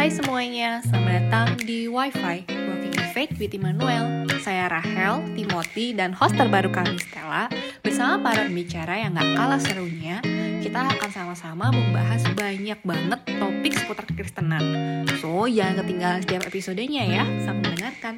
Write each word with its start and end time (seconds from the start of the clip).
Hai 0.00 0.08
semuanya, 0.08 0.80
selamat 0.88 1.12
datang 1.12 1.48
di 1.60 1.84
Wi-Fi 1.84 2.48
Walking 2.48 2.96
in 2.96 3.06
Faith 3.12 3.36
with 3.36 3.52
Immanuel. 3.52 4.24
Saya 4.40 4.72
Rahel, 4.72 5.20
Timothy, 5.36 5.92
dan 5.92 6.16
host 6.16 6.40
terbaru 6.40 6.72
kami 6.72 6.96
Stella 6.96 7.52
bersama 7.84 8.16
para 8.16 8.48
pembicara 8.48 8.96
yang 8.96 9.12
gak 9.12 9.28
kalah 9.36 9.60
serunya. 9.60 10.24
Kita 10.64 10.88
akan 10.88 11.10
sama-sama 11.12 11.68
membahas 11.68 12.24
banyak 12.32 12.80
banget 12.80 13.20
topik 13.28 13.76
seputar 13.76 14.08
kekristenan. 14.08 14.64
So, 15.20 15.44
jangan 15.44 15.84
ketinggalan 15.84 16.24
setiap 16.24 16.48
episodenya 16.48 17.04
ya. 17.04 17.28
Selamat 17.44 17.60
mendengarkan. 17.68 18.14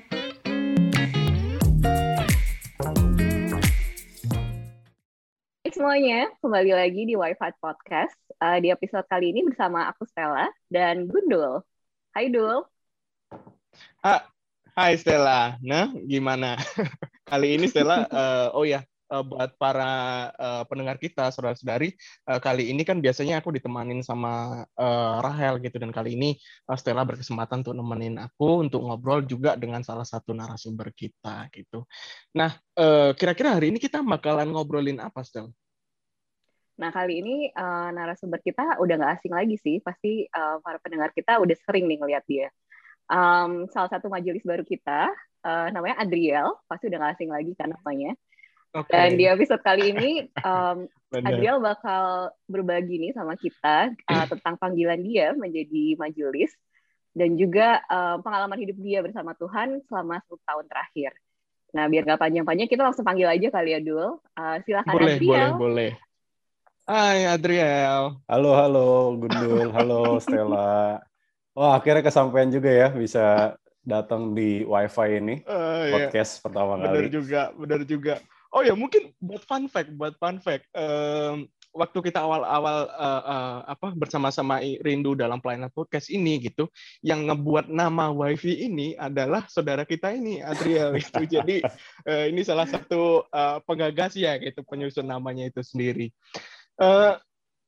Semuanya, 5.67 6.31
kembali 6.39 6.79
lagi 6.79 7.03
di 7.11 7.19
Wi-Fi 7.19 7.59
Podcast. 7.59 8.15
Uh, 8.39 8.63
di 8.63 8.71
episode 8.71 9.03
kali 9.11 9.35
ini 9.35 9.43
bersama 9.43 9.91
aku 9.91 10.07
Stella 10.07 10.47
dan 10.71 11.11
Gundul. 11.11 11.67
Hai 12.13 12.29
Dul. 12.29 12.61
Ah, 14.05 14.29
hai 14.77 15.01
Stella. 15.01 15.57
Nah, 15.65 15.89
gimana? 16.05 16.61
kali 17.33 17.57
ini 17.57 17.65
Stella, 17.65 18.05
uh, 18.05 18.53
oh 18.61 18.69
ya, 18.69 18.85
uh, 19.09 19.25
buat 19.25 19.57
para 19.57 20.29
uh, 20.37 20.63
pendengar 20.69 21.01
kita, 21.01 21.33
saudara-saudari, 21.33 21.97
uh, 22.29 22.37
kali 22.37 22.69
ini 22.69 22.85
kan 22.85 23.01
biasanya 23.01 23.41
aku 23.41 23.57
ditemanin 23.57 24.05
sama 24.05 24.61
uh, 24.77 25.25
Rahel 25.25 25.65
gitu, 25.65 25.81
dan 25.81 25.89
kali 25.89 26.13
ini 26.13 26.37
uh, 26.69 26.77
Stella 26.77 27.09
berkesempatan 27.09 27.65
untuk 27.65 27.81
nemenin 27.81 28.21
aku 28.21 28.61
untuk 28.61 28.85
ngobrol 28.85 29.25
juga 29.25 29.57
dengan 29.57 29.81
salah 29.81 30.05
satu 30.05 30.37
narasumber 30.37 30.93
kita 30.93 31.49
gitu. 31.49 31.89
Nah, 32.37 32.53
uh, 32.77 33.17
kira-kira 33.17 33.57
hari 33.57 33.73
ini 33.73 33.81
kita 33.81 34.05
bakalan 34.05 34.53
ngobrolin 34.53 35.01
apa, 35.01 35.25
Stella? 35.25 35.49
Nah, 36.81 36.89
kali 36.89 37.21
ini 37.21 37.37
uh, 37.53 37.93
narasumber 37.93 38.41
kita 38.41 38.81
udah 38.81 38.95
nggak 38.97 39.13
asing 39.21 39.33
lagi 39.33 39.57
sih. 39.61 39.77
Pasti 39.85 40.25
uh, 40.25 40.57
para 40.65 40.81
pendengar 40.81 41.13
kita 41.13 41.37
udah 41.37 41.57
sering 41.69 41.85
nih 41.85 41.99
ngeliat 42.01 42.25
dia. 42.25 42.49
Um, 43.13 43.69
salah 43.69 43.93
satu 43.93 44.09
majelis 44.09 44.41
baru 44.41 44.65
kita, 44.65 45.13
uh, 45.45 45.69
namanya 45.69 46.01
Adriel. 46.01 46.57
Pasti 46.65 46.89
udah 46.89 46.99
nggak 46.99 47.13
asing 47.21 47.31
lagi 47.31 47.53
kan 47.59 47.69
namanya. 47.77 48.17
Okay. 48.73 48.89
Dan 48.89 49.21
di 49.21 49.29
episode 49.29 49.61
kali 49.61 49.93
ini, 49.93 50.11
um, 50.41 50.89
Adriel 51.29 51.61
bakal 51.61 52.33
berbagi 52.49 52.97
nih 52.97 53.13
sama 53.13 53.37
kita 53.37 53.93
uh, 54.09 54.27
tentang 54.33 54.57
panggilan 54.57 55.01
dia 55.05 55.37
menjadi 55.37 56.01
majelis 56.01 56.57
dan 57.13 57.37
juga 57.37 57.85
uh, 57.93 58.17
pengalaman 58.25 58.57
hidup 58.57 58.81
dia 58.81 59.05
bersama 59.05 59.37
Tuhan 59.37 59.85
selama 59.85 60.25
10 60.25 60.49
tahun 60.49 60.65
terakhir. 60.65 61.13
Nah, 61.77 61.85
biar 61.89 62.05
nggak 62.05 62.21
panjang-panjang, 62.21 62.69
kita 62.69 62.85
langsung 62.85 63.05
panggil 63.05 63.29
aja 63.29 63.49
kali 63.49 63.77
ya, 63.77 63.81
Dul. 63.81 64.21
Uh, 64.37 64.57
silakan 64.65 64.93
boleh, 64.93 65.17
Adriel. 65.17 65.53
Boleh, 65.57 65.61
boleh, 65.61 65.93
Hai 66.83 67.31
Adriel. 67.31 68.19
Halo, 68.27 68.51
halo 68.59 69.15
Gundul. 69.15 69.71
Halo 69.71 70.19
Stella. 70.19 70.99
Wah, 71.55 71.79
akhirnya 71.79 72.03
kesampaian 72.03 72.51
juga 72.51 72.75
ya 72.75 72.91
bisa 72.91 73.55
datang 73.87 74.35
di 74.35 74.67
WiFi 74.67 75.09
ini. 75.23 75.35
Uh, 75.47 75.95
podcast 75.95 76.33
iya. 76.35 76.43
pertama 76.43 76.75
bener 76.75 76.83
kali. 76.83 76.91
Benar 76.99 77.09
juga, 77.15 77.43
benar 77.55 77.81
juga. 77.87 78.15
Oh 78.51 78.67
ya, 78.67 78.75
mungkin 78.75 79.15
buat 79.23 79.47
fun 79.47 79.71
fact, 79.71 79.95
buat 79.95 80.19
fun 80.19 80.43
fact. 80.43 80.67
Um, 80.75 81.47
waktu 81.71 81.99
kita 82.03 82.19
awal-awal 82.19 82.91
uh, 82.91 83.23
uh, 83.31 83.59
apa 83.71 83.95
bersama-sama 83.95 84.59
Rindu 84.83 85.15
dalam 85.15 85.39
pelayanan 85.39 85.71
podcast 85.71 86.11
ini 86.11 86.43
gitu, 86.43 86.67
yang 86.99 87.31
ngebuat 87.31 87.71
nama 87.71 88.11
WiFi 88.11 88.59
ini 88.59 88.99
adalah 88.99 89.47
saudara 89.47 89.87
kita 89.87 90.11
ini 90.19 90.43
Adriel 90.43 90.99
gitu. 90.99 91.23
Jadi 91.39 91.63
uh, 92.11 92.25
ini 92.27 92.43
salah 92.43 92.67
satu 92.67 93.23
uh, 93.31 93.63
penggagas 93.63 94.19
ya 94.19 94.35
gitu 94.43 94.67
penyusun 94.67 95.07
namanya 95.07 95.47
itu 95.47 95.63
sendiri. 95.63 96.11
Uh, 96.81 97.17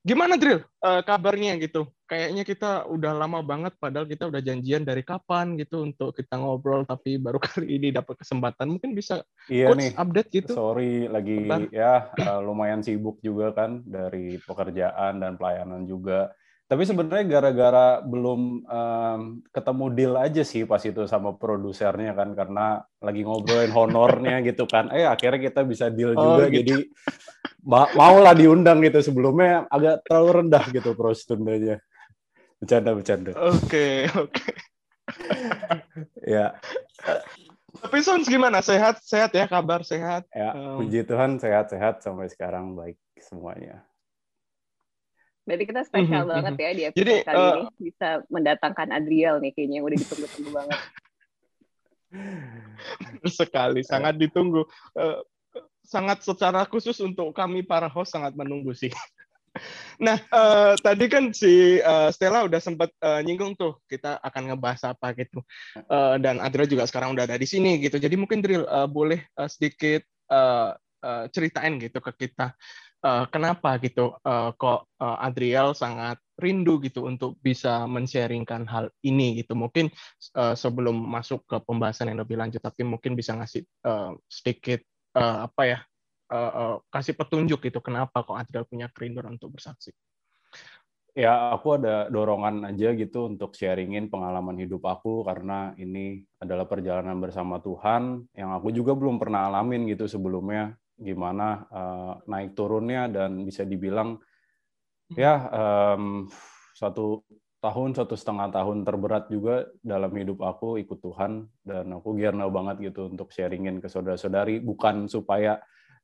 gimana 0.04 0.36
Drill 0.36 0.60
uh, 0.84 1.00
kabarnya 1.00 1.56
gitu? 1.60 1.88
Kayaknya 2.04 2.44
kita 2.44 2.70
udah 2.92 3.16
lama 3.16 3.40
banget 3.40 3.72
padahal 3.80 4.04
kita 4.04 4.28
udah 4.28 4.44
janjian 4.44 4.84
dari 4.84 5.00
kapan 5.00 5.56
gitu 5.56 5.88
untuk 5.88 6.12
kita 6.12 6.36
ngobrol 6.36 6.84
tapi 6.84 7.16
baru 7.16 7.40
kali 7.44 7.80
ini 7.80 7.88
dapat 7.90 8.20
kesempatan. 8.20 8.76
Mungkin 8.76 8.92
bisa 8.92 9.24
iya 9.48 9.72
nih, 9.72 9.96
update 9.96 10.30
gitu. 10.30 10.52
Sorry 10.52 11.08
lagi 11.08 11.48
Bentar. 11.48 11.72
ya 11.72 12.12
uh, 12.20 12.40
lumayan 12.44 12.84
sibuk 12.84 13.18
juga 13.24 13.56
kan 13.56 13.80
dari 13.88 14.36
pekerjaan 14.44 15.24
dan 15.24 15.40
pelayanan 15.40 15.88
juga. 15.88 16.30
Tapi 16.64 16.82
sebenarnya 16.88 17.24
gara-gara 17.28 18.00
belum 18.00 18.64
um, 18.64 19.20
ketemu 19.52 19.84
deal 19.92 20.14
aja 20.16 20.40
sih 20.40 20.64
pas 20.64 20.80
itu 20.80 21.04
sama 21.04 21.36
produsernya 21.36 22.16
kan 22.16 22.32
karena 22.32 22.80
lagi 23.04 23.20
ngobrolin 23.20 23.68
honornya 23.68 24.40
gitu 24.48 24.64
kan. 24.64 24.88
Eh 24.88 25.04
akhirnya 25.04 25.52
kita 25.52 25.60
bisa 25.68 25.92
deal 25.92 26.16
oh, 26.16 26.40
juga 26.40 26.48
gitu. 26.48 26.56
jadi 26.64 26.76
mau 27.68 28.16
lah 28.16 28.32
diundang 28.32 28.80
gitu. 28.80 29.04
Sebelumnya 29.04 29.68
agak 29.68 30.08
terlalu 30.08 30.30
rendah 30.40 30.64
gitu 30.72 30.96
prosedurnya 30.96 31.84
bercanda 32.64 32.90
bercanda 32.96 33.30
oke 33.36 33.60
okay, 33.68 34.08
oke. 34.16 34.32
Okay. 34.32 34.54
ya. 36.40 36.56
Tapi 37.74 38.00
Sons 38.00 38.24
gimana? 38.24 38.64
Sehat? 38.64 39.04
Sehat 39.04 39.36
ya? 39.36 39.44
Kabar 39.44 39.84
sehat? 39.84 40.24
Ya 40.32 40.56
um... 40.56 40.80
puji 40.80 41.04
Tuhan 41.04 41.36
sehat 41.36 41.68
sehat 41.68 42.00
sampai 42.00 42.32
sekarang 42.32 42.72
baik 42.72 42.96
semuanya 43.20 43.84
Berarti 45.44 45.64
kita 45.68 45.82
spesial 45.84 46.24
mm 46.24 46.28
-hmm, 46.28 46.32
banget 46.32 46.54
ya 46.56 46.70
di 46.72 46.82
episode 46.88 47.00
Jadi, 47.04 47.14
kali 47.28 47.36
uh, 47.36 47.54
ini 47.60 47.68
bisa 47.92 48.08
mendatangkan 48.32 48.88
Adriel 48.96 49.36
nih 49.44 49.52
kayaknya 49.52 49.76
yang 49.80 49.86
udah 49.86 49.98
ditunggu-tunggu 50.00 50.50
banget. 50.50 50.80
Sekali, 53.40 53.80
sangat 53.84 54.14
ditunggu. 54.16 54.64
Uh, 54.96 55.20
sangat 55.84 56.24
secara 56.24 56.64
khusus 56.64 56.96
untuk 57.04 57.36
kami 57.36 57.60
para 57.60 57.92
host 57.92 58.16
sangat 58.16 58.32
menunggu 58.32 58.72
sih. 58.72 58.90
Nah, 60.02 60.18
uh, 60.34 60.74
tadi 60.82 61.06
kan 61.06 61.30
si 61.30 61.78
uh, 61.78 62.10
Stella 62.10 62.42
udah 62.42 62.58
sempat 62.58 62.90
uh, 62.98 63.22
nyinggung 63.22 63.54
tuh 63.54 63.78
kita 63.86 64.18
akan 64.18 64.50
ngebahas 64.50 64.90
apa 64.90 65.14
gitu. 65.14 65.46
Uh, 65.86 66.18
dan 66.18 66.42
Adriel 66.42 66.66
juga 66.66 66.90
sekarang 66.90 67.14
udah 67.14 67.22
ada 67.22 67.38
di 67.38 67.46
sini 67.46 67.78
gitu. 67.78 68.02
Jadi 68.02 68.18
mungkin 68.18 68.42
Drill 68.42 68.66
uh, 68.66 68.90
boleh 68.90 69.22
uh, 69.38 69.46
sedikit 69.46 70.02
uh, 70.26 70.74
uh, 71.06 71.24
ceritain 71.30 71.78
gitu 71.78 72.02
ke 72.02 72.26
kita 72.26 72.50
uh, 73.04 73.24
kenapa 73.28 73.76
gitu 73.78 74.16
uh, 74.24 74.50
kok 74.56 74.88
uh, 74.98 75.18
Adriel 75.20 75.76
sangat 75.76 76.16
rindu 76.40 76.82
gitu 76.82 77.06
untuk 77.06 77.38
bisa 77.38 77.86
men-sharingkan 77.86 78.66
hal 78.66 78.90
ini 79.04 79.38
gitu. 79.44 79.54
Mungkin 79.54 79.92
uh, 80.34 80.56
sebelum 80.56 80.96
masuk 80.96 81.44
ke 81.46 81.60
pembahasan 81.62 82.10
yang 82.10 82.24
lebih 82.24 82.40
lanjut 82.40 82.58
tapi 82.64 82.82
mungkin 82.82 83.14
bisa 83.14 83.36
ngasih 83.36 83.62
uh, 83.86 84.16
sedikit 84.26 84.82
uh, 85.14 85.46
apa 85.46 85.62
ya 85.68 85.78
uh, 86.32 86.52
uh, 86.52 86.74
kasih 86.90 87.14
petunjuk 87.14 87.60
gitu 87.62 87.78
kenapa 87.84 88.24
kok 88.24 88.34
Adriel 88.34 88.66
punya 88.66 88.90
kerinduan 88.90 89.36
untuk 89.36 89.54
bersaksi. 89.54 89.92
Ya, 91.14 91.54
aku 91.54 91.78
ada 91.78 92.10
dorongan 92.10 92.74
aja 92.74 92.90
gitu 92.90 93.30
untuk 93.30 93.54
sharingin 93.54 94.10
pengalaman 94.10 94.58
hidup 94.58 94.82
aku 94.82 95.22
karena 95.22 95.70
ini 95.78 96.26
adalah 96.42 96.66
perjalanan 96.66 97.22
bersama 97.22 97.62
Tuhan 97.62 98.26
yang 98.34 98.50
aku 98.50 98.74
juga 98.74 98.98
belum 98.98 99.22
pernah 99.22 99.46
alamin 99.46 99.86
gitu 99.94 100.10
sebelumnya 100.10 100.74
gimana 100.94 101.66
uh, 101.70 102.12
naik 102.30 102.54
turunnya 102.54 103.10
dan 103.10 103.42
bisa 103.42 103.66
dibilang 103.66 104.18
ya 105.12 105.50
um, 105.50 106.30
satu 106.74 107.22
tahun 107.64 107.96
satu 107.96 108.12
setengah 108.12 108.52
tahun 108.52 108.84
terberat 108.84 109.32
juga 109.32 109.64
dalam 109.80 110.12
hidup 110.12 110.44
aku 110.44 110.76
ikut 110.84 111.00
Tuhan. 111.00 111.48
Dan 111.64 111.96
aku 111.96 112.12
girna 112.12 112.44
banget 112.52 112.92
gitu 112.92 113.08
untuk 113.08 113.32
sharingin 113.32 113.80
ke 113.80 113.88
saudara-saudari. 113.88 114.60
Bukan 114.60 115.08
supaya 115.08 115.56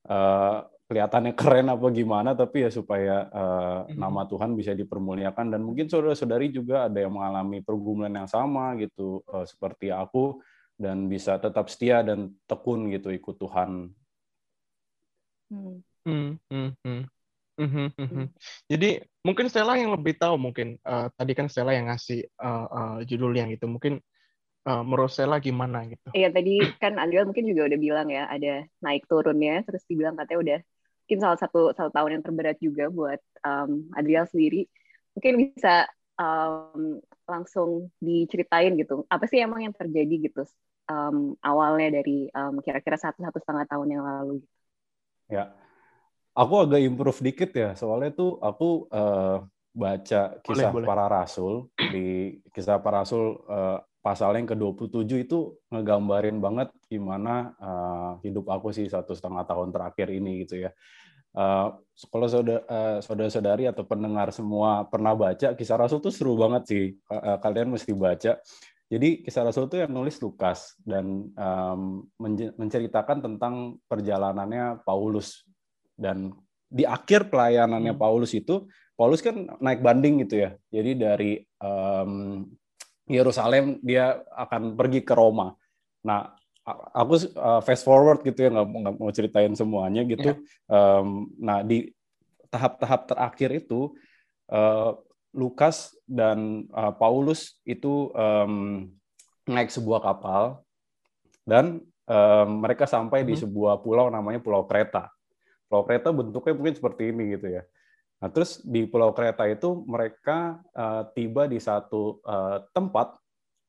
uh, 0.09 0.65
kelihatannya 0.89 1.37
keren 1.37 1.69
apa 1.69 1.87
gimana 1.93 2.33
tapi 2.33 2.65
ya 2.65 2.71
supaya 2.73 3.29
uh, 3.29 3.81
nama 3.93 4.25
Tuhan 4.25 4.57
bisa 4.57 4.73
dipermuliakan. 4.73 5.53
Dan 5.53 5.61
mungkin 5.69 5.93
saudara-saudari 5.93 6.49
juga 6.49 6.89
ada 6.89 6.97
yang 6.97 7.13
mengalami 7.13 7.61
pergumulan 7.61 8.17
yang 8.25 8.31
sama 8.31 8.73
gitu 8.81 9.21
uh, 9.29 9.45
seperti 9.45 9.93
aku. 9.93 10.41
Dan 10.81 11.13
bisa 11.13 11.37
tetap 11.37 11.69
setia 11.69 12.01
dan 12.01 12.33
tekun 12.49 12.89
gitu 12.89 13.13
ikut 13.13 13.37
Tuhan. 13.37 13.93
Hmm. 15.51 15.83
Hmm, 16.07 16.31
hmm, 16.49 16.71
hmm. 16.87 17.03
Mm 17.61 17.69
-hmm. 17.69 18.27
Jadi 18.73 19.05
mungkin 19.21 19.53
Stella 19.53 19.77
yang 19.77 19.93
lebih 19.93 20.17
tahu 20.17 20.41
mungkin 20.41 20.81
uh, 20.81 21.13
tadi 21.13 21.37
kan 21.37 21.45
Stella 21.53 21.77
yang 21.77 21.93
ngasih 21.93 22.25
uh, 22.41 22.67
uh, 22.73 22.97
judulnya 23.05 23.45
gitu 23.53 23.69
mungkin 23.69 24.01
uh, 24.65 24.81
menurut 24.81 25.13
Stella 25.13 25.37
gimana 25.45 25.85
gitu? 25.85 26.09
Iya 26.17 26.33
tadi 26.33 26.65
kan 26.81 26.97
Andrea 26.97 27.29
mungkin 27.29 27.45
juga 27.45 27.69
udah 27.69 27.77
bilang 27.77 28.09
ya 28.09 28.25
ada 28.33 28.65
naik 28.81 29.05
turunnya 29.05 29.61
terus 29.69 29.85
dibilang 29.85 30.17
katanya 30.17 30.41
udah 30.41 30.59
mungkin 31.05 31.19
salah 31.21 31.39
satu 31.43 31.61
satu 31.77 31.91
tahun 31.93 32.11
yang 32.17 32.25
terberat 32.25 32.57
juga 32.65 32.89
buat 32.89 33.21
um, 33.45 33.93
Adriel 33.93 34.25
sendiri 34.25 34.65
mungkin 35.13 35.53
bisa 35.53 35.85
um, 36.17 37.03
langsung 37.29 37.93
diceritain 38.01 38.73
gitu 38.81 39.05
apa 39.13 39.29
sih 39.29 39.43
emang 39.43 39.69
yang 39.69 39.75
terjadi 39.77 40.33
gitu 40.33 40.49
um, 40.89 41.35
awalnya 41.45 42.01
dari 42.01 42.31
um, 42.33 42.63
kira-kira 42.65 42.97
satu 42.97 43.21
satu 43.21 43.39
setengah 43.43 43.67
tahun 43.69 43.89
yang 44.01 44.05
lalu 44.07 44.41
gitu. 44.41 44.60
Ya 45.31 45.55
aku 46.35 46.55
agak 46.67 46.81
improve 46.81 47.21
dikit 47.21 47.51
ya 47.53 47.71
soalnya 47.75 48.11
tuh 48.15 48.39
aku 48.39 48.87
uh, 48.91 49.45
baca 49.71 50.21
kisah 50.43 50.71
boleh, 50.75 50.87
para 50.87 51.07
rasul 51.07 51.71
di 51.79 52.39
kisah 52.51 52.83
para 52.83 53.03
rasul 53.03 53.39
uh, 53.47 53.79
pasal 54.01 54.33
yang 54.35 54.49
ke-27 54.49 55.29
itu 55.29 55.61
ngegambarin 55.69 56.41
banget 56.41 56.73
gimana 56.89 57.55
uh, 57.61 58.13
hidup 58.25 58.49
aku 58.49 58.73
sih 58.73 58.89
satu 58.89 59.13
setengah 59.13 59.45
tahun 59.45 59.71
terakhir 59.71 60.09
ini 60.09 60.49
gitu 60.49 60.65
ya. 60.67 60.73
Uh, 61.31 61.79
kalau 62.11 62.27
saudara, 62.27 62.65
uh, 62.67 62.99
saudara-saudari 62.99 63.69
atau 63.71 63.87
pendengar 63.87 64.35
semua 64.35 64.83
pernah 64.89 65.15
baca 65.15 65.55
kisah 65.55 65.79
Rasul 65.79 66.03
tuh 66.03 66.11
seru 66.11 66.35
banget 66.35 66.63
sih. 66.67 66.85
Uh, 67.07 67.39
kalian 67.39 67.71
mesti 67.71 67.95
baca. 67.95 68.41
Jadi 68.91 69.23
kisah 69.23 69.47
Rasul 69.47 69.71
itu 69.71 69.79
yang 69.79 69.95
nulis 69.95 70.19
Lukas 70.19 70.75
dan 70.83 71.31
um, 71.39 72.11
menceritakan 72.59 73.23
tentang 73.23 73.79
perjalanannya 73.87 74.83
Paulus 74.83 75.47
dan 75.95 76.35
di 76.67 76.83
akhir 76.83 77.31
pelayanannya 77.31 77.95
hmm. 77.95 78.03
Paulus 78.03 78.35
itu 78.35 78.67
Paulus 78.99 79.23
kan 79.23 79.47
naik 79.63 79.79
banding 79.79 80.27
gitu 80.27 80.43
ya. 80.43 80.51
Jadi 80.75 80.91
dari 80.99 81.33
um, 81.63 82.43
Yerusalem 83.07 83.79
dia 83.79 84.27
akan 84.35 84.75
pergi 84.75 85.07
ke 85.07 85.15
Roma. 85.15 85.55
Nah 86.03 86.35
aku 86.67 87.15
uh, 87.39 87.63
fast 87.63 87.87
forward 87.87 88.27
gitu 88.27 88.47
ya 88.47 88.51
nggak 88.51 88.99
mau 88.99 89.11
ceritain 89.15 89.55
semuanya 89.55 90.03
gitu. 90.03 90.35
Yeah. 90.35 90.67
Um, 90.67 91.31
nah 91.39 91.63
di 91.63 91.95
tahap-tahap 92.51 93.07
terakhir 93.07 93.51
itu 93.55 93.95
uh, 94.51 94.99
Lukas 95.31 95.95
dan 96.11 96.67
uh, 96.75 96.91
Paulus 96.95 97.59
itu 97.63 98.11
um, 98.15 98.87
naik 99.47 99.71
sebuah 99.71 100.03
kapal 100.03 100.63
dan 101.47 101.83
um, 102.11 102.49
mereka 102.63 102.87
sampai 102.87 103.23
di 103.23 103.39
hmm. 103.39 103.43
sebuah 103.47 103.83
pulau 103.83 104.11
namanya 104.11 104.43
Pulau 104.43 104.67
Kreta. 104.67 105.11
Pulau 105.71 105.87
Kreta 105.87 106.11
bentuknya 106.11 106.55
mungkin 106.55 106.75
seperti 106.75 107.15
ini 107.15 107.39
gitu 107.39 107.47
ya. 107.59 107.63
Nah 108.21 108.29
terus 108.29 108.59
di 108.67 108.85
Pulau 108.91 109.15
Kreta 109.15 109.47
itu 109.47 109.87
mereka 109.87 110.59
uh, 110.75 111.07
tiba 111.15 111.47
di 111.47 111.63
satu 111.63 112.19
uh, 112.27 112.67
tempat, 112.75 113.17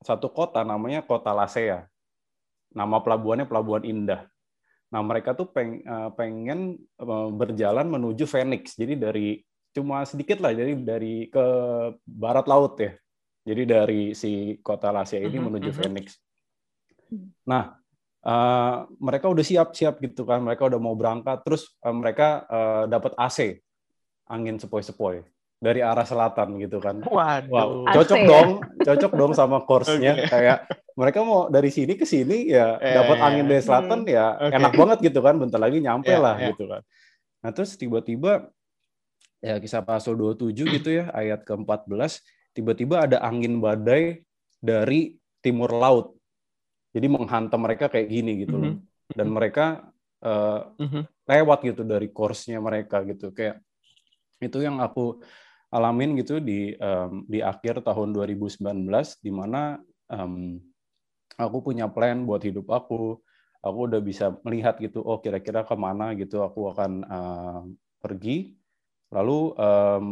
satu 0.01 0.33
kota 0.33 0.65
namanya 0.65 1.05
Kota 1.05 1.31
Lasea. 1.31 1.85
Nama 2.71 2.97
pelabuhannya 3.03 3.45
Pelabuhan 3.45 3.83
Indah. 3.83 4.25
Nah 4.91 5.01
mereka 5.05 5.37
tuh 5.37 5.47
peng, 5.51 5.79
uh, 5.87 6.09
pengen 6.17 6.79
uh, 6.99 7.29
berjalan 7.31 7.87
menuju 7.87 8.27
Phoenix. 8.27 8.75
Jadi 8.75 8.95
dari 8.99 9.27
cuma 9.71 10.03
sedikit 10.03 10.43
lah 10.43 10.51
jadi 10.51 10.75
dari 10.79 11.27
ke 11.31 11.45
barat 12.03 12.45
laut 12.47 12.75
ya 12.79 12.91
jadi 13.41 13.63
dari 13.65 14.11
si 14.13 14.59
kota 14.61 14.91
Lasia 14.91 15.19
ini 15.19 15.39
uh-huh, 15.39 15.45
menuju 15.47 15.69
uh-huh. 15.71 15.79
Phoenix 15.79 16.19
nah 17.47 17.75
uh, 18.23 18.87
mereka 18.99 19.31
udah 19.31 19.43
siap-siap 19.43 19.99
gitu 20.03 20.27
kan 20.27 20.43
mereka 20.43 20.67
udah 20.67 20.79
mau 20.79 20.95
berangkat 20.95 21.43
terus 21.47 21.71
uh, 21.83 21.95
mereka 21.95 22.43
uh, 22.51 22.83
dapat 22.87 23.15
AC 23.15 23.59
angin 24.31 24.59
sepoi-sepoi 24.59 25.23
dari 25.61 25.85
arah 25.85 26.03
selatan 26.03 26.57
gitu 26.57 26.81
kan. 26.81 27.05
Waduh. 27.05 27.53
Wow, 27.53 27.69
cocok 27.93 28.17
AC, 28.17 28.25
ya? 28.25 28.29
dong, 28.33 28.49
ya? 28.57 28.83
cocok 28.89 29.11
dong 29.13 29.31
sama 29.37 29.57
course-nya 29.61 30.13
okay. 30.17 30.27
kayak 30.27 30.57
mereka 30.97 31.19
mau 31.21 31.53
dari 31.53 31.69
sini 31.69 31.93
ke 31.93 32.03
sini 32.03 32.49
ya 32.49 32.81
eh, 32.81 32.97
dapat 32.97 33.17
angin 33.21 33.45
dari 33.45 33.61
selatan 33.61 34.01
ya 34.09 34.41
okay. 34.41 34.57
enak 34.57 34.73
banget 34.73 34.97
gitu 35.05 35.21
kan, 35.21 35.37
bentar 35.37 35.61
lagi 35.61 35.77
nyampe 35.77 36.09
yeah, 36.09 36.17
lah 36.19 36.35
yeah. 36.41 36.49
gitu 36.49 36.65
kan. 36.65 36.81
Nah, 37.45 37.49
terus 37.53 37.77
tiba-tiba 37.77 38.49
ya 39.41 39.57
kisah 39.57 39.81
Rasul 39.81 40.15
27 40.37 40.53
gitu 40.77 40.89
ya 41.01 41.09
ayat 41.11 41.41
ke-14 41.43 42.21
tiba-tiba 42.53 43.09
ada 43.09 43.17
angin 43.25 43.57
badai 43.57 44.21
dari 44.61 45.17
timur 45.41 45.73
laut. 45.73 46.13
Jadi 46.93 47.07
menghantam 47.09 47.65
mereka 47.65 47.89
kayak 47.89 48.07
gini 48.07 48.45
gitu 48.45 48.55
loh. 48.61 48.73
Mm-hmm. 48.77 49.15
Dan 49.17 49.27
mereka 49.33 49.65
uh, 50.21 50.71
lewat 51.25 51.59
gitu 51.65 51.81
dari 51.83 52.07
course-nya 52.13 52.61
mereka 52.61 53.01
gitu 53.03 53.33
kayak 53.33 53.59
itu 54.41 54.57
yang 54.61 54.79
aku 54.79 55.19
alamin 55.71 56.19
gitu 56.19 56.37
di 56.37 56.75
um, 56.77 57.23
di 57.25 57.39
akhir 57.39 57.81
tahun 57.81 58.11
2019 58.11 58.61
di 59.23 59.31
mana 59.31 59.79
um, 60.11 60.59
aku 61.39 61.57
punya 61.63 61.89
plan 61.89 62.23
buat 62.23 62.45
hidup 62.45 62.69
aku. 62.69 63.17
Aku 63.61 63.85
udah 63.85 64.01
bisa 64.01 64.33
melihat 64.41 64.81
gitu, 64.81 65.05
oh 65.05 65.21
kira-kira 65.21 65.61
ke 65.61 65.77
mana 65.77 66.17
gitu 66.17 66.41
aku 66.41 66.73
akan 66.73 66.91
uh, 67.05 67.61
pergi 68.01 68.57
Lalu 69.11 69.39
um, 69.59 70.07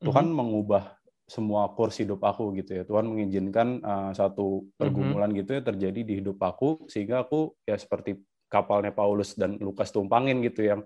Tuhan 0.00 0.26
mm-hmm. 0.30 0.38
mengubah 0.38 0.84
semua 1.24 1.72
kursi 1.72 2.04
hidup 2.04 2.22
aku 2.22 2.54
gitu 2.60 2.80
ya. 2.80 2.82
Tuhan 2.86 3.08
mengizinkan 3.08 3.80
uh, 3.80 4.10
satu 4.14 4.64
mhm. 4.64 4.68
pergumulan 4.78 5.32
mm-hmm. 5.32 5.40
gitu 5.42 5.50
ya 5.58 5.62
terjadi 5.64 6.00
di 6.04 6.12
hidup 6.22 6.38
aku 6.38 6.86
sehingga 6.86 7.24
aku 7.26 7.56
ya 7.66 7.74
seperti 7.74 8.20
kapalnya 8.46 8.94
Paulus 8.94 9.34
dan 9.34 9.58
Lukas 9.58 9.90
tumpangin 9.90 10.38
gitu 10.44 10.62
yang 10.62 10.80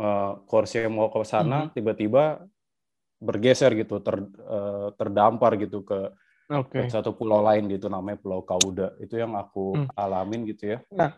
uh, 0.00 0.40
kursi 0.48 0.86
yang 0.86 0.96
mau 0.96 1.12
ke 1.12 1.20
sana 1.26 1.66
mm-hmm. 1.66 1.74
tiba-tiba 1.76 2.24
bergeser 3.20 3.76
gitu 3.76 4.00
ter, 4.00 4.16
uh, 4.48 4.88
terdampar 4.96 5.60
gitu 5.60 5.84
ke, 5.84 6.08
okay. 6.48 6.88
ke 6.88 6.90
satu 6.90 7.12
pulau 7.12 7.44
lain 7.44 7.68
gitu 7.68 7.92
namanya 7.92 8.16
Pulau 8.16 8.40
Kauda. 8.40 8.96
Itu 8.96 9.20
yang 9.20 9.36
aku 9.36 9.76
mm. 9.76 9.92
alamin 9.92 10.48
gitu 10.48 10.72
ya. 10.72 10.78
Nah, 10.88 11.12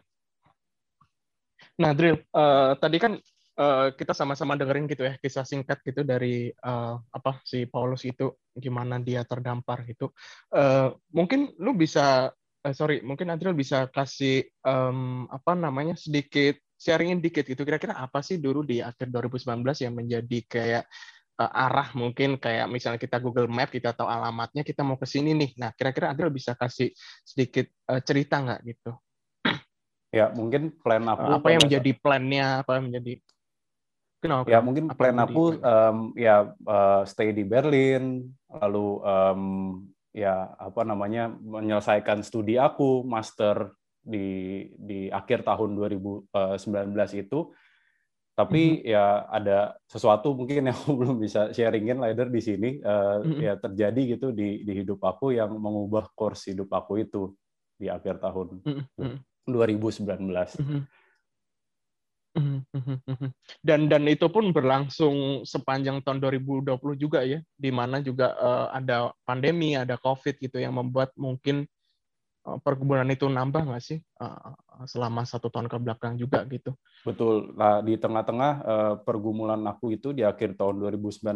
nah 1.78 1.94
Drill, 1.94 2.18
uh, 2.34 2.74
tadi 2.74 2.98
kan 2.98 3.22
uh, 3.58 3.92
kita 3.92 4.12
sama-sama 4.16 4.56
dengerin 4.56 4.88
gitu 4.88 5.04
ya 5.04 5.16
kisah 5.20 5.44
singkat 5.44 5.80
gitu 5.84 6.06
dari 6.06 6.52
uh, 6.64 6.96
apa 7.12 7.40
si 7.44 7.68
Paulus 7.68 8.04
itu 8.06 8.32
gimana 8.54 9.00
dia 9.02 9.24
terdampar 9.26 9.84
gitu. 9.88 10.12
Uh, 10.52 10.96
mungkin 11.12 11.52
lu 11.60 11.76
bisa 11.76 12.32
uh, 12.64 12.74
sorry 12.74 13.02
mungkin 13.04 13.32
Adriel 13.32 13.56
bisa 13.56 13.88
kasih 13.90 14.46
um, 14.64 15.28
apa 15.28 15.52
namanya 15.52 15.98
sedikit 15.98 16.56
sharingin 16.78 17.22
dikit 17.22 17.46
gitu 17.46 17.62
kira-kira 17.62 17.94
apa 17.94 18.24
sih 18.26 18.42
dulu 18.42 18.66
di 18.66 18.82
akhir 18.82 19.06
2019 19.06 19.62
yang 19.86 19.94
menjadi 19.94 20.38
kayak 20.50 20.84
uh, 21.38 21.50
arah 21.50 21.94
mungkin 21.94 22.36
kayak 22.42 22.66
misalnya 22.66 22.98
kita 22.98 23.22
Google 23.22 23.46
Map 23.46 23.70
kita 23.70 23.94
tahu 23.94 24.08
alamatnya 24.10 24.66
kita 24.66 24.82
mau 24.82 24.98
ke 24.98 25.06
sini 25.06 25.34
nih. 25.36 25.50
Nah 25.58 25.70
kira-kira 25.74 26.10
Adriel 26.10 26.34
bisa 26.34 26.58
kasih 26.58 26.90
sedikit 27.22 27.70
uh, 27.90 28.02
cerita 28.02 28.42
nggak 28.42 28.60
gitu? 28.66 28.92
Ya 30.12 30.28
mungkin 30.28 30.76
plan 30.76 31.08
aku. 31.08 31.24
Apa 31.40 31.48
yang 31.56 31.64
menjadi 31.64 31.90
plannya? 31.96 32.60
Apa 32.60 32.76
yang 32.76 32.92
menjadi 32.92 33.16
Kenapa? 34.22 34.46
Ya 34.46 34.62
mungkin 34.62 34.86
plan 34.94 35.18
aku 35.18 35.58
um, 35.58 36.14
ya 36.14 36.54
uh, 36.62 37.02
stay 37.02 37.34
di 37.34 37.42
Berlin, 37.42 38.30
lalu 38.46 39.02
um, 39.02 39.42
ya 40.14 40.46
apa 40.62 40.86
namanya 40.86 41.34
menyelesaikan 41.42 42.22
studi 42.22 42.54
aku 42.54 43.02
master 43.02 43.74
di 43.98 44.62
di 44.78 45.10
akhir 45.10 45.42
tahun 45.42 45.74
2019 45.74 46.30
itu. 47.18 47.50
Tapi 48.32 48.62
mm 48.62 48.78
-hmm. 48.78 48.92
ya 48.94 49.04
ada 49.26 49.58
sesuatu 49.90 50.38
mungkin 50.38 50.64
yang 50.70 50.78
aku 50.78 50.94
belum 51.02 51.18
bisa 51.18 51.50
sharingin 51.50 51.98
later 51.98 52.30
di 52.30 52.38
sini 52.38 52.78
uh, 52.78 53.26
mm 53.26 53.26
-hmm. 53.26 53.40
ya 53.42 53.54
terjadi 53.58 54.00
gitu 54.14 54.30
di 54.30 54.62
di 54.62 54.72
hidup 54.86 55.02
aku 55.02 55.34
yang 55.34 55.50
mengubah 55.50 56.14
course 56.14 56.54
hidup 56.54 56.70
aku 56.70 57.02
itu 57.02 57.34
di 57.74 57.90
akhir 57.90 58.22
tahun 58.22 58.62
mm 58.62 58.82
-hmm. 59.02 59.14
2019. 59.50 60.14
Mm 60.14 60.30
-hmm. 60.30 60.80
Mhm, 62.32 62.64
mhm, 62.72 62.96
mhm. 63.04 63.28
Dan 63.60 63.80
dan 63.92 64.08
itu 64.08 64.24
pun 64.32 64.48
berlangsung 64.56 65.44
sepanjang 65.44 66.00
tahun 66.00 66.16
2020 66.16 66.96
juga 66.96 67.20
ya, 67.28 67.44
di 67.60 67.68
mana 67.68 68.00
juga 68.00 68.32
uh, 68.40 68.72
ada 68.72 69.12
pandemi, 69.28 69.76
ada 69.76 70.00
COVID 70.00 70.40
gitu 70.40 70.56
yang 70.56 70.72
membuat 70.72 71.12
mungkin 71.20 71.68
uh, 72.48 72.56
perkebunan 72.64 73.04
itu 73.12 73.28
nambah 73.28 73.68
nggak 73.68 73.84
sih 73.84 74.00
uh, 74.24 74.56
selama 74.88 75.28
satu 75.28 75.52
tahun 75.52 75.68
ke 75.68 75.76
belakang 75.76 76.16
juga 76.16 76.40
gitu. 76.48 76.72
Betul. 77.04 77.52
Nah 77.52 77.84
di 77.84 78.00
tengah-tengah 78.00 78.52
uh, 78.64 78.94
pergumulan 79.04 79.60
aku 79.68 79.92
itu 79.92 80.16
di 80.16 80.24
akhir 80.24 80.56
tahun 80.56 80.80
2019, 80.80 81.28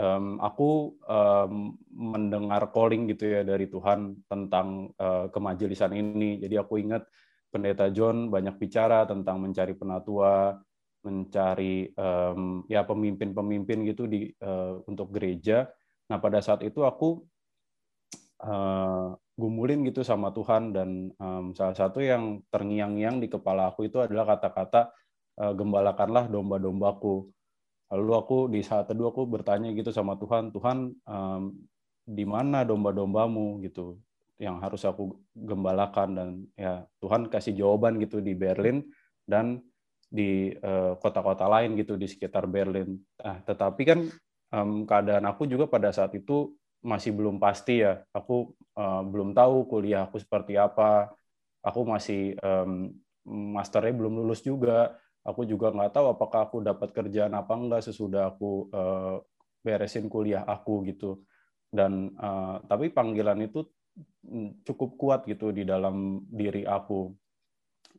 um, 0.00 0.40
aku 0.40 0.96
um, 1.04 1.76
mendengar 1.92 2.72
calling 2.72 3.04
gitu 3.12 3.36
ya 3.36 3.44
dari 3.44 3.68
Tuhan 3.68 4.16
tentang 4.32 4.96
uh, 4.96 5.28
kemajelisan 5.28 5.92
ini. 5.92 6.40
Jadi 6.40 6.56
aku 6.56 6.80
ingat 6.80 7.04
Pendeta 7.56 7.88
John 7.88 8.28
banyak 8.28 8.60
bicara 8.60 9.08
tentang 9.08 9.40
mencari 9.40 9.72
penatua, 9.72 10.60
mencari 11.00 11.88
um, 11.96 12.68
ya 12.68 12.84
pemimpin-pemimpin 12.84 13.88
gitu 13.88 14.04
di 14.04 14.28
uh, 14.44 14.84
untuk 14.84 15.16
gereja. 15.16 15.64
Nah 16.12 16.20
pada 16.20 16.44
saat 16.44 16.60
itu 16.68 16.84
aku 16.84 17.24
uh, 18.44 19.16
gumulin 19.40 19.88
gitu 19.88 20.04
sama 20.04 20.36
Tuhan 20.36 20.76
dan 20.76 21.08
um, 21.16 21.56
salah 21.56 21.72
satu 21.72 22.04
yang 22.04 22.44
terngiang-ngiang 22.52 23.24
di 23.24 23.32
kepala 23.32 23.72
aku 23.72 23.88
itu 23.88 24.04
adalah 24.04 24.36
kata-kata 24.36 24.92
uh, 25.40 25.52
gembalakanlah 25.56 26.28
domba-dombaku. 26.28 27.32
Lalu 27.88 28.12
aku 28.12 28.38
di 28.52 28.60
saat 28.60 28.92
itu 28.92 29.00
aku 29.08 29.24
bertanya 29.24 29.72
gitu 29.72 29.88
sama 29.96 30.20
Tuhan, 30.20 30.52
Tuhan 30.52 30.92
um, 31.08 31.54
di 32.04 32.28
mana 32.28 32.68
domba-dombamu 32.68 33.64
gitu 33.64 33.96
yang 34.36 34.60
harus 34.60 34.84
aku 34.84 35.16
gembalakan 35.32 36.08
dan 36.12 36.28
ya 36.56 36.84
Tuhan 37.00 37.32
kasih 37.32 37.56
jawaban 37.56 37.96
gitu 37.96 38.20
di 38.20 38.36
Berlin 38.36 38.84
dan 39.24 39.64
di 40.06 40.54
eh, 40.54 40.92
kota-kota 41.02 41.44
uh, 41.48 41.50
lain 41.58 41.74
gitu 41.74 41.98
di 41.98 42.06
sekitar 42.06 42.46
Berlin. 42.46 42.94
Nah, 43.18 43.42
tetapi 43.42 43.82
kan 43.82 44.00
um, 44.54 44.86
keadaan 44.86 45.26
aku 45.26 45.50
juga 45.50 45.66
pada 45.66 45.90
saat 45.90 46.14
itu 46.14 46.54
masih 46.84 47.10
belum 47.10 47.42
pasti 47.42 47.82
ya. 47.82 48.06
Aku 48.14 48.54
uh, 48.78 49.02
belum 49.02 49.34
tahu 49.34 49.66
kuliah 49.66 50.06
aku 50.06 50.22
seperti 50.22 50.54
apa. 50.54 51.10
Aku 51.66 51.82
masih 51.82 52.38
um, 52.38 52.94
masternya 53.26 53.98
belum 53.98 54.22
lulus 54.22 54.46
juga. 54.46 54.94
Aku 55.26 55.42
juga 55.42 55.74
nggak 55.74 55.90
tahu 55.90 56.06
apakah 56.14 56.46
aku 56.46 56.62
dapat 56.62 56.94
kerjaan 56.94 57.34
apa 57.34 57.58
enggak 57.58 57.82
sesudah 57.82 58.30
aku 58.30 58.70
uh, 58.70 59.18
beresin 59.66 60.06
kuliah 60.06 60.46
aku 60.46 60.86
gitu. 60.86 61.26
Dan 61.66 62.14
uh, 62.14 62.62
tapi 62.70 62.94
panggilan 62.94 63.42
itu 63.42 63.66
cukup 64.66 64.90
kuat 64.98 65.20
gitu 65.24 65.54
di 65.54 65.62
dalam 65.62 66.26
diri 66.28 66.66
aku. 66.66 67.14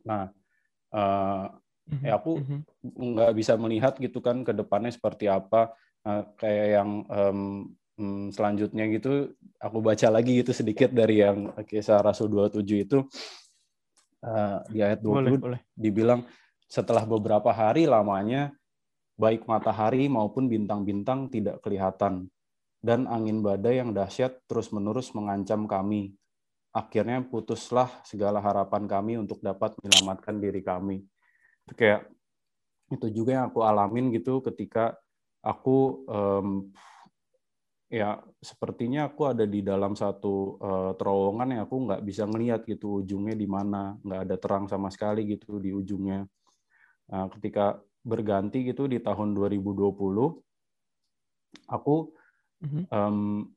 Nah, 0.04 0.28
uh, 0.92 1.46
ya 2.04 2.20
aku 2.20 2.40
mm-hmm. 2.40 2.60
nggak 3.16 3.32
bisa 3.32 3.56
melihat 3.56 3.96
gitu 3.96 4.20
kan 4.20 4.44
ke 4.44 4.52
depannya 4.52 4.92
seperti 4.92 5.26
apa 5.28 5.72
uh, 6.04 6.22
kayak 6.36 6.66
yang 6.80 6.90
um, 7.08 7.40
um, 7.96 8.28
selanjutnya 8.28 8.84
gitu 8.92 9.32
aku 9.56 9.78
baca 9.80 10.08
lagi 10.12 10.44
gitu 10.44 10.52
sedikit 10.52 10.92
dari 10.92 11.24
yang 11.24 11.52
kisah 11.64 12.04
Rasul 12.04 12.28
27 12.28 12.84
itu 12.84 12.98
uh, 14.24 14.60
di 14.68 14.84
ayat 14.84 15.00
20 15.00 15.08
boleh, 15.08 15.32
boleh. 15.40 15.60
dibilang 15.72 16.22
setelah 16.68 17.08
beberapa 17.08 17.48
hari 17.48 17.88
lamanya 17.88 18.52
baik 19.18 19.48
matahari 19.48 20.06
maupun 20.06 20.46
bintang-bintang 20.46 21.32
tidak 21.32 21.58
kelihatan 21.64 22.28
dan 22.78 23.10
angin 23.10 23.42
badai 23.42 23.82
yang 23.82 23.90
dahsyat 23.90 24.46
terus-menerus 24.46 25.10
mengancam 25.14 25.66
kami. 25.66 26.14
Akhirnya 26.70 27.24
putuslah 27.26 27.90
segala 28.06 28.38
harapan 28.38 28.86
kami 28.86 29.18
untuk 29.18 29.42
dapat 29.42 29.74
menyelamatkan 29.82 30.38
diri 30.38 30.62
kami. 30.62 31.02
Itu 31.66 31.74
kayak 31.74 32.06
itu 32.88 33.06
juga 33.12 33.30
yang 33.40 33.46
aku 33.52 33.60
alamin 33.66 34.08
gitu 34.14 34.40
ketika 34.40 34.96
aku 35.44 36.08
um, 36.08 36.72
ya 37.88 38.20
sepertinya 38.40 39.08
aku 39.08 39.32
ada 39.32 39.48
di 39.48 39.64
dalam 39.64 39.96
satu 39.96 40.60
uh, 40.60 40.92
terowongan 40.96 41.56
yang 41.56 41.62
aku 41.64 41.76
nggak 41.88 42.04
bisa 42.04 42.28
ngelihat 42.28 42.68
gitu 42.68 43.00
ujungnya 43.00 43.32
di 43.32 43.48
mana 43.48 43.96
nggak 44.04 44.20
ada 44.28 44.36
terang 44.36 44.64
sama 44.68 44.92
sekali 44.92 45.24
gitu 45.24 45.56
di 45.56 45.72
ujungnya 45.72 46.24
uh, 47.12 47.26
ketika 47.32 47.80
berganti 48.04 48.64
gitu 48.68 48.84
di 48.88 49.00
tahun 49.00 49.32
2020 49.32 49.88
aku 51.68 51.96
um, 52.90 53.48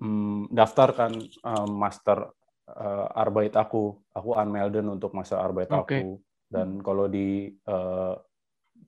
um, 0.00 0.46
daftarkan 0.52 1.12
um, 1.42 1.70
master 1.78 2.30
uh, 2.70 3.06
arbeit 3.14 3.54
aku. 3.54 3.98
Aku 4.14 4.34
unmelden 4.34 4.88
untuk 4.90 5.14
master 5.14 5.38
arbeit 5.38 5.70
okay. 5.70 6.02
aku. 6.02 6.22
Dan 6.48 6.80
kalau 6.80 7.06
di 7.06 7.52
uh, 7.68 8.14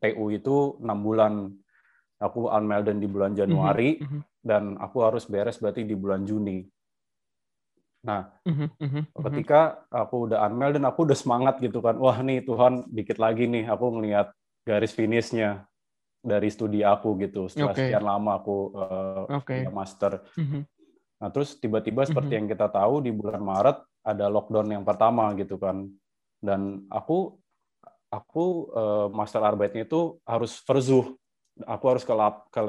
TU 0.00 0.24
itu 0.32 0.80
enam 0.82 0.98
bulan. 1.00 1.34
Aku 2.20 2.52
unmelden 2.52 3.00
di 3.00 3.08
bulan 3.08 3.32
Januari 3.32 3.96
mm 3.96 4.04
-hmm 4.04 4.22
dan 4.40 4.80
aku 4.80 5.04
harus 5.04 5.28
beres 5.28 5.60
berarti 5.60 5.84
di 5.84 5.92
bulan 5.92 6.24
Juni. 6.24 6.64
Nah, 8.00 8.32
mm-hmm, 8.48 9.12
ketika 9.12 9.84
aku 9.92 10.32
udah 10.32 10.48
unmail 10.48 10.72
dan 10.72 10.88
aku 10.88 11.04
udah 11.04 11.18
semangat 11.18 11.60
gitu 11.60 11.84
kan, 11.84 12.00
wah 12.00 12.16
nih 12.24 12.40
Tuhan 12.40 12.88
dikit 12.88 13.20
lagi 13.20 13.44
nih. 13.44 13.68
Aku 13.68 13.92
ngelihat 13.92 14.32
garis 14.64 14.96
finishnya 14.96 15.68
dari 16.20 16.48
studi 16.52 16.84
aku 16.84 17.16
gitu 17.16 17.48
setelah 17.48 17.72
okay. 17.72 17.88
sekian 17.88 18.04
lama 18.04 18.30
aku 18.36 18.56
uh, 18.76 19.24
okay. 19.40 19.64
master. 19.72 20.20
Mm-hmm. 20.36 20.62
Nah 21.20 21.28
terus 21.32 21.56
tiba-tiba 21.56 22.04
seperti 22.04 22.36
mm-hmm. 22.36 22.48
yang 22.48 22.52
kita 22.52 22.66
tahu 22.68 22.94
di 23.00 23.10
bulan 23.12 23.40
Maret 23.40 23.78
ada 24.04 24.28
lockdown 24.28 24.68
yang 24.68 24.84
pertama 24.84 25.32
gitu 25.36 25.60
kan, 25.60 25.88
dan 26.40 26.84
aku 26.88 27.36
aku 28.10 28.44
uh, 28.74 29.06
master 29.12 29.40
arbeitnya 29.44 29.86
itu 29.86 30.18
harus 30.26 30.58
verzuh 30.66 31.14
aku 31.66 31.84
harus 31.86 32.04
ke 32.06 32.14
lab 32.14 32.48
ke 32.48 32.60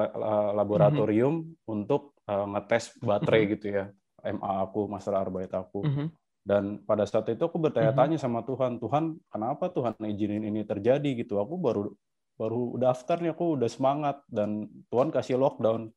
laboratorium 0.54 1.34
mm 1.34 1.44
-hmm. 1.44 1.72
untuk 1.74 2.16
uh, 2.28 2.46
ngetes 2.56 2.94
baterai 3.00 3.42
mm 3.42 3.46
-hmm. 3.46 3.54
gitu 3.58 3.66
ya 3.72 3.84
MA 4.22 4.52
aku 4.62 4.80
master 4.86 5.14
arbeit 5.16 5.50
aku 5.50 5.82
mm 5.82 5.92
-hmm. 5.92 6.06
dan 6.46 6.64
pada 6.84 7.08
saat 7.08 7.26
itu 7.32 7.42
aku 7.42 7.58
bertanya-tanya 7.58 8.20
-hmm. 8.20 8.24
sama 8.24 8.46
Tuhan 8.46 8.78
Tuhan 8.78 9.18
kenapa 9.32 9.72
Tuhan 9.72 9.96
izinin 9.98 10.46
ini 10.46 10.62
terjadi 10.62 11.10
gitu 11.18 11.40
aku 11.40 11.58
baru 11.58 11.90
baru 12.36 12.76
daftar 12.80 13.20
nih 13.20 13.32
aku 13.36 13.60
udah 13.60 13.70
semangat 13.70 14.24
dan 14.28 14.68
Tuhan 14.88 15.12
kasih 15.12 15.38
lockdown 15.38 15.92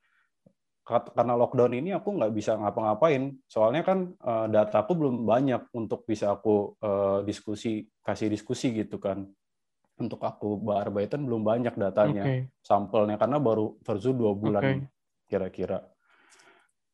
karena 0.86 1.34
lockdown 1.34 1.74
ini 1.74 1.98
aku 1.98 2.14
nggak 2.14 2.30
bisa 2.30 2.62
ngapa-ngapain 2.62 3.34
soalnya 3.50 3.82
kan 3.82 4.14
uh, 4.22 4.46
data 4.46 4.86
aku 4.86 4.94
belum 4.94 5.26
banyak 5.26 5.74
untuk 5.74 6.06
bisa 6.06 6.30
aku 6.30 6.78
uh, 6.78 7.26
diskusi 7.26 7.82
kasih 8.06 8.30
diskusi 8.30 8.70
gitu 8.70 9.02
kan 9.02 9.26
untuk 9.98 10.22
aku 10.22 10.62
bearbaitan 10.62 11.26
belum 11.26 11.42
banyak 11.42 11.74
datanya 11.74 12.22
okay. 12.22 12.40
sampelnya 12.62 13.18
karena 13.18 13.42
baru 13.42 13.82
versu 13.82 14.14
dua 14.14 14.38
bulan 14.38 14.62
okay. 14.62 14.78
kira-kira 15.26 15.80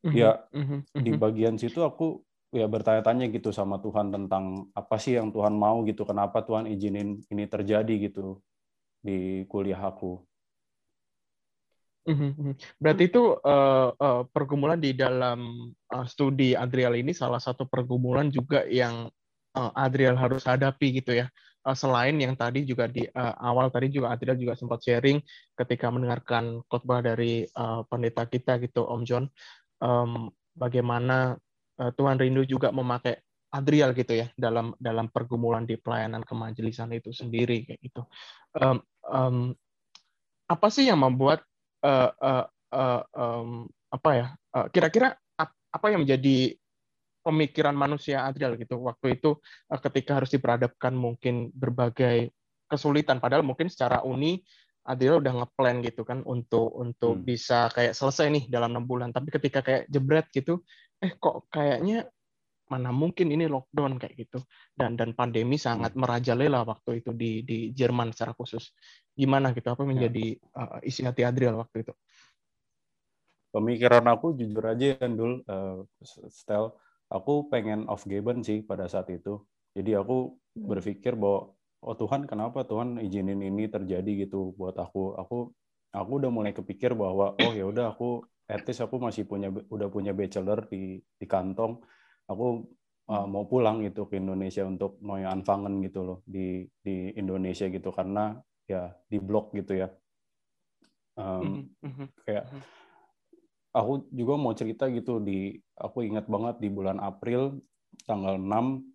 mm-hmm. 0.08 0.16
ya 0.16 0.40
mm-hmm. 0.40 0.80
di 0.96 1.12
mhm. 1.12 1.20
bagian 1.20 1.54
situ 1.60 1.84
aku 1.84 2.24
ya 2.48 2.64
bertanya-tanya 2.68 3.28
gitu 3.28 3.52
sama 3.52 3.76
Tuhan 3.76 4.08
tentang 4.08 4.72
apa 4.72 4.96
sih 4.96 5.20
yang 5.20 5.32
Tuhan 5.32 5.52
mau 5.52 5.84
gitu 5.84 6.08
kenapa 6.08 6.40
Tuhan 6.44 6.64
izinin 6.68 7.20
ini 7.28 7.44
terjadi 7.44 8.08
gitu 8.08 8.40
di 9.02 9.42
kuliah 9.50 9.82
aku 9.82 10.22
mhm, 12.06 12.30
mhm. 12.38 12.54
Berarti 12.78 13.10
itu 13.10 13.36
uh, 13.42 13.90
uh, 13.92 14.22
pergumulan 14.30 14.78
di 14.78 14.94
dalam 14.94 15.70
uh, 15.90 16.06
studi 16.06 16.54
Adriel 16.54 16.94
ini 16.98 17.10
salah 17.10 17.42
satu 17.42 17.66
pergumulan 17.66 18.30
juga 18.30 18.62
yang 18.66 19.10
uh, 19.58 19.72
Adriel 19.74 20.14
harus 20.14 20.46
hadapi 20.46 21.02
gitu 21.02 21.18
ya 21.18 21.26
uh, 21.66 21.76
selain 21.76 22.14
yang 22.18 22.34
tadi 22.34 22.66
juga 22.66 22.90
di 22.90 23.06
uh, 23.06 23.34
awal 23.38 23.70
tadi 23.70 23.90
juga 23.90 24.14
Adriel 24.14 24.38
juga 24.38 24.54
sempat 24.58 24.82
sharing 24.82 25.22
ketika 25.54 25.90
mendengarkan 25.90 26.62
khotbah 26.66 27.02
dari 27.02 27.46
uh, 27.54 27.86
pendeta 27.86 28.26
kita 28.26 28.58
gitu 28.62 28.86
Om 28.86 29.02
John 29.06 29.24
um, 29.82 30.30
bagaimana 30.54 31.38
uh, 31.78 31.90
Tuhan 31.94 32.18
rindu 32.18 32.44
juga 32.46 32.74
memakai 32.74 33.18
Adriel 33.52 33.92
gitu 33.92 34.16
ya 34.16 34.32
dalam 34.32 34.72
dalam 34.80 35.12
pergumulan 35.12 35.68
di 35.68 35.76
pelayanan 35.76 36.24
kemajelisan 36.24 36.88
itu 36.96 37.12
sendiri 37.12 37.68
kayak 37.68 37.80
gitu. 37.84 38.02
Um, 38.56 38.80
um, 39.06 39.54
apa 40.46 40.66
sih 40.68 40.86
yang 40.86 41.00
membuat 41.00 41.42
uh, 41.82 42.10
uh, 42.12 42.46
uh, 42.72 43.02
um, 43.16 43.66
apa 43.92 44.10
ya? 44.12 44.26
kira-kira 44.68 45.16
uh, 45.40 45.48
apa 45.48 45.86
yang 45.88 46.04
menjadi 46.04 46.56
pemikiran 47.22 47.72
manusia 47.72 48.26
Adriel 48.26 48.58
gitu 48.58 48.82
waktu 48.82 49.16
itu 49.16 49.38
uh, 49.70 49.80
ketika 49.80 50.20
harus 50.20 50.28
diperhadapkan 50.34 50.92
mungkin 50.92 51.48
berbagai 51.54 52.34
kesulitan 52.66 53.22
padahal 53.22 53.46
mungkin 53.46 53.70
secara 53.70 54.02
uni 54.02 54.42
Adriel 54.82 55.22
udah 55.22 55.46
ngeplan 55.46 55.78
gitu 55.86 56.02
kan 56.02 56.26
untuk 56.26 56.74
untuk 56.74 57.22
hmm. 57.22 57.24
bisa 57.24 57.70
kayak 57.70 57.94
selesai 57.94 58.26
nih 58.34 58.44
dalam 58.50 58.74
enam 58.74 58.84
bulan 58.84 59.14
tapi 59.14 59.30
ketika 59.30 59.62
kayak 59.62 59.86
jebret 59.86 60.26
gitu 60.34 60.66
eh 60.98 61.14
kok 61.14 61.46
kayaknya 61.54 62.10
mana 62.72 62.88
mungkin 62.88 63.28
ini 63.28 63.44
lockdown 63.44 64.00
kayak 64.00 64.14
gitu 64.16 64.40
dan 64.72 64.96
dan 64.96 65.12
pandemi 65.12 65.60
sangat 65.60 65.92
hmm. 65.92 66.00
merajalela 66.00 66.64
waktu 66.64 67.04
itu 67.04 67.12
di 67.12 67.44
di 67.44 67.58
Jerman 67.76 68.16
secara 68.16 68.32
khusus 68.32 68.72
gimana 69.12 69.52
gitu 69.52 69.68
apa 69.68 69.84
ya. 69.84 69.88
menjadi 69.92 70.26
uh, 70.56 70.80
isi 70.80 71.04
hati 71.04 71.28
Adriel 71.28 71.60
waktu 71.60 71.84
itu 71.84 71.92
pemikiran 73.52 74.08
aku 74.08 74.32
jujur 74.32 74.64
aja 74.64 74.96
ya 74.96 75.06
dul 75.12 75.44
uh, 75.44 75.84
Stel 76.32 76.72
aku 77.12 77.52
pengen 77.52 77.84
off 77.92 78.08
Gaben 78.08 78.40
sih 78.40 78.64
pada 78.64 78.88
saat 78.88 79.12
itu. 79.12 79.44
Jadi 79.76 79.92
aku 79.92 80.32
hmm. 80.32 80.64
berpikir 80.64 81.12
bahwa 81.14 81.52
oh 81.84 81.96
Tuhan 81.96 82.24
kenapa 82.24 82.64
Tuhan 82.64 82.96
izinin 83.04 83.44
ini 83.44 83.68
terjadi 83.68 84.24
gitu 84.26 84.56
buat 84.56 84.80
aku. 84.80 85.20
Aku 85.20 85.52
aku 85.92 86.10
udah 86.16 86.30
mulai 86.32 86.56
kepikir 86.56 86.96
bahwa 86.96 87.36
oh 87.36 87.52
ya 87.52 87.68
udah 87.68 87.92
aku 87.92 88.24
at 88.48 88.64
least 88.64 88.80
aku 88.80 88.96
masih 88.96 89.28
punya 89.28 89.52
udah 89.52 89.92
punya 89.92 90.16
bachelor 90.16 90.64
di 90.72 91.04
di 91.04 91.26
kantong. 91.28 91.84
Aku 92.30 92.68
uh, 93.10 93.26
mau 93.26 93.44
pulang 93.48 93.82
gitu 93.82 94.06
ke 94.06 94.18
Indonesia 94.18 94.62
untuk 94.62 94.98
mau 95.02 95.18
anfangen 95.18 95.82
gitu 95.82 96.00
loh 96.04 96.18
di 96.26 96.66
di 96.82 97.10
Indonesia 97.18 97.66
gitu 97.66 97.90
karena 97.90 98.38
ya 98.68 98.92
di 99.10 99.18
blok 99.18 99.54
gitu 99.56 99.82
ya. 99.82 99.88
Um, 101.12 101.68
kayak 102.24 102.48
aku 103.76 104.08
juga 104.12 104.34
mau 104.40 104.56
cerita 104.56 104.88
gitu 104.88 105.20
di 105.20 105.60
aku 105.76 106.08
ingat 106.08 106.24
banget 106.28 106.56
di 106.60 106.68
bulan 106.72 106.96
April 107.00 107.60
tanggal 108.08 108.40
6 108.40 108.92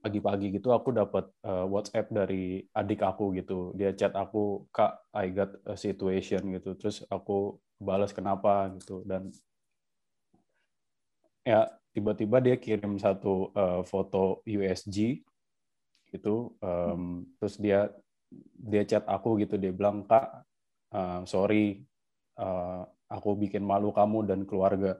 pagi-pagi 0.00 0.56
gitu 0.56 0.72
aku 0.72 0.96
dapat 0.96 1.28
uh, 1.44 1.68
WhatsApp 1.68 2.08
dari 2.08 2.64
adik 2.72 3.04
aku 3.04 3.36
gitu. 3.36 3.76
Dia 3.76 3.92
chat 3.92 4.16
aku, 4.16 4.64
"Kak, 4.72 5.12
I 5.12 5.28
got 5.28 5.52
a 5.68 5.76
situation" 5.76 6.56
gitu. 6.56 6.72
Terus 6.80 7.04
aku 7.12 7.60
balas 7.80 8.12
kenapa 8.12 8.72
gitu 8.76 9.04
dan 9.04 9.32
ya 11.44 11.79
tiba-tiba 11.90 12.38
dia 12.38 12.56
kirim 12.56 12.98
satu 12.98 13.50
uh, 13.54 13.82
foto 13.82 14.42
USG 14.46 15.22
gitu. 16.10 16.54
Um, 16.62 17.26
terus 17.38 17.58
dia 17.58 17.90
dia 18.54 18.82
chat 18.86 19.02
aku 19.10 19.42
gitu, 19.42 19.58
dia 19.58 19.74
bilang, 19.74 20.06
"Kak, 20.06 20.46
uh, 20.94 21.22
sorry 21.26 21.82
uh, 22.38 22.86
aku 23.10 23.34
bikin 23.34 23.66
malu 23.66 23.90
kamu 23.90 24.26
dan 24.26 24.40
keluarga. 24.46 24.98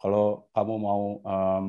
Kalau 0.00 0.48
kamu 0.52 0.74
mau 0.80 1.02
um, 1.22 1.66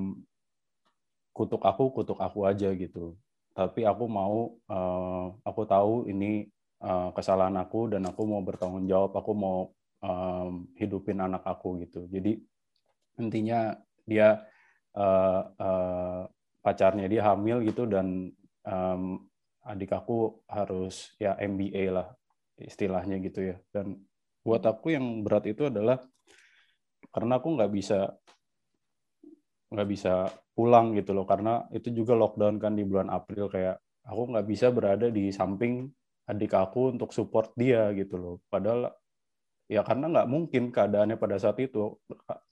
kutuk 1.36 1.62
aku, 1.64 1.92
kutuk 1.92 2.20
aku 2.20 2.48
aja 2.48 2.72
gitu. 2.74 3.16
Tapi 3.56 3.88
aku 3.88 4.08
mau, 4.08 4.56
uh, 4.68 5.32
aku 5.44 5.62
tahu 5.68 6.08
ini 6.12 6.48
uh, 6.84 7.12
kesalahan 7.16 7.56
aku 7.60 7.96
dan 7.96 8.04
aku 8.08 8.28
mau 8.28 8.44
bertanggung 8.44 8.88
jawab. 8.88 9.16
Aku 9.16 9.32
mau 9.32 9.72
um, 10.04 10.68
hidupin 10.76 11.20
anak 11.24 11.44
aku 11.44 11.80
gitu. 11.84 12.08
Jadi 12.12 12.40
intinya 13.20 13.76
dia 14.06 14.42
uh, 14.96 15.42
uh, 15.60 16.22
pacarnya 16.62 17.06
dia 17.06 17.22
hamil 17.26 17.62
gitu 17.62 17.86
dan 17.86 18.32
um, 18.66 19.22
adik 19.66 19.94
aku 19.94 20.46
harus 20.50 21.14
ya 21.18 21.38
MBA 21.42 21.94
lah 21.94 22.08
istilahnya 22.58 23.22
gitu 23.22 23.54
ya. 23.54 23.58
Dan 23.74 23.98
buat 24.46 24.62
aku 24.66 24.94
yang 24.94 25.26
berat 25.26 25.50
itu 25.50 25.68
adalah 25.68 26.02
karena 27.10 27.42
aku 27.42 27.58
nggak 27.58 27.72
bisa 27.74 28.00
nggak 29.74 29.90
bisa 29.90 30.30
pulang 30.54 30.94
gitu 30.96 31.12
loh 31.12 31.26
karena 31.28 31.66
itu 31.74 31.92
juga 31.92 32.14
lockdown 32.16 32.62
kan 32.62 32.78
di 32.78 32.86
bulan 32.86 33.12
April 33.12 33.50
kayak 33.50 33.82
aku 34.06 34.22
nggak 34.32 34.48
bisa 34.48 34.70
berada 34.70 35.10
di 35.10 35.34
samping 35.34 35.90
adik 36.26 36.54
aku 36.58 36.96
untuk 36.98 37.14
support 37.14 37.54
dia 37.58 37.90
gitu 37.94 38.18
loh. 38.18 38.36
Padahal 38.50 38.90
ya 39.66 39.82
karena 39.82 40.06
nggak 40.14 40.28
mungkin 40.30 40.64
keadaannya 40.70 41.18
pada 41.18 41.42
saat 41.42 41.58
itu 41.58 41.98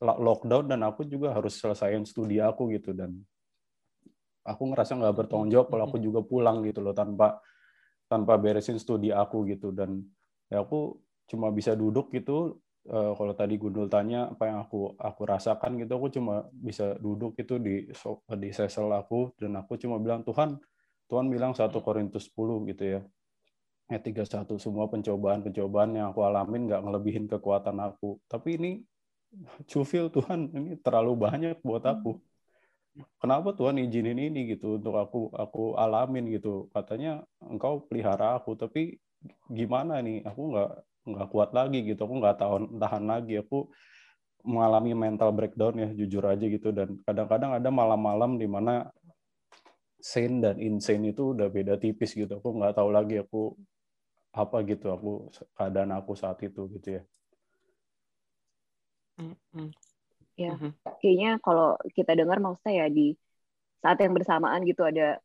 lockdown 0.02 0.66
dan 0.66 0.82
aku 0.82 1.06
juga 1.06 1.34
harus 1.34 1.62
selesaiin 1.62 2.10
studi 2.10 2.42
aku 2.42 2.74
gitu 2.74 2.94
dan 2.98 3.22
aku 4.44 4.74
ngerasa 4.74 4.98
nggak 4.98 5.16
bertanggung 5.24 5.54
jawab 5.54 5.68
kalau 5.70 5.84
aku 5.86 5.98
juga 6.02 6.26
pulang 6.26 6.66
gitu 6.66 6.82
loh 6.82 6.98
tanpa 6.98 7.38
tanpa 8.10 8.36
beresin 8.42 8.82
studi 8.82 9.14
aku 9.14 9.46
gitu 9.46 9.70
dan 9.70 10.02
ya 10.50 10.66
aku 10.66 10.98
cuma 11.30 11.54
bisa 11.54 11.78
duduk 11.78 12.10
gitu 12.12 12.60
uh, 12.90 13.14
kalau 13.16 13.34
tadi 13.38 13.56
Gundul 13.56 13.88
tanya 13.88 14.34
apa 14.34 14.50
yang 14.50 14.60
aku 14.66 14.98
aku 15.00 15.22
rasakan 15.24 15.80
gitu 15.80 15.96
aku 15.96 16.12
cuma 16.12 16.50
bisa 16.52 16.98
duduk 17.00 17.38
itu 17.40 17.62
di 17.62 17.88
di 18.42 18.50
sesel 18.52 18.92
aku 18.92 19.32
dan 19.40 19.56
aku 19.62 19.80
cuma 19.80 20.02
bilang 20.02 20.26
Tuhan 20.26 20.60
Tuhan 21.08 21.26
bilang 21.30 21.54
satu 21.56 21.80
Korintus 21.80 22.28
10 22.34 22.70
gitu 22.74 22.84
ya 22.84 23.02
ayat 23.92 24.04
31 24.04 24.56
semua 24.60 24.88
pencobaan-pencobaan 24.88 25.98
yang 25.98 26.08
aku 26.16 26.22
alamin 26.24 26.68
nggak 26.72 26.82
ngelebihin 26.84 27.26
kekuatan 27.28 27.78
aku. 27.84 28.20
Tapi 28.32 28.50
ini 28.56 28.72
cufil 29.66 30.08
Tuhan 30.14 30.54
ini 30.54 30.72
terlalu 30.80 31.14
banyak 31.18 31.58
buat 31.66 31.84
aku. 31.84 32.22
Kenapa 33.18 33.58
Tuhan 33.58 33.82
izinin 33.82 34.22
ini 34.22 34.54
gitu 34.54 34.78
untuk 34.78 34.96
aku 35.02 35.34
aku 35.34 35.74
alamin 35.76 36.30
gitu? 36.30 36.70
Katanya 36.70 37.26
engkau 37.42 37.82
pelihara 37.90 38.38
aku 38.38 38.54
tapi 38.54 39.02
gimana 39.50 39.98
nih? 40.00 40.22
Aku 40.30 40.54
nggak 40.54 40.72
nggak 41.10 41.28
kuat 41.34 41.50
lagi 41.58 41.82
gitu. 41.84 42.06
Aku 42.06 42.16
nggak 42.22 42.38
tahan 42.38 42.64
tahan 42.78 43.04
lagi. 43.10 43.42
Aku 43.42 43.74
mengalami 44.46 44.94
mental 44.94 45.34
breakdown 45.34 45.74
ya 45.82 45.90
jujur 45.90 46.22
aja 46.30 46.46
gitu. 46.46 46.70
Dan 46.70 47.02
kadang-kadang 47.02 47.58
ada 47.58 47.70
malam-malam 47.74 48.38
di 48.38 48.46
mana 48.46 48.94
sane 49.98 50.44
dan 50.44 50.60
insane 50.62 51.10
itu 51.10 51.34
udah 51.34 51.50
beda 51.50 51.82
tipis 51.82 52.14
gitu. 52.14 52.30
Aku 52.38 52.54
nggak 52.62 52.78
tahu 52.78 52.94
lagi. 52.94 53.26
Aku 53.26 53.58
apa 54.34 54.58
gitu 54.66 54.90
aku 54.90 55.30
keadaan 55.54 55.94
aku 55.94 56.18
saat 56.18 56.42
itu 56.42 56.66
gitu 56.74 57.00
ya 57.00 57.04
ya 60.34 60.58
kayaknya 60.98 61.38
kalau 61.38 61.78
kita 61.94 62.18
dengar 62.18 62.42
maksudnya 62.42 62.86
ya 62.86 62.88
di 62.90 63.14
saat 63.86 64.02
yang 64.02 64.18
bersamaan 64.18 64.66
gitu 64.66 64.82
ada 64.82 65.22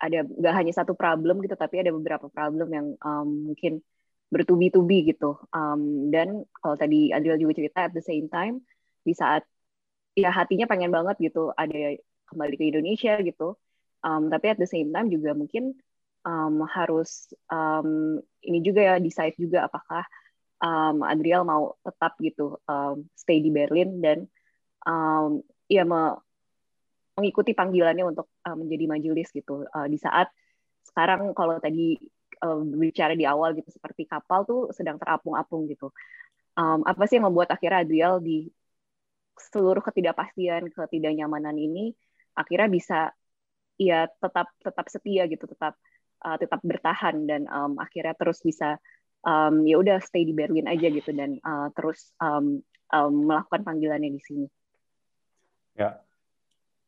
ada 0.00 0.24
nggak 0.24 0.54
hanya 0.56 0.72
satu 0.74 0.96
problem 0.96 1.44
gitu 1.44 1.54
tapi 1.54 1.78
ada 1.78 1.92
beberapa 1.94 2.26
problem 2.26 2.68
yang 2.72 2.86
um, 3.04 3.52
mungkin 3.52 3.84
bertubi-tubi 4.30 5.12
gitu. 5.12 5.36
Um, 5.52 6.08
dan 6.08 6.46
kalau 6.62 6.78
tadi 6.78 7.10
Adil 7.10 7.36
juga 7.36 7.52
cerita 7.58 7.90
at 7.90 7.92
the 7.92 8.00
same 8.00 8.30
time 8.30 8.62
di 9.04 9.12
saat 9.12 9.42
ya 10.14 10.30
hatinya 10.30 10.70
pengen 10.70 10.94
banget 10.94 11.18
gitu 11.18 11.50
ada 11.52 11.98
kembali 12.30 12.54
ke 12.56 12.64
Indonesia 12.70 13.18
gitu. 13.20 13.58
Um, 14.00 14.32
tapi 14.32 14.54
at 14.54 14.58
the 14.58 14.70
same 14.70 14.94
time 14.94 15.12
juga 15.12 15.36
mungkin 15.36 15.76
um, 16.24 16.64
harus 16.68 17.32
um, 17.48 18.20
ini 18.44 18.58
juga 18.60 18.80
ya 18.84 18.94
decide 19.00 19.36
juga 19.36 19.68
apakah 19.68 20.04
um, 20.60 21.04
Adriel 21.04 21.44
mau 21.44 21.76
tetap 21.80 22.16
gitu 22.20 22.60
um, 22.68 23.08
stay 23.16 23.40
di 23.40 23.50
Berlin 23.52 24.00
dan 24.00 24.18
um, 24.84 25.40
ya 25.66 25.84
me 25.84 26.16
mengikuti 27.18 27.52
panggilannya 27.52 28.16
untuk 28.16 28.32
uh, 28.48 28.56
menjadi 28.56 28.84
majelis 28.88 29.28
gitu 29.34 29.68
uh, 29.68 29.86
di 29.90 30.00
saat 30.00 30.32
sekarang 30.88 31.36
kalau 31.36 31.60
tadi 31.60 32.00
uh, 32.40 32.60
bicara 32.64 33.12
di 33.12 33.28
awal 33.28 33.52
gitu 33.52 33.68
seperti 33.68 34.08
kapal 34.08 34.48
tuh 34.48 34.72
sedang 34.72 34.96
terapung-apung 34.96 35.68
gitu. 35.68 35.92
Um, 36.56 36.82
apa 36.88 37.04
sih 37.06 37.20
yang 37.20 37.28
membuat 37.28 37.52
akhirnya 37.52 37.84
Adriel 37.84 38.24
di 38.24 38.48
seluruh 39.36 39.80
ketidakpastian, 39.84 40.68
ketidaknyamanan 40.72 41.56
ini 41.56 41.92
akhirnya 42.36 42.68
bisa 42.68 42.98
ya 43.80 44.08
tetap 44.08 44.52
tetap 44.60 44.86
setia 44.88 45.24
gitu, 45.28 45.44
tetap 45.44 45.76
uh, 46.24 46.36
tetap 46.40 46.60
bertahan 46.62 47.24
dan 47.24 47.48
um, 47.50 47.76
akhirnya 47.80 48.14
terus 48.16 48.40
bisa 48.44 48.76
um, 49.24 49.64
ya 49.64 49.76
udah 49.80 49.98
stay 50.00 50.24
di 50.24 50.32
Berlin 50.36 50.68
aja 50.68 50.88
gitu 50.88 51.10
dan 51.12 51.40
uh, 51.44 51.68
terus 51.72 52.12
um, 52.20 52.60
um, 52.92 53.12
melakukan 53.28 53.64
panggilannya 53.64 54.10
di 54.16 54.22
sini. 54.22 54.46
Ya, 55.78 56.02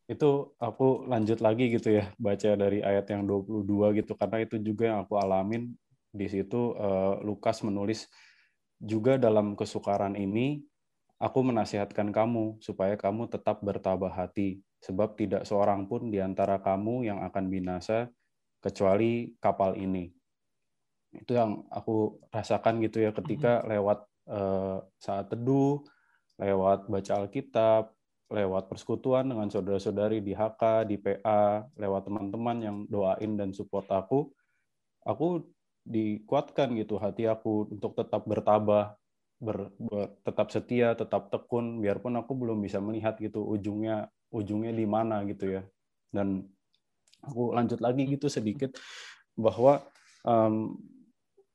itu 0.05 0.53
aku 0.59 1.07
lanjut 1.07 1.39
lagi 1.39 1.71
gitu 1.71 1.95
ya 2.03 2.11
baca 2.19 2.49
dari 2.59 2.83
ayat 2.83 3.07
yang 3.09 3.23
22 3.23 4.03
gitu 4.03 4.13
karena 4.19 4.37
itu 4.43 4.59
juga 4.59 4.91
yang 4.91 4.99
aku 5.07 5.15
alamin 5.15 5.71
di 6.13 6.27
situ 6.29 6.75
uh, 6.75 7.17
Lukas 7.23 7.63
menulis 7.65 8.11
juga 8.77 9.15
dalam 9.15 9.55
kesukaran 9.55 10.19
ini 10.19 10.61
aku 11.17 11.39
menasihatkan 11.39 12.11
kamu 12.11 12.59
supaya 12.59 12.99
kamu 12.99 13.31
tetap 13.31 13.63
bertabah 13.63 14.11
hati 14.11 14.59
sebab 14.83 15.15
tidak 15.15 15.47
seorang 15.47 15.87
pun 15.87 16.11
di 16.11 16.19
antara 16.19 16.59
kamu 16.59 17.07
yang 17.07 17.23
akan 17.23 17.47
binasa 17.47 18.11
kecuali 18.63 19.35
kapal 19.43 19.75
ini 19.75 20.07
itu 21.13 21.35
yang 21.35 21.67
aku 21.69 22.23
rasakan 22.31 22.81
gitu 22.81 23.03
ya 23.03 23.11
ketika 23.13 23.61
lewat 23.67 24.07
uh, 24.31 24.81
saat 24.97 25.29
teduh 25.29 25.83
lewat 26.41 26.89
baca 26.89 27.13
Alkitab 27.21 27.93
lewat 28.33 28.65
persekutuan 28.65 29.29
dengan 29.29 29.45
saudara-saudari 29.45 30.25
di 30.25 30.33
HK, 30.33 30.89
di 30.89 30.97
PA, 30.97 31.61
lewat 31.77 32.09
teman-teman 32.09 32.57
yang 32.57 32.77
doain 32.89 33.37
dan 33.37 33.53
support 33.53 33.85
aku, 33.93 34.33
aku 35.05 35.45
dikuatkan 35.85 36.73
gitu 36.73 36.97
hati 36.97 37.29
aku 37.29 37.69
untuk 37.69 37.93
tetap 37.93 38.25
bertabah, 38.25 38.97
ber, 39.37 39.69
ber, 39.77 40.17
tetap 40.25 40.49
setia, 40.49 40.97
tetap 40.97 41.29
tekun, 41.29 41.77
biarpun 41.77 42.17
aku 42.17 42.33
belum 42.33 42.65
bisa 42.65 42.81
melihat 42.81 43.21
gitu 43.21 43.45
ujungnya 43.45 44.09
ujungnya 44.33 44.73
di 44.73 44.85
mana 44.89 45.21
gitu 45.29 45.59
ya. 45.59 45.61
Dan 46.09 46.49
aku 47.23 47.55
lanjut 47.55 47.79
lagi 47.79 48.03
gitu 48.05 48.27
sedikit 48.27 48.75
bahwa 49.33 49.81
um, 50.27 50.77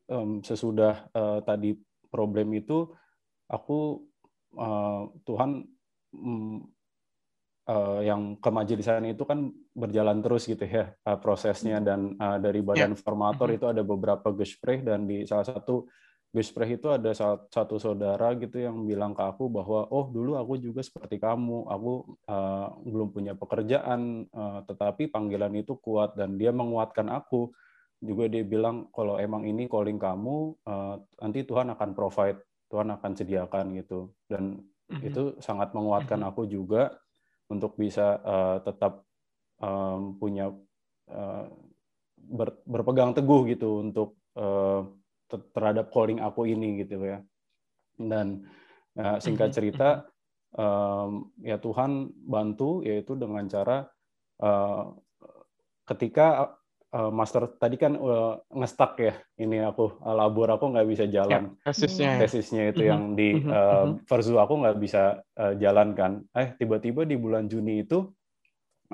um, 0.09 0.31
sesudah 0.42 1.07
uh, 1.12 1.44
tadi 1.44 1.76
problem 2.09 2.57
itu 2.57 2.88
aku 3.48 4.02
uh, 4.57 5.12
Tuhan 5.24 5.50
uh, 7.68 8.00
yang 8.00 8.40
kemajelisan 8.40 9.12
itu 9.12 9.22
kan 9.28 9.52
berjalan 9.76 10.24
terus 10.24 10.48
gitu 10.48 10.64
ya 10.64 10.90
uh, 11.04 11.18
prosesnya 11.20 11.78
hmm. 11.78 11.87
dan 11.87 12.00
uh, 12.16 12.38
dari 12.40 12.64
badan 12.64 12.96
yeah. 12.96 13.00
formator 13.00 13.52
hmm. 13.52 13.57
itu 13.61 13.66
ada 13.68 13.83
beberapa 13.85 14.28
gespräch 14.33 14.83
dan 14.83 15.04
di 15.04 15.28
salah 15.28 15.46
satu 15.46 15.87
gespräch 16.29 16.77
itu 16.77 16.93
ada 16.93 17.17
satu 17.49 17.81
saudara 17.81 18.37
gitu 18.37 18.61
yang 18.61 18.85
bilang 18.85 19.17
ke 19.17 19.25
aku 19.25 19.49
bahwa 19.49 19.88
oh 19.88 20.12
dulu 20.12 20.37
aku 20.37 20.61
juga 20.61 20.85
seperti 20.85 21.17
kamu. 21.17 21.69
Aku 21.73 22.19
uh, 22.29 22.69
belum 22.85 23.09
punya 23.11 23.33
pekerjaan 23.33 24.29
uh, 24.31 24.61
tetapi 24.69 25.09
panggilan 25.09 25.53
itu 25.57 25.81
kuat 25.81 26.14
dan 26.14 26.37
dia 26.37 26.53
menguatkan 26.53 27.09
aku. 27.09 27.53
Juga 27.99 28.31
dia 28.31 28.45
bilang 28.47 28.93
kalau 28.95 29.19
emang 29.19 29.49
ini 29.49 29.67
calling 29.67 29.99
kamu 29.99 30.55
uh, 30.69 30.97
nanti 31.19 31.43
Tuhan 31.49 31.73
akan 31.75 31.91
provide 31.97 32.38
Tuhan 32.69 32.93
akan 32.93 33.12
sediakan 33.17 33.64
gitu. 33.81 34.12
Dan 34.29 34.61
hmm 34.88 35.05
itu 35.05 35.37
sangat 35.45 35.77
menguatkan 35.77 36.17
mm-hmm. 36.17 36.33
aku 36.33 36.49
juga 36.49 36.97
untuk 37.53 37.77
bisa 37.77 38.17
uh, 38.25 38.57
tetap 38.64 39.05
um, 39.61 40.17
punya 40.17 40.49
uh, 41.12 41.45
ber, 42.17 42.57
berpegang 42.64 43.12
teguh 43.12 43.53
gitu 43.53 43.85
untuk 43.85 44.17
uh, 44.41 44.88
terhadap 45.29 45.93
calling 45.93 46.19
aku 46.25 46.49
ini 46.49 46.83
gitu 46.83 47.05
ya. 47.05 47.19
Dan 47.99 48.49
uh, 48.97 49.21
singkat 49.21 49.53
mm-hmm. 49.53 49.57
cerita 49.57 49.88
um, 50.57 51.31
ya 51.43 51.61
Tuhan 51.61 52.09
bantu 52.14 52.81
yaitu 52.87 53.19
dengan 53.19 53.45
cara 53.51 53.85
uh, 54.41 54.95
ketika 55.85 56.57
uh, 56.93 57.11
master 57.12 57.59
tadi 57.61 57.77
kan 57.77 57.97
uh, 57.97 58.41
ngestak 58.53 58.93
ya 59.01 59.14
ini 59.41 59.61
aku 59.61 60.01
labor 60.05 60.57
aku 60.57 60.73
nggak 60.73 60.88
bisa 60.88 61.05
jalan. 61.09 61.53
ya, 61.59 61.73
tesisnya 61.73 62.11
tesisnya 62.23 62.64
itu 62.73 62.87
mm-hmm. 62.87 62.93
yang 62.93 63.03
di 63.19 63.29
uh, 63.45 63.97
Verzu 64.09 64.41
aku 64.41 64.55
nggak 64.64 64.79
bisa 64.81 65.21
uh, 65.37 65.55
jalan 65.59 65.93
kan. 65.93 66.25
Eh 66.33 66.57
tiba-tiba 66.57 67.05
di 67.05 67.17
bulan 67.19 67.51
Juni 67.51 67.85
itu 67.85 68.09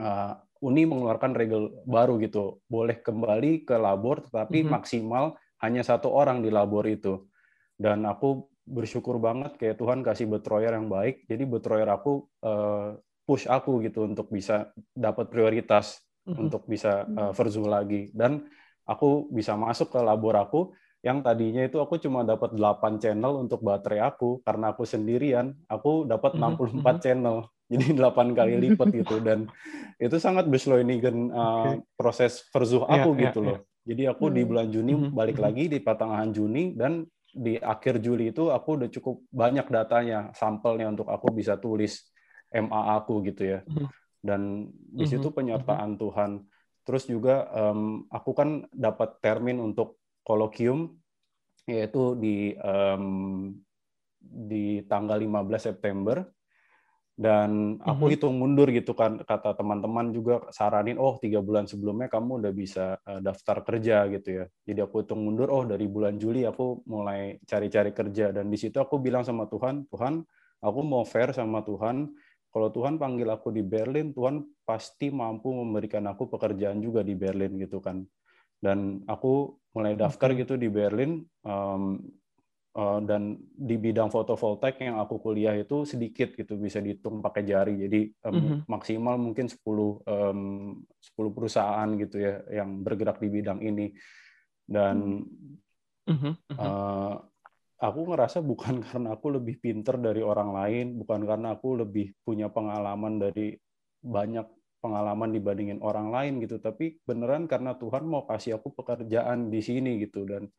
uh, 0.00 0.34
Uni 0.64 0.88
mengeluarkan 0.88 1.36
regel 1.36 1.84
baru 1.84 2.16
gitu. 2.24 2.64
Boleh 2.64 2.96
kembali 3.04 3.68
ke 3.68 3.76
labor 3.76 4.24
tetapi 4.24 4.64
mm-hmm. 4.64 4.72
maksimal 4.72 5.36
hanya 5.64 5.80
satu 5.80 6.12
orang 6.12 6.44
di 6.44 6.52
labor 6.52 6.84
itu. 6.84 7.24
Dan 7.74 8.04
aku 8.04 8.44
bersyukur 8.64 9.16
banget 9.20 9.56
kayak 9.56 9.80
Tuhan 9.80 10.04
kasih 10.04 10.28
betroyer 10.28 10.76
yang 10.76 10.92
baik. 10.92 11.24
Jadi 11.24 11.44
betroyer 11.48 11.88
aku 11.88 12.28
uh, 12.44 12.96
push 13.24 13.48
aku 13.48 13.80
gitu 13.80 14.04
untuk 14.04 14.28
bisa 14.28 14.68
dapat 14.92 15.32
prioritas 15.32 16.00
hmm 16.24 16.40
untuk 16.40 16.64
bisa 16.64 17.04
uh, 17.04 17.32
verzu 17.36 17.68
lagi. 17.68 18.08
Dan 18.16 18.48
aku 18.88 19.28
bisa 19.28 19.56
masuk 19.60 19.92
ke 19.92 20.00
labor 20.00 20.40
aku 20.40 20.72
yang 21.04 21.20
tadinya 21.20 21.60
itu 21.60 21.76
aku 21.76 22.00
cuma 22.00 22.24
dapat 22.24 22.56
8 22.56 22.96
channel 22.96 23.44
untuk 23.44 23.60
baterai 23.60 24.00
aku. 24.00 24.40
Karena 24.40 24.72
aku 24.72 24.88
sendirian 24.88 25.52
aku 25.68 26.08
dapat 26.08 26.32
64 26.40 26.64
mm-hmm. 26.72 26.96
channel. 27.04 27.36
Jadi 27.72 27.86
8 27.92 28.32
kali 28.32 28.52
lipat 28.56 28.88
gitu. 29.04 29.20
Dan 29.20 29.52
itu 30.00 30.16
sangat 30.16 30.48
beschleunigen 30.48 31.28
uh, 31.28 31.76
okay. 31.76 31.84
proses 31.92 32.48
verzuh 32.48 32.88
iya, 32.88 33.04
aku 33.04 33.10
yeah, 33.12 33.22
gitu 33.28 33.38
yeah, 33.44 33.48
loh. 33.52 33.58
Yeah. 33.60 33.73
Jadi 33.84 34.08
aku 34.08 34.32
di 34.32 34.42
bulan 34.48 34.72
Juni 34.72 34.96
mm-hmm. 34.96 35.12
balik 35.12 35.38
lagi 35.38 35.68
di 35.68 35.78
pertengahan 35.80 36.32
Juni 36.32 36.72
dan 36.72 37.04
di 37.34 37.60
akhir 37.60 38.00
Juli 38.00 38.32
itu 38.32 38.48
aku 38.48 38.80
udah 38.80 38.88
cukup 38.88 39.28
banyak 39.28 39.66
datanya, 39.68 40.32
sampelnya 40.32 40.88
untuk 40.88 41.10
aku 41.10 41.34
bisa 41.34 41.60
tulis 41.60 42.08
MA 42.54 42.96
aku 42.96 43.20
gitu 43.26 43.42
ya 43.44 43.60
dan 44.24 44.72
di 44.72 45.04
situ 45.04 45.28
penyertaan. 45.28 46.00
Tuhan. 46.00 46.40
Terus 46.88 47.04
juga 47.04 47.44
um, 47.52 48.08
aku 48.08 48.32
kan 48.32 48.64
dapat 48.72 49.20
termin 49.20 49.60
untuk 49.60 50.00
kolokium 50.24 50.96
yaitu 51.68 52.16
di 52.16 52.56
um, 52.60 53.52
di 54.20 54.80
tanggal 54.88 55.20
15 55.20 55.60
September 55.60 56.24
dan 57.14 57.78
aku 57.78 58.10
mm-hmm. 58.10 58.12
hitung 58.18 58.34
mundur 58.42 58.66
gitu 58.74 58.90
kan 58.90 59.22
kata 59.22 59.54
teman-teman 59.54 60.10
juga 60.10 60.50
saranin 60.50 60.98
oh 60.98 61.14
tiga 61.22 61.38
bulan 61.38 61.62
sebelumnya 61.62 62.10
kamu 62.10 62.42
udah 62.42 62.52
bisa 62.52 62.98
uh, 63.06 63.22
daftar 63.22 63.62
kerja 63.62 64.10
gitu 64.10 64.42
ya. 64.42 64.44
Jadi 64.66 64.80
aku 64.82 65.06
hitung 65.06 65.22
mundur 65.22 65.46
oh 65.54 65.62
dari 65.62 65.86
bulan 65.86 66.18
Juli 66.18 66.42
aku 66.42 66.82
mulai 66.90 67.38
cari-cari 67.46 67.94
kerja. 67.94 68.34
Dan 68.34 68.50
di 68.50 68.58
situ 68.58 68.82
aku 68.82 68.98
bilang 68.98 69.22
sama 69.22 69.46
Tuhan 69.46 69.86
Tuhan 69.94 70.26
aku 70.58 70.80
mau 70.82 71.06
fair 71.06 71.30
sama 71.30 71.62
Tuhan. 71.62 72.10
Kalau 72.50 72.70
Tuhan 72.74 72.98
panggil 72.98 73.30
aku 73.30 73.54
di 73.54 73.62
Berlin 73.62 74.10
Tuhan 74.10 74.42
pasti 74.66 75.14
mampu 75.14 75.54
memberikan 75.54 76.02
aku 76.10 76.26
pekerjaan 76.26 76.82
juga 76.82 77.06
di 77.06 77.14
Berlin 77.14 77.54
gitu 77.62 77.78
kan. 77.78 78.02
Dan 78.58 79.06
aku 79.06 79.54
mulai 79.70 79.94
daftar 79.94 80.34
gitu 80.34 80.58
di 80.58 80.66
Berlin 80.66 81.22
um, 81.46 81.98
Eh, 81.98 82.23
dan 82.74 83.38
di 83.54 83.78
bidang 83.78 84.10
fotovoltaik 84.10 84.82
yang 84.82 84.98
aku 84.98 85.22
kuliah 85.22 85.54
itu 85.54 85.86
sedikit 85.86 86.34
gitu 86.34 86.58
bisa 86.58 86.82
dihitung 86.82 87.22
pakai 87.22 87.46
jari 87.46 87.86
jadi 87.86 88.00
um, 88.26 88.34
mm-hmm. 88.34 88.58
maksimal 88.66 89.14
mungkin 89.14 89.46
10 89.46 89.62
um, 89.62 90.82
10 90.82 91.36
perusahaan 91.38 91.86
gitu 91.94 92.18
ya 92.18 92.42
yang 92.50 92.82
bergerak 92.82 93.22
di 93.22 93.30
bidang 93.30 93.62
ini 93.62 93.94
dan 94.66 95.22
mm-hmm. 96.02 96.34
uh, 96.58 97.14
aku 97.78 98.00
ngerasa 98.10 98.42
bukan 98.42 98.82
karena 98.90 99.14
aku 99.14 99.38
lebih 99.38 99.62
pinter 99.62 99.94
dari 99.94 100.26
orang 100.26 100.50
lain 100.50 100.86
bukan 100.98 101.22
karena 101.22 101.54
aku 101.54 101.78
lebih 101.78 102.10
punya 102.26 102.50
pengalaman 102.50 103.22
dari 103.22 103.54
banyak 104.02 104.50
pengalaman 104.82 105.30
dibandingin 105.30 105.78
orang 105.78 106.10
lain 106.10 106.42
gitu 106.42 106.58
tapi 106.58 106.98
beneran 107.06 107.46
karena 107.46 107.78
Tuhan 107.78 108.02
mau 108.02 108.26
kasih 108.26 108.58
aku 108.58 108.74
pekerjaan 108.82 109.46
di 109.46 109.62
sini 109.62 110.02
gitu 110.02 110.26
dan 110.26 110.50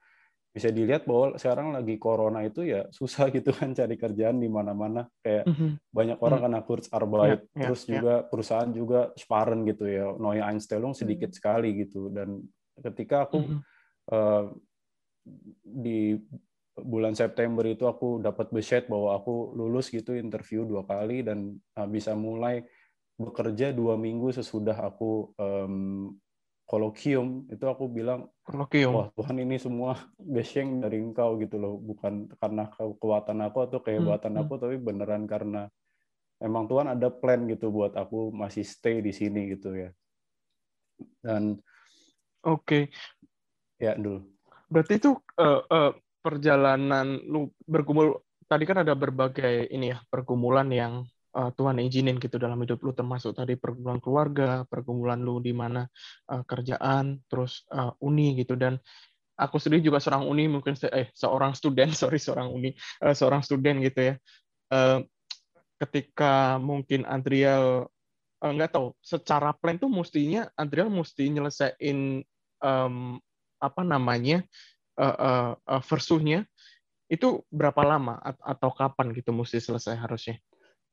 bisa 0.56 0.72
dilihat 0.72 1.04
bahwa 1.04 1.36
sekarang 1.36 1.76
lagi 1.76 2.00
corona 2.00 2.40
itu 2.48 2.64
ya 2.64 2.88
susah 2.88 3.28
gitu 3.36 3.52
kan 3.52 3.76
cari 3.76 4.00
kerjaan 4.00 4.40
di 4.40 4.48
mana-mana 4.48 5.04
kayak 5.20 5.52
mm-hmm. 5.52 5.70
banyak 5.92 6.18
orang 6.24 6.40
mm-hmm. 6.48 6.56
kena 6.56 6.68
Kurzarbeit 6.68 7.28
yeah, 7.28 7.36
yeah, 7.44 7.64
terus 7.68 7.82
yeah. 7.84 7.92
juga 8.00 8.14
perusahaan 8.24 8.72
juga 8.72 9.00
sparen 9.20 9.68
gitu 9.68 9.84
ya 9.84 10.16
Neue 10.16 10.40
Einstellung 10.40 10.96
sedikit 10.96 11.36
mm-hmm. 11.36 11.44
sekali 11.44 11.70
gitu 11.84 12.08
dan 12.08 12.40
ketika 12.80 13.28
aku 13.28 13.44
mm-hmm. 13.44 13.60
uh, 14.16 14.46
di 15.60 16.16
bulan 16.80 17.20
September 17.20 17.68
itu 17.68 17.84
aku 17.84 18.24
dapat 18.24 18.48
beset 18.56 18.88
bahwa 18.88 19.20
aku 19.20 19.52
lulus 19.60 19.92
gitu 19.92 20.16
interview 20.16 20.64
dua 20.64 20.88
kali 20.88 21.20
dan 21.20 21.52
uh, 21.76 21.88
bisa 21.88 22.16
mulai 22.16 22.64
bekerja 23.20 23.76
dua 23.76 24.00
minggu 24.00 24.32
sesudah 24.32 24.88
aku 24.88 25.36
um, 25.36 26.16
kolokium 26.66 27.46
itu 27.54 27.66
aku 27.70 27.86
bilang 27.86 28.26
kolokium 28.42 28.92
wah 28.94 29.08
Tuhan 29.14 29.38
ini 29.38 29.62
semua 29.62 30.02
beseng 30.18 30.82
dari 30.82 30.98
engkau 30.98 31.38
gitu 31.38 31.62
loh 31.62 31.78
bukan 31.78 32.26
karena 32.42 32.66
kekuatan 32.74 33.40
aku 33.46 33.58
atau 33.70 33.80
kehebatan 33.86 34.34
hmm. 34.34 34.42
aku 34.42 34.54
hmm. 34.58 34.62
tapi 34.66 34.76
beneran 34.82 35.24
karena 35.30 35.70
emang 36.42 36.66
Tuhan 36.66 36.90
ada 36.90 37.14
plan 37.14 37.46
gitu 37.46 37.70
buat 37.70 37.94
aku 37.94 38.34
masih 38.34 38.66
stay 38.66 39.00
di 39.00 39.14
sini 39.14 39.54
gitu 39.54 39.78
ya 39.78 39.90
dan 41.22 41.62
oke 42.42 42.66
okay. 42.66 42.84
ya 43.78 43.94
dulu 43.94 44.26
berarti 44.66 44.98
itu 44.98 45.14
uh, 45.38 45.62
uh, 45.70 45.92
perjalanan 46.26 47.22
lu 47.22 47.54
bergumul 47.70 48.26
tadi 48.50 48.66
kan 48.66 48.82
ada 48.82 48.98
berbagai 48.98 49.70
ini 49.70 49.94
ya 49.94 50.02
pergumulan 50.10 50.66
yang 50.74 51.06
uh, 51.36 51.52
Tuhan 51.52 51.84
izinin 51.84 52.18
gitu 52.18 52.40
dalam 52.40 52.58
hidup 52.64 52.80
lu 52.82 52.96
termasuk 52.96 53.36
tadi 53.36 53.60
pergumulan 53.60 54.00
keluarga, 54.00 54.64
pergumulan 54.66 55.20
lu 55.20 55.44
di 55.44 55.52
mana 55.52 55.84
uh, 56.32 56.44
kerjaan, 56.48 57.20
terus 57.28 57.68
uh, 57.76 57.92
uni 58.00 58.40
gitu 58.40 58.56
dan 58.56 58.80
aku 59.36 59.60
sendiri 59.60 59.84
juga 59.84 60.00
seorang 60.00 60.24
uni 60.32 60.48
mungkin 60.48 60.80
se 60.80 60.88
eh 60.88 61.12
seorang 61.12 61.52
student 61.52 61.92
sorry 62.00 62.18
seorang 62.18 62.48
uni 62.50 62.72
uh, 63.04 63.12
seorang 63.12 63.44
student 63.44 63.84
gitu 63.84 64.00
ya. 64.00 64.16
Uh, 64.72 65.04
ketika 65.76 66.56
mungkin 66.58 67.04
nggak 67.04 68.70
uh, 68.72 68.74
tahu 68.74 68.96
secara 69.04 69.52
plan 69.52 69.76
tuh 69.76 69.92
mestinya 69.92 70.48
Adriel 70.56 70.88
mesti 70.88 71.28
nyelesain 71.28 72.24
um, 72.64 73.20
apa 73.60 73.82
namanya 73.84 74.40
uh, 74.96 75.18
uh, 75.20 75.52
uh, 75.68 75.82
versuhnya 75.84 76.48
itu 77.06 77.46
berapa 77.54 77.86
lama 77.86 78.18
atau 78.42 78.74
kapan 78.74 79.14
gitu 79.14 79.30
mesti 79.30 79.62
selesai 79.62 79.94
harusnya? 79.94 80.42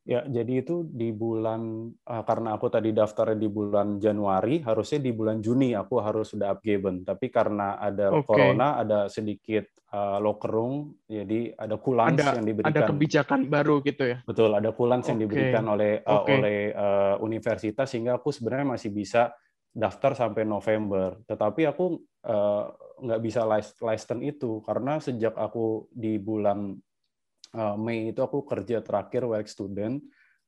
Ya, 0.02 0.26
jadi 0.26 0.66
itu 0.66 0.82
di 0.82 1.14
bulan 1.14 1.86
uh, 2.10 2.22
karena 2.26 2.58
aku 2.58 2.66
tadi 2.66 2.90
daftarnya 2.90 3.38
di 3.38 3.46
bulan 3.46 4.02
Januari, 4.02 4.58
harusnya 4.58 4.98
di 4.98 5.14
bulan 5.14 5.38
Juni 5.38 5.78
aku 5.78 6.02
harus 6.02 6.34
sudah 6.34 6.58
upgiven. 6.58 7.06
Tapi 7.06 7.30
karena 7.30 7.78
ada 7.78 8.10
okay. 8.10 8.26
corona, 8.26 8.82
ada 8.82 9.06
sedikit 9.06 9.62
uh, 9.94 10.18
locker 10.18 10.50
room, 10.50 10.98
jadi 11.06 11.54
ada 11.54 11.78
kulans 11.78 12.18
ada, 12.18 12.34
yang 12.34 12.50
diberikan. 12.50 12.74
Ada 12.74 12.90
kebijakan 12.90 13.40
baru 13.46 13.78
gitu 13.86 14.02
ya. 14.02 14.18
Betul, 14.26 14.50
ada 14.58 14.74
kulans 14.74 15.06
okay. 15.06 15.10
yang 15.14 15.18
diberikan 15.22 15.64
oleh 15.70 16.02
uh, 16.02 16.26
okay. 16.26 16.34
oleh 16.34 16.58
uh, 16.74 17.14
universitas 17.22 17.86
sehingga 17.86 18.18
aku 18.18 18.34
sebenarnya 18.34 18.74
masih 18.74 18.90
bisa 18.90 19.30
daftar 19.70 20.18
sampai 20.18 20.42
November. 20.42 21.22
Tetapi 21.30 21.62
aku 21.70 22.02
uh, 22.26 22.64
nggak 23.06 23.22
bisa 23.22 23.46
license 23.86 24.22
itu 24.26 24.58
karena 24.66 24.98
sejak 24.98 25.38
aku 25.38 25.86
di 25.94 26.18
bulan 26.18 26.74
uh, 27.56 27.76
Mei 27.76 28.12
itu 28.12 28.20
aku 28.20 28.44
kerja 28.44 28.80
terakhir 28.80 29.24
work 29.28 29.48
student. 29.48 30.00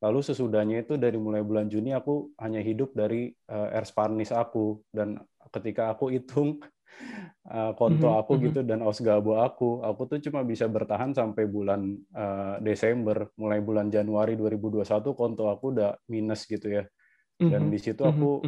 Lalu 0.03 0.21
sesudahnya 0.21 0.85
itu 0.85 1.01
dari 1.01 1.17
mulai 1.17 1.41
bulan 1.41 1.71
Juni 1.71 1.97
aku 1.97 2.37
hanya 2.37 2.61
hidup 2.61 2.93
dari 2.93 3.33
uh, 3.49 3.73
air 3.73 3.89
Spanish 3.89 4.35
aku 4.35 4.85
dan 4.93 5.17
ketika 5.49 5.97
aku 5.97 6.13
hitung 6.13 6.61
uh, 7.49 7.73
konto 7.79 8.13
mhm, 8.13 8.19
aku 8.21 8.33
mm 8.35 8.37
-hmm. 8.37 8.47
gitu 8.51 8.61
dan 8.67 8.81
osgabo 8.85 9.41
aku, 9.41 9.81
aku 9.81 10.03
tuh 10.05 10.19
cuma 10.29 10.45
bisa 10.45 10.69
bertahan 10.69 11.17
sampai 11.17 11.49
bulan 11.49 11.97
uh, 12.13 12.61
Desember. 12.61 13.33
Mulai 13.41 13.65
bulan 13.65 13.89
Januari 13.89 14.37
2021 14.37 14.85
konto 15.17 15.49
aku 15.49 15.73
udah 15.73 15.97
minus 16.11 16.45
gitu 16.45 16.69
ya. 16.69 16.85
Dan 17.41 17.49
mm 17.49 17.55
-hmm. 17.67 17.73
di 17.73 17.79
situ 17.81 18.03
aku 18.05 18.45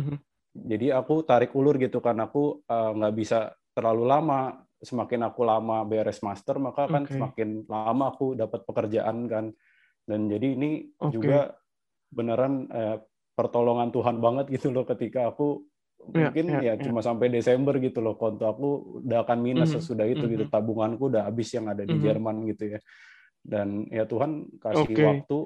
jadi 0.57 0.97
aku 0.97 1.25
tarik 1.25 1.53
ulur 1.53 1.77
gitu 1.77 2.01
kan 2.01 2.17
aku 2.17 2.65
nggak 2.69 3.13
uh, 3.13 3.17
bisa 3.17 3.53
terlalu 3.77 4.09
lama 4.09 4.66
semakin 4.83 5.29
aku 5.29 5.41
lama 5.43 5.83
beres 5.89 6.21
master 6.21 6.61
maka 6.61 6.85
kan 6.85 7.09
okay. 7.09 7.17
semakin 7.17 7.65
lama 7.65 8.13
aku 8.13 8.37
dapat 8.37 8.61
pekerjaan 8.69 9.25
kan 9.27 9.45
dan 10.05 10.21
jadi 10.29 10.47
ini 10.53 10.71
okay. 11.01 11.13
juga 11.17 11.39
beneran 12.13 12.69
eh, 12.71 12.97
pertolongan 13.33 13.91
Tuhan 13.91 14.21
banget 14.21 14.53
gitu 14.53 14.73
loh 14.73 14.85
ketika 14.85 15.33
aku 15.33 15.65
yeah, 16.13 16.29
mungkin 16.29 16.47
yeah, 16.49 16.61
ya 16.61 16.67
yeah. 16.77 16.85
cuma 16.85 17.01
sampai 17.01 17.33
Desember 17.33 17.77
gitu 17.81 18.05
loh 18.05 18.15
konto 18.21 18.45
aku 18.45 19.01
udah 19.05 19.25
akan 19.25 19.39
minus 19.41 19.73
mm 19.73 19.81
-hmm. 19.81 19.85
sesudah 19.85 20.07
itu 20.07 20.21
mm 20.21 20.23
-hmm. 20.25 20.35
gitu 20.37 20.45
mhm. 20.49 20.53
tabunganku 20.53 21.03
udah 21.09 21.23
habis 21.25 21.49
yang 21.57 21.67
ada 21.69 21.83
di 21.83 21.91
mm 21.91 21.97
-hmm. 21.97 22.07
Jerman 22.07 22.37
gitu 22.53 22.65
ya 22.77 22.81
dan 23.47 23.69
ya 23.89 24.05
Tuhan 24.05 24.31
kasih 24.59 24.93
okay. 24.93 25.05
waktu 25.07 25.39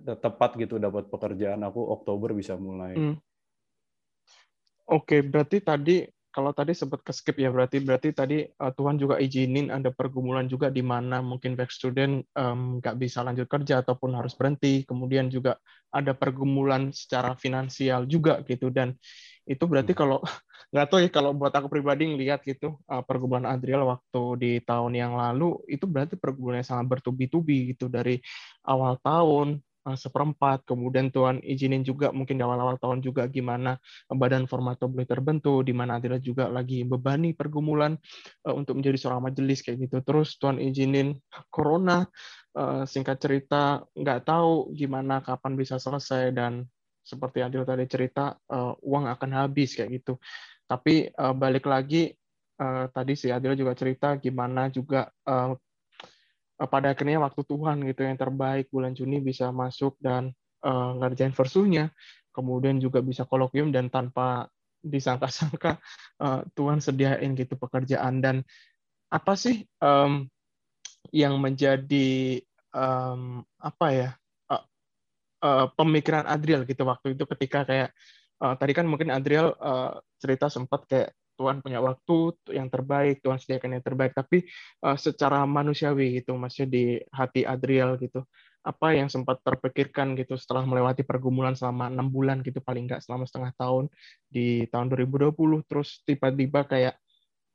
tepat 0.00 0.56
gitu 0.56 0.80
dapat 0.80 1.08
pekerjaan 1.12 1.60
aku 1.64 1.80
Oktober 1.92 2.32
bisa 2.32 2.56
mulai. 2.56 2.96
Mm. 2.96 3.16
Oke, 3.16 3.20
okay, 4.90 5.20
berarti 5.22 5.58
tadi 5.62 5.96
kalau 6.30 6.54
tadi 6.54 6.72
sempat 6.78 7.02
ke 7.02 7.10
skip 7.10 7.36
ya 7.42 7.50
berarti 7.50 7.82
berarti 7.82 8.14
tadi 8.14 8.46
uh, 8.46 8.70
Tuhan 8.70 9.02
juga 9.02 9.18
izinin 9.18 9.68
ada 9.74 9.90
pergumulan 9.90 10.46
juga 10.46 10.70
di 10.70 10.78
mana 10.80 11.18
mungkin 11.18 11.58
back 11.58 11.74
student 11.74 12.22
nggak 12.78 12.94
um, 12.94 13.00
bisa 13.02 13.26
lanjut 13.26 13.50
kerja 13.50 13.82
ataupun 13.82 14.14
harus 14.14 14.38
berhenti. 14.38 14.86
Kemudian 14.86 15.26
juga 15.26 15.58
ada 15.90 16.14
pergumulan 16.14 16.94
secara 16.94 17.34
finansial 17.34 18.06
juga 18.06 18.38
gitu. 18.46 18.70
Dan 18.70 18.94
itu 19.42 19.64
berarti 19.66 19.92
hmm. 19.92 20.00
kalau 20.00 20.18
nggak 20.70 20.86
tahu 20.86 20.98
ya 21.02 21.10
kalau 21.10 21.30
buat 21.34 21.50
aku 21.50 21.66
pribadi 21.66 22.06
ngelihat 22.06 22.46
gitu 22.46 22.78
uh, 22.86 23.02
pergumulan 23.02 23.50
Adriel 23.50 23.82
waktu 23.82 24.22
di 24.38 24.52
tahun 24.62 24.94
yang 24.94 25.18
lalu 25.18 25.58
itu 25.66 25.82
berarti 25.82 26.14
pergumulan 26.14 26.62
yang 26.62 26.70
sangat 26.78 26.86
bertubi-tubi 26.86 27.74
gitu 27.74 27.90
dari 27.90 28.22
awal 28.62 28.94
tahun 29.02 29.58
seperempat, 29.84 30.68
kemudian 30.68 31.08
Tuhan 31.08 31.40
izinin 31.40 31.80
juga 31.80 32.12
mungkin 32.12 32.36
di 32.36 32.44
awal-awal 32.44 32.76
tahun 32.76 33.00
juga 33.00 33.24
gimana 33.30 33.80
badan 34.12 34.44
formato 34.44 34.84
boleh 34.86 35.08
terbentuk, 35.08 35.64
di 35.64 35.72
mana 35.72 35.96
Adila 35.96 36.20
juga 36.20 36.52
lagi 36.52 36.84
bebani 36.84 37.32
pergumulan 37.32 37.96
uh, 38.44 38.54
untuk 38.54 38.76
menjadi 38.76 39.00
seorang 39.00 39.32
majelis 39.32 39.64
kayak 39.64 39.88
gitu. 39.88 40.04
Terus 40.04 40.36
Tuhan 40.36 40.60
izinin 40.60 41.16
corona, 41.48 42.04
singkat 42.84 43.22
cerita 43.22 43.80
nggak 43.94 44.26
tahu 44.26 44.74
gimana 44.74 45.22
kapan 45.22 45.54
bisa 45.54 45.78
selesai 45.78 46.34
dan 46.34 46.66
seperti 47.00 47.40
Adil 47.46 47.62
tadi 47.62 47.86
cerita 47.86 48.34
uang 48.82 49.06
akan 49.06 49.30
habis 49.38 49.78
kayak 49.78 50.02
gitu. 50.02 50.18
Tapi 50.66 51.14
balik 51.38 51.70
lagi 51.70 52.10
tadi 52.90 53.14
si 53.14 53.30
Adil 53.30 53.54
juga 53.54 53.72
cerita 53.78 54.18
gimana 54.18 54.66
juga 54.68 55.08
Eh, 55.30 55.52
pada 56.68 56.92
akhirnya 56.92 57.22
waktu 57.22 57.40
Tuhan 57.46 57.84
gitu 57.88 58.04
yang 58.04 58.20
terbaik 58.20 58.68
bulan 58.68 58.92
Juni 58.92 59.22
bisa 59.22 59.48
masuk 59.48 59.96
dan 60.02 60.34
uh, 60.60 60.92
ngerjain 61.00 61.32
versunya 61.32 61.88
kemudian 62.30 62.78
juga 62.78 63.02
bisa 63.02 63.26
kolokium 63.26 63.74
dan 63.74 63.90
tanpa 63.90 64.48
disangka-sangka 64.80 65.76
uh, 66.22 66.40
Tuhan 66.56 66.80
sediain 66.80 67.36
gitu 67.36 67.54
pekerjaan. 67.58 68.22
Dan 68.24 68.36
apa 69.10 69.34
sih 69.36 69.66
um, 69.82 70.26
yang 71.10 71.36
menjadi 71.42 72.40
um, 72.70 73.42
apa 73.58 73.86
ya 73.90 74.10
uh, 74.48 74.64
uh, 75.42 75.66
pemikiran 75.74 76.24
Adriel 76.30 76.64
gitu 76.64 76.86
waktu 76.86 77.18
itu 77.18 77.24
ketika 77.36 77.66
kayak 77.66 77.90
uh, 78.40 78.54
tadi 78.54 78.72
kan 78.72 78.86
mungkin 78.86 79.10
Adriel 79.10 79.52
uh, 79.58 79.98
cerita 80.22 80.46
sempat 80.46 80.86
kayak 80.86 81.10
Tuhan 81.40 81.64
punya 81.64 81.80
waktu 81.80 82.36
yang 82.52 82.68
terbaik, 82.68 83.24
Tuhan 83.24 83.40
sediakan 83.40 83.80
yang 83.80 83.84
terbaik, 83.84 84.12
tapi 84.12 84.44
uh, 84.84 85.00
secara 85.00 85.48
manusiawi 85.48 86.20
gitu, 86.20 86.36
maksudnya 86.36 86.68
di 86.68 86.84
hati 87.08 87.48
Adriel 87.48 87.96
gitu, 87.96 88.28
apa 88.60 88.92
yang 88.92 89.08
sempat 89.08 89.40
terpikirkan 89.40 90.12
gitu 90.20 90.36
setelah 90.36 90.68
melewati 90.68 91.00
pergumulan 91.00 91.56
selama 91.56 91.88
enam 91.88 92.12
bulan 92.12 92.44
gitu 92.44 92.60
paling 92.60 92.84
nggak 92.84 93.00
selama 93.00 93.24
setengah 93.24 93.56
tahun 93.56 93.88
di 94.28 94.68
tahun 94.68 94.92
2020 94.92 95.32
terus 95.64 96.04
tiba-tiba 96.04 96.68
kayak 96.68 97.00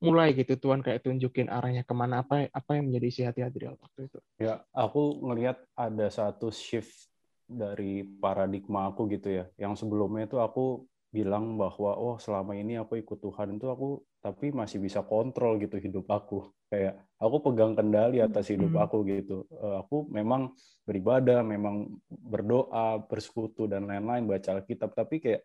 mulai 0.02 0.34
gitu 0.34 0.58
Tuhan 0.58 0.82
kayak 0.82 1.06
tunjukin 1.06 1.48
arahnya 1.48 1.86
ke 1.86 1.94
mana 1.94 2.26
apa 2.26 2.50
apa 2.52 2.72
yang 2.78 2.90
menjadi 2.90 3.06
isi 3.08 3.22
hati 3.22 3.42
Adriel 3.46 3.78
waktu 3.80 4.10
itu? 4.10 4.20
Ya 4.42 4.66
aku 4.74 5.24
ngelihat 5.24 5.62
ada 5.78 6.10
satu 6.10 6.50
shift 6.50 7.10
dari 7.46 8.04
paradigma 8.04 8.90
aku 8.90 9.06
gitu 9.08 9.30
ya. 9.30 9.46
Yang 9.56 9.86
sebelumnya 9.86 10.26
itu 10.26 10.42
aku 10.42 10.90
bilang 11.16 11.56
bahwa 11.56 11.96
oh 11.96 12.20
selama 12.20 12.52
ini 12.60 12.76
aku 12.76 13.00
ikut 13.00 13.24
Tuhan 13.24 13.56
itu 13.56 13.72
aku 13.72 14.04
tapi 14.20 14.52
masih 14.52 14.84
bisa 14.84 15.00
kontrol 15.08 15.56
gitu 15.64 15.80
hidup 15.80 16.12
aku. 16.12 16.52
Kayak 16.68 17.00
aku 17.16 17.38
pegang 17.40 17.72
kendali 17.80 18.20
atas 18.20 18.52
hidup 18.52 18.76
aku 18.76 19.08
gitu. 19.08 19.48
Eh, 19.56 19.76
aku 19.80 20.12
memang 20.12 20.52
beribadah 20.84 21.40
memang 21.48 21.96
berdoa 22.12 23.00
bersekutu 23.08 23.72
dan 23.72 23.88
lain-lain 23.88 24.28
baca 24.28 24.60
Alkitab 24.60 24.92
tapi 24.92 25.24
kayak 25.24 25.42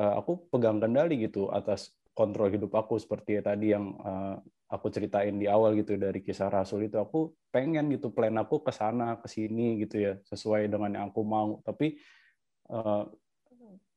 eh, 0.00 0.12
aku 0.16 0.48
pegang 0.48 0.80
kendali 0.80 1.20
gitu 1.28 1.52
atas 1.52 1.92
kontrol 2.16 2.48
hidup 2.48 2.72
aku. 2.72 2.96
Seperti 2.96 3.44
tadi 3.44 3.76
yang 3.76 3.92
eh, 4.00 4.36
aku 4.72 4.88
ceritain 4.88 5.36
di 5.36 5.44
awal 5.44 5.76
gitu 5.76 6.00
dari 6.00 6.24
kisah 6.24 6.48
Rasul 6.48 6.88
itu 6.88 6.96
aku 6.96 7.36
pengen 7.52 7.92
gitu 7.92 8.08
plan 8.08 8.34
aku 8.40 8.64
ke 8.64 8.72
sana 8.72 9.20
ke 9.20 9.28
sini 9.28 9.84
gitu 9.84 10.00
ya 10.00 10.16
sesuai 10.24 10.72
dengan 10.72 10.96
yang 10.96 11.06
aku 11.12 11.20
mau. 11.20 11.60
Tapi 11.60 12.00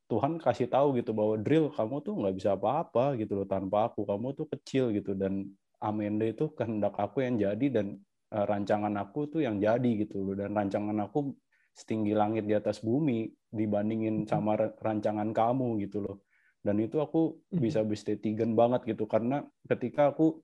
Tuhan 0.08 0.39
kasih 0.39 0.72
tahu 0.72 0.96
gitu 0.96 1.12
bahwa 1.12 1.36
drill 1.36 1.67
kamu 1.67 2.00
tuh 2.00 2.15
nggak 2.15 2.36
bisa 2.39 2.56
apa-apa 2.56 3.20
gitu 3.20 3.43
loh 3.43 3.48
tanpa 3.48 3.91
aku. 3.91 4.08
Kamu 4.08 4.28
tuh 4.39 4.48
kecil 4.48 4.96
gitu 4.96 5.12
dan 5.13 5.52
Amanda 5.84 6.24
itu 6.24 6.48
kehendak 6.56 6.96
aku 6.96 7.28
yang 7.28 7.36
jadi 7.36 7.67
dan 7.70 8.00
uh, 8.32 8.46
rancangan 8.48 8.96
aku 8.96 9.28
tuh 9.28 9.43
yang 9.43 9.60
jadi 9.60 9.91
gitu 10.08 10.24
loh. 10.24 10.36
Dan 10.39 10.56
rancangan 10.56 10.96
aku 11.04 11.36
setinggi 11.76 12.15
langit 12.15 12.48
di 12.48 12.56
atas 12.56 12.80
bumi 12.82 13.30
dibandingin 13.52 14.26
sama 14.26 14.56
rancangan 14.80 15.36
kamu 15.36 15.84
gitu 15.84 16.02
loh. 16.02 16.24
Dan 16.63 16.80
itu 16.80 17.04
aku 17.04 17.43
bisa 17.52 17.84
bestetigen 17.84 18.56
banget 18.56 18.88
gitu 18.88 19.06
karena 19.06 19.43
ketika 19.67 20.15
aku 20.15 20.39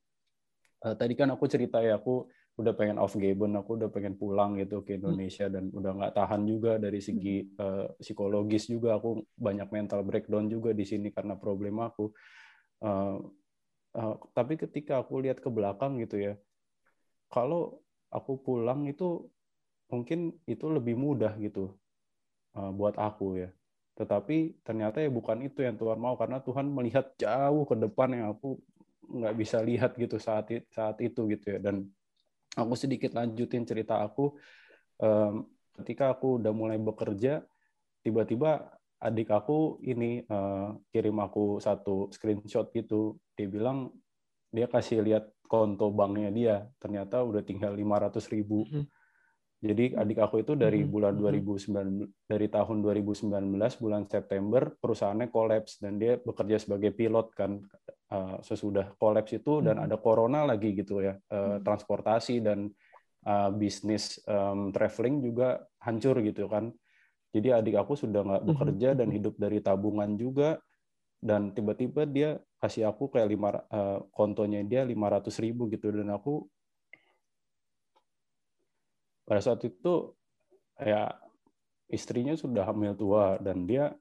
uh, 0.84 0.96
tadi 0.96 1.16
kan 1.16 1.32
aku 1.32 1.48
cerita 1.48 1.80
ya 1.80 1.98
aku 1.98 2.28
udah 2.54 2.74
pengen 2.78 3.02
off 3.02 3.18
Gabon, 3.18 3.58
aku 3.58 3.82
udah 3.82 3.90
pengen 3.90 4.14
pulang 4.14 4.54
gitu 4.62 4.86
ke 4.86 4.94
hmm. 4.94 5.00
Indonesia 5.02 5.50
dan 5.50 5.74
udah 5.74 5.92
nggak 5.98 6.14
tahan 6.14 6.42
juga 6.46 6.78
dari 6.78 7.02
segi 7.02 7.42
uh, 7.58 7.90
psikologis 7.98 8.70
juga 8.70 9.02
aku 9.02 9.26
banyak 9.34 9.74
mental 9.74 10.06
breakdown 10.06 10.46
juga 10.46 10.70
di 10.70 10.86
sini 10.86 11.10
karena 11.10 11.34
problem 11.34 11.82
aku. 11.82 12.14
Uh, 12.84 13.18
uh, 13.98 14.16
tapi 14.38 14.62
ketika 14.62 15.02
aku 15.02 15.26
lihat 15.26 15.42
ke 15.42 15.50
belakang 15.50 15.98
gitu 16.06 16.22
ya, 16.22 16.34
kalau 17.34 17.82
aku 18.14 18.38
pulang 18.38 18.86
itu 18.86 19.26
mungkin 19.90 20.38
itu 20.46 20.70
lebih 20.70 20.94
mudah 20.94 21.34
gitu 21.42 21.74
uh, 22.54 22.70
buat 22.70 22.94
aku 23.02 23.42
ya. 23.42 23.50
Tetapi 23.98 24.62
ternyata 24.62 25.02
ya 25.02 25.10
bukan 25.10 25.42
itu 25.42 25.66
yang 25.66 25.74
Tuhan 25.78 25.98
mau 25.98 26.14
karena 26.22 26.38
Tuhan 26.38 26.70
melihat 26.70 27.18
jauh 27.18 27.66
ke 27.66 27.74
depan 27.82 28.14
yang 28.14 28.38
aku 28.38 28.62
nggak 29.10 29.36
bisa 29.42 29.58
lihat 29.66 29.98
gitu 29.98 30.22
saat 30.22 30.54
saat 30.70 31.02
itu 31.02 31.28
gitu 31.34 31.58
ya 31.58 31.60
dan 31.60 31.90
aku 32.58 32.74
sedikit 32.78 33.18
lanjutin 33.18 33.66
cerita 33.66 34.02
aku. 34.02 34.34
Um, 35.02 35.50
ketika 35.82 36.14
aku 36.14 36.38
udah 36.38 36.54
mulai 36.54 36.78
bekerja 36.78 37.42
tiba-tiba 38.06 38.70
adik 39.02 39.34
aku 39.34 39.82
ini 39.84 40.22
uh, 40.30 40.78
kirim 40.94 41.18
aku 41.20 41.58
satu 41.60 42.14
screenshot 42.14 42.70
gitu. 42.72 43.18
Dia 43.34 43.50
bilang 43.50 43.90
dia 44.54 44.70
kasih 44.70 45.02
lihat 45.02 45.34
konto 45.50 45.90
banknya 45.90 46.30
dia. 46.30 46.56
Ternyata 46.78 47.26
udah 47.26 47.42
tinggal 47.42 47.74
500 47.74 48.34
ribu. 48.34 48.64
Mm 48.70 48.72
-hmm. 48.72 48.86
jadi 49.64 49.86
adik 49.96 50.20
aku 50.20 50.44
itu 50.44 50.60
dari 50.60 50.84
bulan 50.84 51.16
2009 51.16 52.28
dari 52.28 52.48
tahun 52.52 52.84
2019 52.84 53.32
bulan 53.80 54.04
September 54.12 54.76
perusahaannya 54.76 55.32
kolaps 55.32 55.80
dan 55.80 55.96
dia 55.96 56.20
bekerja 56.20 56.60
sebagai 56.60 56.92
pilot 56.92 57.32
kan 57.32 57.64
uh, 58.14 58.38
sesudah 58.46 58.94
kolaps 59.02 59.34
itu 59.34 59.66
dan 59.66 59.82
hmm. 59.82 59.86
ada 59.90 59.98
corona 59.98 60.46
lagi 60.46 60.78
gitu 60.78 61.02
ya 61.02 61.18
uh, 61.34 61.58
transportasi 61.66 62.46
dan 62.46 62.70
uh, 63.26 63.50
bisnis 63.50 64.22
um, 64.30 64.70
traveling 64.70 65.26
juga 65.26 65.66
hancur 65.82 66.22
gitu 66.22 66.46
kan. 66.46 66.70
Jadi 67.34 67.50
adik 67.50 67.82
aku 67.82 67.98
sudah 67.98 68.22
nggak 68.22 68.46
bekerja 68.46 68.94
dan 68.94 69.10
hidup 69.10 69.34
dari 69.42 69.58
tabungan 69.58 70.14
juga 70.14 70.62
dan 71.18 71.50
tiba-tiba 71.56 72.06
dia 72.06 72.38
kasih 72.62 72.92
aku 72.94 73.10
kayak 73.10 73.32
lima 73.32 73.50
uh, 73.74 74.06
kontonya 74.14 74.62
dia 74.62 74.86
lima 74.86 75.10
ratus 75.10 75.42
ribu 75.42 75.66
gitu 75.72 75.90
dan 75.90 76.14
aku 76.14 76.46
pada 79.24 79.40
saat 79.40 79.64
itu 79.64 80.14
ya 80.78 81.16
istrinya 81.88 82.36
sudah 82.36 82.68
hamil 82.68 82.92
tua 82.94 83.40
dan 83.40 83.64
dia 83.64 83.96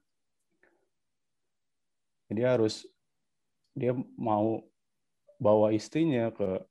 dia 2.27 2.53
harus 2.53 2.83
dia 3.73 3.93
mau 4.17 4.61
bawa 5.41 5.73
istrinya 5.73 6.29
ke 6.29 6.61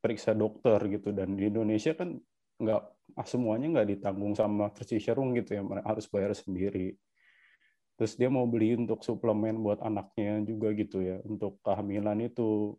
periksa 0.00 0.32
dokter 0.32 0.78
gitu. 0.88 1.12
Dan 1.12 1.36
di 1.36 1.50
Indonesia 1.50 1.92
kan 1.92 2.16
nggak 2.60 2.82
ah, 3.18 3.26
semuanya 3.26 3.80
nggak 3.80 3.88
ditanggung 3.98 4.32
sama 4.38 4.70
Serung 4.80 5.36
gitu 5.36 5.58
ya. 5.58 5.62
Harus 5.84 6.06
bayar 6.08 6.32
sendiri. 6.32 6.96
Terus 8.00 8.16
dia 8.16 8.32
mau 8.32 8.48
beli 8.48 8.80
untuk 8.80 9.04
suplemen 9.04 9.60
buat 9.60 9.84
anaknya 9.84 10.40
juga 10.48 10.72
gitu 10.72 11.04
ya 11.04 11.20
untuk 11.28 11.60
kehamilan 11.60 12.24
itu. 12.24 12.78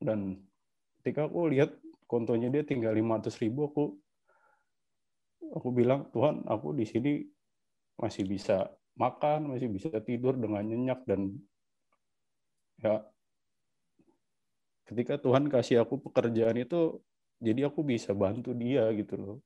Dan 0.00 0.40
ketika 1.04 1.28
aku 1.28 1.52
lihat 1.52 1.76
kontonya 2.08 2.48
dia 2.48 2.64
tinggal 2.64 2.96
500 2.96 3.42
ribu 3.44 3.68
aku 3.68 3.84
aku 5.52 5.68
bilang 5.74 6.08
Tuhan 6.12 6.44
aku 6.48 6.72
di 6.72 6.88
sini 6.88 7.12
masih 8.00 8.24
bisa 8.24 8.72
makan 8.96 9.54
masih 9.54 9.68
bisa 9.68 9.90
tidur 10.00 10.38
dengan 10.38 10.64
nyenyak 10.64 11.04
dan 11.04 11.34
ya 12.82 13.04
ketika 14.84 15.16
Tuhan 15.16 15.48
kasih 15.48 15.82
aku 15.84 16.00
pekerjaan 16.10 16.56
itu 16.60 17.00
jadi 17.40 17.68
aku 17.68 17.84
bisa 17.84 18.12
bantu 18.12 18.52
dia 18.52 18.88
gitu 18.92 19.14
loh 19.16 19.36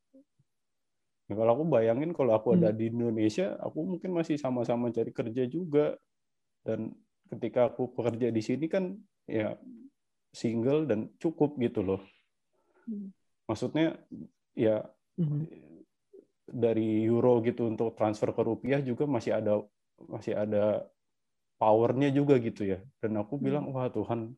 ya, 1.31 1.35
kalau 1.37 1.53
aku 1.61 1.65
bayangin 1.69 2.11
kalau 2.17 2.35
aku 2.35 2.59
ada 2.59 2.73
hmm. 2.73 2.79
di 2.79 2.85
Indonesia 2.91 3.55
aku 3.63 3.97
mungkin 3.97 4.11
masih 4.17 4.37
sama-sama 4.41 4.91
cari 4.91 5.13
kerja 5.15 5.45
juga 5.47 5.95
dan 6.67 6.93
ketika 7.29 7.71
aku 7.71 7.93
bekerja 7.93 8.33
di 8.33 8.43
sini 8.43 8.67
kan 8.67 8.97
ya 9.29 9.55
single 10.33 10.89
dan 10.89 11.13
cukup 11.21 11.55
gitu 11.61 11.85
loh 11.85 12.03
hmm. 12.89 13.13
maksudnya 13.47 14.01
ya 14.59 14.83
hmm. 15.21 15.47
dari 16.49 17.05
euro 17.07 17.45
gitu 17.45 17.69
untuk 17.69 17.95
transfer 17.95 18.33
ke 18.33 18.43
rupiah 18.43 18.81
juga 18.83 19.05
masih 19.05 19.37
ada 19.37 19.63
masih 20.09 20.35
ada 20.35 20.89
powernya 21.59 22.15
juga 22.15 22.39
gitu 22.39 22.65
ya. 22.65 22.79
Dan 23.03 23.19
aku 23.21 23.37
hmm. 23.37 23.45
bilang 23.45 23.65
wah 23.75 23.91
Tuhan 23.91 24.33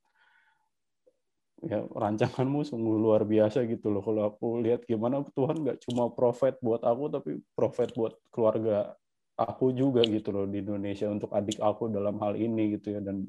ya 1.61 1.85
rancanganmu 1.85 2.65
sungguh 2.65 2.97
luar 2.97 3.29
biasa 3.29 3.69
gitu 3.69 3.93
loh. 3.93 4.01
Kalau 4.01 4.33
aku 4.33 4.65
lihat 4.65 4.89
gimana 4.89 5.21
Tuhan 5.37 5.61
nggak 5.61 5.79
cuma 5.85 6.09
profit 6.09 6.57
buat 6.65 6.81
aku 6.81 7.05
tapi 7.13 7.31
profit 7.53 7.93
buat 7.93 8.17
keluarga 8.33 8.97
aku 9.37 9.73
juga 9.77 10.01
gitu 10.09 10.33
loh 10.33 10.49
di 10.49 10.65
Indonesia 10.65 11.09
untuk 11.09 11.33
adik 11.37 11.61
aku 11.61 11.93
dalam 11.93 12.17
hal 12.25 12.35
ini 12.37 12.81
gitu 12.81 12.97
ya. 12.97 13.01
Dan 13.05 13.29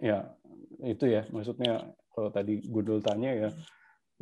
ya 0.00 0.18
itu 0.84 1.04
ya 1.04 1.28
maksudnya 1.28 1.92
kalau 2.12 2.32
tadi 2.32 2.64
Gudul 2.64 3.04
tanya 3.04 3.30
ya, 3.36 3.48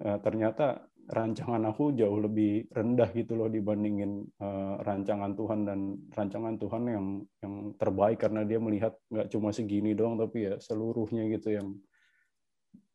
ya 0.02 0.14
ternyata 0.20 0.84
rancangan 1.06 1.62
aku 1.70 1.94
jauh 1.94 2.18
lebih 2.18 2.66
rendah 2.74 3.06
gitu 3.14 3.38
loh 3.38 3.46
dibandingin 3.46 4.26
uh, 4.42 4.82
rancangan 4.82 5.38
Tuhan 5.38 5.62
dan 5.62 5.94
rancangan 6.10 6.58
Tuhan 6.58 6.82
yang 6.90 7.06
yang 7.42 7.54
terbaik 7.78 8.18
karena 8.18 8.42
dia 8.42 8.58
melihat 8.58 8.98
nggak 9.06 9.30
cuma 9.30 9.54
segini 9.54 9.94
doang 9.94 10.18
tapi 10.18 10.50
ya 10.50 10.54
seluruhnya 10.58 11.30
gitu 11.30 11.54
yang 11.54 11.78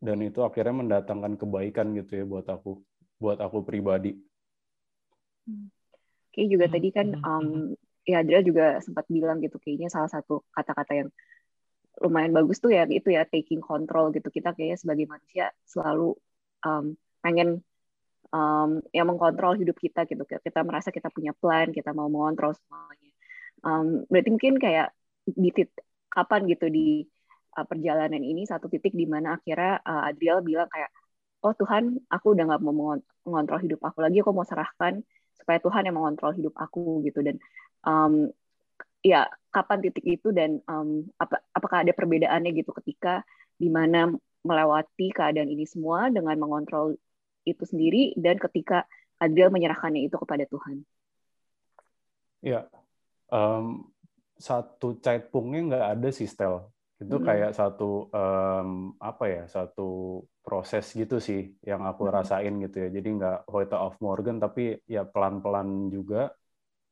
dan 0.04 0.18
itu 0.20 0.44
akhirnya 0.44 0.76
mendatangkan 0.76 1.40
kebaikan 1.40 1.96
gitu 1.96 2.20
ya 2.20 2.26
buat 2.28 2.48
aku 2.52 2.84
buat 3.22 3.40
aku 3.40 3.64
pribadi. 3.64 4.18
Oke 6.32 6.42
juga 6.52 6.68
tadi 6.68 6.90
kan 6.92 7.16
um, 7.22 7.72
ya 8.04 8.26
Adria 8.26 8.42
juga 8.44 8.82
sempat 8.84 9.08
bilang 9.08 9.40
gitu 9.40 9.56
kayaknya 9.62 9.88
salah 9.88 10.10
satu 10.10 10.44
kata-kata 10.52 11.06
yang 11.06 11.10
lumayan 12.02 12.34
bagus 12.34 12.58
tuh 12.58 12.74
ya 12.74 12.84
itu 12.90 13.14
ya 13.14 13.24
taking 13.30 13.62
control 13.62 14.10
gitu. 14.12 14.28
Kita 14.28 14.52
kayaknya 14.58 14.78
sebagai 14.82 15.06
manusia 15.06 15.54
selalu 15.64 16.18
um, 16.66 16.98
pengen 17.22 17.62
um, 18.32 18.80
yang 18.96 19.08
mengkontrol 19.08 19.60
hidup 19.60 19.78
kita 19.78 20.08
gitu. 20.08 20.24
Kita 20.24 20.60
merasa 20.64 20.90
kita 20.90 21.12
punya 21.12 21.36
plan 21.36 21.70
kita 21.70 21.92
mau 21.92 22.08
mengontrol 22.08 22.56
semuanya. 22.56 23.12
Um, 23.62 23.86
berarti 24.10 24.30
mungkin 24.34 24.58
kayak 24.58 24.90
di 25.28 25.54
titik 25.54 25.78
kapan 26.10 26.50
gitu 26.50 26.68
di 26.68 27.06
uh, 27.56 27.66
perjalanan 27.68 28.20
ini 28.20 28.44
satu 28.48 28.68
titik 28.68 28.92
di 28.98 29.06
mana 29.06 29.38
akhirnya 29.38 29.80
uh, 29.86 30.10
Adriel 30.10 30.42
bilang 30.42 30.68
kayak 30.68 30.90
oh 31.46 31.54
Tuhan 31.54 32.02
aku 32.10 32.34
udah 32.34 32.44
nggak 32.50 32.62
mau 32.66 32.98
mengontrol 33.28 33.60
hidup 33.62 33.80
aku 33.86 34.02
lagi. 34.02 34.24
Aku 34.24 34.34
mau 34.34 34.48
serahkan 34.48 35.04
supaya 35.38 35.62
Tuhan 35.62 35.86
yang 35.88 35.96
mengontrol 36.00 36.34
hidup 36.34 36.56
aku 36.58 37.06
gitu. 37.06 37.22
Dan 37.22 37.38
um, 37.86 38.32
ya 39.02 39.30
kapan 39.50 39.78
titik 39.84 40.06
itu 40.06 40.30
dan 40.34 40.62
um, 40.70 41.06
apa, 41.18 41.42
apakah 41.54 41.84
ada 41.86 41.94
perbedaannya 41.94 42.54
gitu 42.56 42.72
ketika 42.82 43.26
di 43.58 43.70
mana 43.70 44.10
melewati 44.42 45.14
keadaan 45.14 45.50
ini 45.54 45.70
semua 45.70 46.10
dengan 46.10 46.34
mengontrol 46.38 46.98
itu 47.46 47.64
sendiri 47.66 48.14
dan 48.18 48.38
ketika 48.38 48.86
Adriel 49.22 49.54
menyerahkannya 49.54 50.10
itu 50.10 50.18
kepada 50.18 50.50
Tuhan. 50.50 50.82
Ya, 52.42 52.66
um, 53.30 53.86
satu 54.42 54.98
caitpungnya 54.98 55.62
nggak 55.70 55.86
ada 55.98 56.10
sih 56.10 56.26
Stel. 56.26 56.74
Itu 56.98 57.22
hmm. 57.22 57.26
kayak 57.26 57.52
satu 57.54 58.10
um, 58.10 58.98
apa 58.98 59.26
ya, 59.30 59.44
satu 59.46 60.22
proses 60.42 60.90
gitu 60.98 61.22
sih 61.22 61.54
yang 61.62 61.86
aku 61.86 62.10
hmm. 62.10 62.14
rasain 62.14 62.54
gitu 62.66 62.82
ya. 62.82 62.90
Jadi 62.90 63.08
nggak 63.22 63.38
Hoita 63.46 63.78
of 63.78 64.02
Morgan 64.02 64.42
tapi 64.42 64.82
ya 64.90 65.06
pelan-pelan 65.06 65.94
juga 65.94 66.34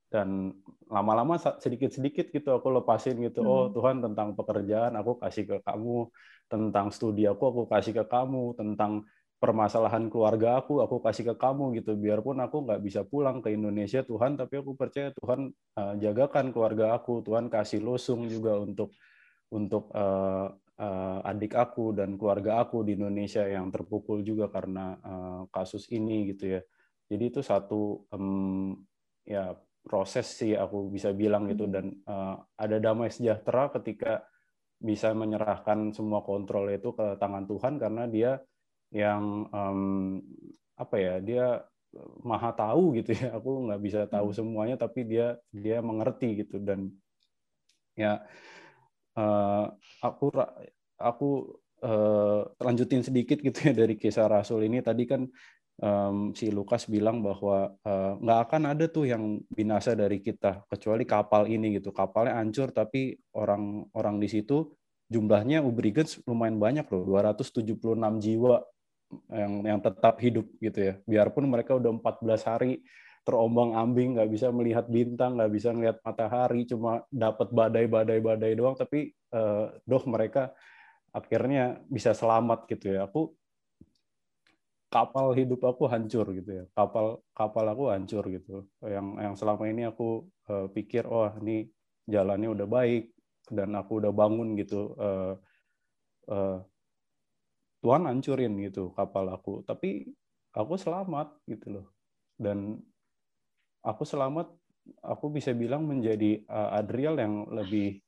dan 0.09 0.57
lama-lama 0.89 1.37
sedikit-sedikit 1.37 2.33
gitu 2.33 2.49
aku 2.49 2.81
lepasin 2.81 3.21
gitu 3.21 3.45
hmm. 3.45 3.49
oh 3.49 3.65
Tuhan 3.69 4.01
tentang 4.01 4.33
pekerjaan 4.33 4.97
aku 4.97 5.21
kasih 5.21 5.45
ke 5.45 5.57
kamu 5.61 6.09
tentang 6.49 6.89
studi 6.89 7.29
aku 7.29 7.45
aku 7.45 7.61
kasih 7.69 7.93
ke 7.93 8.05
kamu 8.09 8.57
tentang 8.57 9.05
permasalahan 9.39 10.11
keluarga 10.11 10.59
aku 10.59 10.83
aku 10.83 10.99
kasih 10.99 11.31
ke 11.31 11.35
kamu 11.39 11.79
gitu. 11.79 11.95
Biarpun 11.95 12.43
aku 12.43 12.67
nggak 12.67 12.81
bisa 12.83 13.01
pulang 13.07 13.39
ke 13.39 13.55
Indonesia 13.55 14.03
Tuhan 14.03 14.35
tapi 14.35 14.59
aku 14.59 14.75
percaya 14.75 15.15
Tuhan 15.15 15.49
uh, 15.79 15.95
jagakan 15.95 16.51
keluarga 16.51 16.99
aku. 16.99 17.23
Tuhan 17.23 17.47
kasih 17.47 17.79
losung 17.79 18.27
juga 18.27 18.59
untuk 18.59 18.91
untuk 19.49 19.89
uh, 19.95 20.51
uh, 20.53 21.19
adik 21.23 21.55
aku 21.55 21.95
dan 21.95 22.19
keluarga 22.19 22.61
aku 22.61 22.83
di 22.83 22.99
Indonesia 22.99 23.47
yang 23.47 23.71
terpukul 23.71 24.21
juga 24.27 24.51
karena 24.51 24.99
uh, 24.99 25.41
kasus 25.49 25.87
ini 25.89 26.35
gitu 26.35 26.59
ya. 26.59 26.61
Jadi 27.09 27.23
itu 27.31 27.41
satu 27.41 28.05
um, 28.13 28.75
ya 29.23 29.55
proses 29.81 30.29
sih 30.29 30.53
aku 30.53 30.91
bisa 30.91 31.15
bilang 31.15 31.47
gitu. 31.47 31.63
Hmm. 31.65 31.73
dan 31.73 31.85
uh, 32.05 32.35
ada 32.59 32.77
damai 32.77 33.07
sejahtera 33.07 33.71
ketika 33.71 34.27
bisa 34.79 35.11
menyerahkan 35.11 35.91
semua 35.91 36.23
kontrol 36.23 36.71
itu 36.71 36.95
ke 36.95 37.19
tangan 37.19 37.43
Tuhan 37.47 37.75
karena 37.79 38.07
dia 38.07 38.31
yang 38.89 39.45
um, 39.53 39.81
apa 40.79 40.95
ya 40.97 41.13
dia 41.21 41.45
maha 42.21 42.53
tahu 42.53 42.97
gitu 43.01 43.13
ya. 43.17 43.33
Aku 43.37 43.69
nggak 43.69 43.81
bisa 43.81 43.99
tahu 44.09 44.29
hmm. 44.33 44.37
semuanya 44.37 44.75
tapi 44.77 45.05
dia 45.05 45.37
dia 45.53 45.81
mengerti 45.81 46.45
gitu. 46.45 46.61
Dan 46.61 46.93
ya 47.97 48.23
uh, 49.19 49.65
aku 49.99 50.31
aku 50.95 51.29
uh, 51.83 52.47
lanjutin 52.63 53.03
sedikit 53.03 53.43
gitu 53.43 53.71
ya 53.71 53.73
dari 53.75 53.95
kisah 53.97 54.29
Rasul 54.29 54.69
ini. 54.69 54.79
Tadi 54.79 55.03
kan 55.03 55.27
um, 55.81 56.31
si 56.35 56.51
Lukas 56.53 56.87
bilang 56.87 57.19
bahwa 57.19 57.73
uh, 57.83 58.13
nggak 58.19 58.39
akan 58.47 58.61
ada 58.75 58.85
tuh 58.87 59.09
yang 59.09 59.41
binasa 59.51 59.97
dari 59.97 60.23
kita 60.23 60.63
kecuali 60.69 61.03
kapal 61.03 61.49
ini 61.49 61.79
gitu. 61.79 61.91
Kapalnya 61.91 62.39
hancur 62.39 62.71
tapi 62.71 63.17
orang-orang 63.35 64.21
di 64.21 64.29
situ 64.29 64.71
jumlahnya 65.09 65.65
Ubrigens 65.65 66.21
lumayan 66.29 66.61
banyak 66.61 66.85
loh. 66.93 67.03
276 67.17 67.75
jiwa 68.21 68.61
yang 69.29 69.53
yang 69.65 69.79
tetap 69.81 70.21
hidup 70.21 70.45
gitu 70.61 70.79
ya. 70.79 70.93
Biarpun 71.05 71.49
mereka 71.49 71.77
udah 71.77 71.89
14 71.89 72.49
hari 72.49 72.81
terombang 73.25 73.77
ambing 73.77 74.17
nggak 74.17 74.29
bisa 74.31 74.49
melihat 74.49 74.89
bintang 74.89 75.37
nggak 75.37 75.51
bisa 75.53 75.69
melihat 75.75 75.97
matahari 76.01 76.65
cuma 76.65 77.05
dapat 77.13 77.51
badai 77.53 77.85
badai 77.85 78.19
badai 78.23 78.57
doang 78.57 78.73
tapi 78.73 79.13
uh, 79.35 79.69
doh 79.85 80.01
mereka 80.09 80.49
akhirnya 81.13 81.81
bisa 81.89 82.13
selamat 82.13 82.69
gitu 82.69 82.95
ya. 82.95 83.09
Aku 83.09 83.33
kapal 84.89 85.37
hidup 85.37 85.61
aku 85.65 85.85
hancur 85.89 86.25
gitu 86.33 86.51
ya. 86.63 86.65
Kapal 86.73 87.21
kapal 87.33 87.65
aku 87.69 87.93
hancur 87.93 88.23
gitu. 88.29 88.65
Yang 88.81 89.07
yang 89.17 89.33
selama 89.37 89.63
ini 89.69 89.85
aku 89.85 90.25
uh, 90.49 90.67
pikir 90.69 91.05
oh 91.05 91.29
ini 91.41 91.69
jalannya 92.09 92.49
udah 92.49 92.67
baik 92.69 93.13
dan 93.49 93.73
aku 93.77 94.01
udah 94.01 94.13
bangun 94.13 94.57
gitu 94.57 94.93
uh, 94.97 95.33
uh, 96.29 96.57
Tuhan 97.79 98.07
hancurin 98.07 98.59
gitu 98.59 98.91
kapal 98.95 99.31
aku. 99.31 99.63
Tapi 99.63 100.07
aku 100.55 100.75
selamat 100.75 101.39
gitu 101.47 101.79
loh. 101.79 101.87
Dan 102.35 102.79
aku 103.83 104.03
selamat 104.03 104.51
aku 105.03 105.31
bisa 105.31 105.55
bilang 105.55 105.85
menjadi 105.87 106.43
uh, 106.49 106.79
Adriel 106.79 107.15
yang 107.19 107.47
lebih 107.51 108.01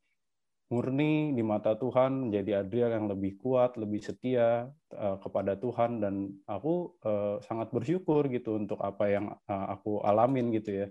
murni 0.71 1.35
di 1.35 1.43
mata 1.43 1.75
Tuhan, 1.75 2.31
menjadi 2.31 2.63
Adriel 2.63 2.95
yang 2.95 3.11
lebih 3.11 3.35
kuat, 3.43 3.75
lebih 3.75 3.99
setia 3.99 4.71
uh, 4.95 5.17
kepada 5.19 5.59
Tuhan. 5.59 5.99
Dan 5.99 6.31
aku 6.47 6.95
uh, 7.03 7.43
sangat 7.43 7.71
bersyukur 7.75 8.27
gitu 8.31 8.55
untuk 8.59 8.79
apa 8.83 9.05
yang 9.07 9.25
aku 9.47 10.03
alamin 10.03 10.51
gitu 10.55 10.83
ya. 10.83 10.87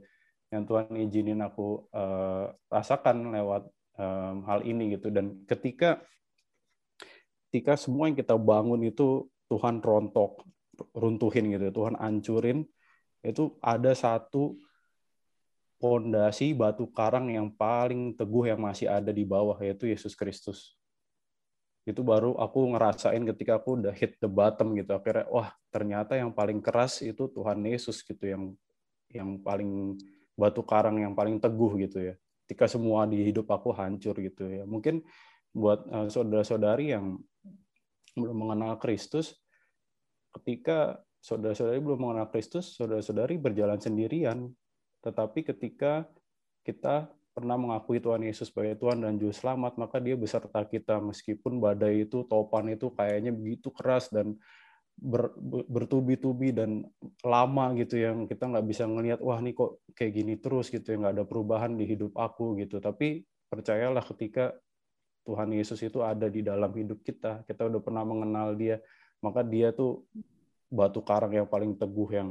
Yang 0.51 0.65
Tuhan 0.67 0.87
izinin 0.99 1.41
aku 1.47 1.87
rasakan 2.75 3.31
lewat 3.31 3.71
hal 4.43 4.67
ini 4.67 4.99
gitu. 4.99 5.07
Dan 5.15 5.47
ketika 5.47 6.03
ketika 7.51 7.75
semua 7.75 8.07
yang 8.07 8.15
kita 8.15 8.39
bangun 8.39 8.79
itu 8.87 9.27
Tuhan 9.51 9.83
rontok, 9.83 10.47
runtuhin 10.95 11.51
gitu, 11.51 11.83
Tuhan 11.83 11.99
ancurin, 11.99 12.63
itu 13.27 13.59
ada 13.59 13.91
satu 13.91 14.55
pondasi 15.83 16.55
batu 16.55 16.87
karang 16.95 17.27
yang 17.35 17.51
paling 17.51 18.15
teguh 18.15 18.55
yang 18.55 18.63
masih 18.63 18.87
ada 18.87 19.11
di 19.11 19.27
bawah 19.27 19.59
yaitu 19.59 19.91
Yesus 19.91 20.15
Kristus. 20.15 20.79
Itu 21.83 22.07
baru 22.07 22.39
aku 22.39 22.71
ngerasain 22.71 23.27
ketika 23.35 23.59
aku 23.59 23.83
udah 23.83 23.91
hit 23.99 24.15
the 24.23 24.31
bottom 24.31 24.79
gitu. 24.79 24.95
Akhirnya 24.95 25.27
wah, 25.27 25.51
ternyata 25.75 26.15
yang 26.15 26.31
paling 26.31 26.63
keras 26.63 27.03
itu 27.03 27.27
Tuhan 27.35 27.67
Yesus 27.67 28.07
gitu 28.07 28.31
yang 28.31 28.55
yang 29.11 29.43
paling 29.43 29.99
batu 30.39 30.63
karang 30.63 31.03
yang 31.03 31.19
paling 31.19 31.43
teguh 31.43 31.83
gitu 31.83 31.99
ya. 31.99 32.15
Ketika 32.47 32.71
semua 32.71 33.11
di 33.11 33.27
hidup 33.27 33.51
aku 33.51 33.75
hancur 33.75 34.15
gitu 34.23 34.47
ya. 34.47 34.63
Mungkin 34.63 35.03
buat 35.51 35.83
uh, 35.91 36.07
saudara-saudari 36.07 36.95
yang 36.95 37.19
belum 38.17 38.47
mengenal 38.47 38.79
Kristus 38.81 39.39
ketika 40.35 41.03
saudara-saudari 41.21 41.81
belum 41.83 42.01
mengenal 42.01 42.29
Kristus, 42.33 42.75
saudara-saudari 42.75 43.37
berjalan 43.37 43.79
sendirian. 43.79 44.49
Tetapi 45.05 45.45
ketika 45.45 46.09
kita 46.65 47.09
pernah 47.33 47.57
mengakui 47.57 48.03
Tuhan 48.03 48.25
Yesus 48.25 48.53
sebagai 48.53 48.77
Tuhan 48.81 49.05
dan 49.05 49.17
Juru 49.17 49.33
Selamat, 49.33 49.77
maka 49.77 50.01
dia 50.01 50.17
beserta 50.17 50.61
kita. 50.65 51.01
Meskipun 51.01 51.61
badai 51.61 52.09
itu, 52.09 52.25
topan 52.27 52.73
itu 52.73 52.93
kayaknya 52.93 53.33
begitu 53.33 53.73
keras 53.73 54.13
dan 54.13 54.37
ber, 54.97 55.33
bertubi-tubi 55.69 56.53
dan 56.53 56.85
lama 57.25 57.73
gitu 57.77 57.97
yang 58.01 58.29
kita 58.29 58.51
nggak 58.51 58.67
bisa 58.69 58.85
ngelihat 58.85 59.21
wah 59.25 59.41
nih 59.41 59.57
kok 59.57 59.81
kayak 59.97 60.13
gini 60.13 60.35
terus 60.37 60.69
gitu 60.69 60.85
ya 60.93 60.97
nggak 61.01 61.15
ada 61.21 61.25
perubahan 61.25 61.77
di 61.77 61.85
hidup 61.89 62.13
aku 62.17 62.61
gitu. 62.61 62.81
Tapi 62.81 63.25
percayalah 63.49 64.05
ketika 64.05 64.53
Tuhan 65.31 65.55
Yesus 65.55 65.79
itu 65.87 66.03
ada 66.03 66.27
di 66.27 66.43
dalam 66.43 66.75
hidup 66.75 67.07
kita 67.07 67.47
kita 67.47 67.71
udah 67.71 67.79
pernah 67.79 68.03
mengenal 68.03 68.59
dia 68.59 68.83
maka 69.23 69.47
dia 69.47 69.71
tuh 69.71 70.03
batu 70.67 70.99
karang 71.07 71.31
yang 71.31 71.47
paling 71.47 71.79
teguh 71.79 72.11
yang 72.11 72.31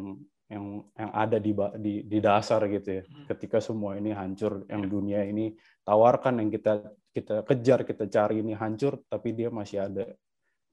yang 0.50 0.82
yang 0.98 1.12
ada 1.14 1.38
di 1.38 1.54
di, 1.78 1.94
di 2.10 2.18
dasar 2.18 2.66
gitu 2.66 2.90
ya. 2.90 3.04
Hmm. 3.06 3.26
Ketika 3.30 3.62
semua 3.62 3.96
ini 4.02 4.10
hancur, 4.10 4.66
yang 4.66 4.82
dunia 4.90 5.22
ini 5.22 5.54
tawarkan 5.86 6.42
yang 6.42 6.50
kita 6.50 6.90
kita 7.14 7.46
kejar, 7.46 7.86
kita 7.86 8.10
cari 8.10 8.42
ini 8.42 8.58
hancur, 8.58 9.06
tapi 9.06 9.38
dia 9.38 9.54
masih 9.54 9.86
ada, 9.86 10.10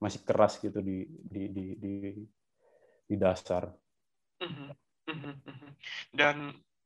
masih 0.01 0.25
keras 0.25 0.57
gitu 0.57 0.81
di 0.81 1.05
di 1.05 1.43
di 1.53 1.67
di, 1.77 1.93
di 3.05 3.15
dasar. 3.21 3.69
Hmm. 4.41 4.73
Hmm. 5.07 5.37
Dan 6.09 6.37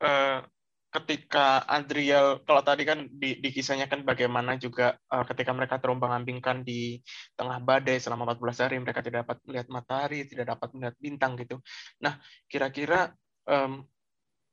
uh, 0.03 0.43
ketika 0.91 1.63
Adriel 1.71 2.43
kalau 2.43 2.59
tadi 2.67 2.83
kan 2.83 3.07
di, 3.07 3.39
di 3.39 3.49
kisahnya 3.55 3.87
kan 3.87 4.03
bagaimana 4.03 4.59
juga 4.59 4.99
uh, 5.07 5.23
ketika 5.23 5.55
mereka 5.55 5.79
terombang-ambingkan 5.79 6.67
di 6.67 6.99
tengah 7.39 7.63
badai 7.63 7.95
selama 8.03 8.35
14 8.35 8.63
hari 8.67 8.75
mereka 8.83 8.99
tidak 8.99 9.23
dapat 9.23 9.37
melihat 9.47 9.67
matahari, 9.71 10.27
tidak 10.27 10.51
dapat 10.51 10.69
melihat 10.75 10.95
bintang 10.99 11.39
gitu. 11.39 11.63
Nah, 12.03 12.19
kira-kira 12.51 13.15
um, 13.47 13.87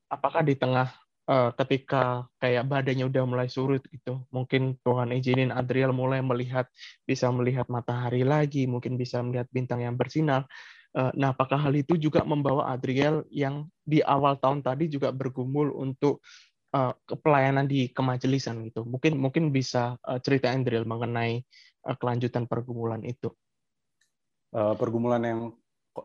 apakah 0.06 0.46
di 0.46 0.54
tengah 0.54 0.94
uh, 1.26 1.50
ketika 1.58 2.30
kayak 2.38 2.70
badainya 2.70 3.10
udah 3.10 3.22
mulai 3.26 3.50
surut 3.50 3.82
gitu, 3.90 4.22
mungkin 4.30 4.78
Tuhan 4.86 5.10
izinin 5.10 5.50
Adriel 5.50 5.90
mulai 5.90 6.22
melihat 6.22 6.70
bisa 7.02 7.34
melihat 7.34 7.66
matahari 7.66 8.22
lagi, 8.22 8.70
mungkin 8.70 8.94
bisa 8.94 9.18
melihat 9.26 9.50
bintang 9.50 9.82
yang 9.82 9.98
bersinar. 9.98 10.46
Eh, 10.96 11.12
nah, 11.20 11.36
apakah 11.36 11.60
hal 11.60 11.74
itu 11.76 12.00
juga 12.00 12.24
membawa 12.24 12.72
Adriel 12.72 13.28
yang 13.28 13.68
di 13.84 14.00
awal 14.00 14.40
tahun 14.40 14.64
tadi 14.64 14.88
juga 14.88 15.12
bergumul 15.12 15.76
untuk 15.76 16.24
uh, 16.72 16.96
pelayanan 17.20 17.68
di 17.68 17.92
kemajelisan 17.92 18.64
gitu? 18.64 18.88
Mungkin 18.88 19.20
mungkin 19.20 19.52
bisa 19.52 20.00
uh, 20.08 20.16
cerita 20.16 20.48
Adriel 20.48 20.88
mengenai 20.88 21.44
uh, 21.84 21.96
kelanjutan 22.00 22.48
pergumulan 22.48 23.04
itu. 23.04 23.28
Uh, 24.48 24.72
pergumulan 24.80 25.20
yang 25.20 25.40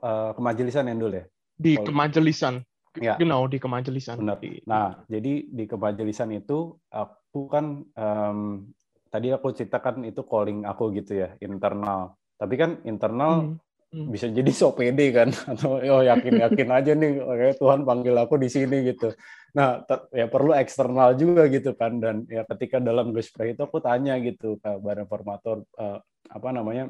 uh, 0.03 0.35
kemajelisan 0.35 0.91
yang 0.91 0.99
dulu 0.99 1.15
ya? 1.15 1.25
Di 1.55 1.79
kemajelisan. 1.79 2.59
Ya. 2.99 3.15
Genau, 3.17 3.47
di 3.49 3.57
kemajelisan. 3.57 4.21
Benar. 4.21 4.37
Nah, 4.69 5.01
jadi 5.09 5.47
di 5.49 5.63
kemajelisan 5.65 6.29
itu 6.35 6.77
aku 6.93 7.49
kan 7.49 7.81
um, 7.97 8.69
tadi 9.09 9.33
aku 9.33 9.49
ceritakan 9.55 10.05
itu 10.05 10.21
calling 10.27 10.67
aku 10.67 10.93
gitu 10.93 11.25
ya, 11.25 11.33
internal. 11.41 12.13
Tapi 12.37 12.53
kan 12.53 12.83
internal 12.85 13.31
hmm. 13.49 13.72
Bisa 13.93 14.25
jadi 14.25 14.49
so 14.49 14.73
pede 14.73 15.13
kan 15.13 15.29
atau 15.53 15.77
oh 15.77 16.01
yakin 16.01 16.41
yakin 16.41 16.69
aja 16.73 16.91
nih 16.97 17.21
kayak 17.21 17.55
Tuhan 17.61 17.85
panggil 17.85 18.17
aku 18.17 18.41
di 18.41 18.49
sini 18.49 18.89
gitu. 18.89 19.13
Nah 19.53 19.85
ya 20.09 20.25
perlu 20.25 20.57
eksternal 20.57 21.13
juga 21.13 21.45
gitu 21.45 21.77
kan 21.77 22.01
dan 22.01 22.25
ya 22.25 22.41
ketika 22.49 22.81
dalam 22.81 23.13
gospel 23.13 23.53
itu 23.53 23.61
aku 23.61 23.77
tanya 23.85 24.17
gitu 24.17 24.57
ke 24.57 24.71
badan 24.81 25.05
formator 25.05 25.61
uh, 25.77 26.01
apa 26.25 26.49
namanya 26.49 26.89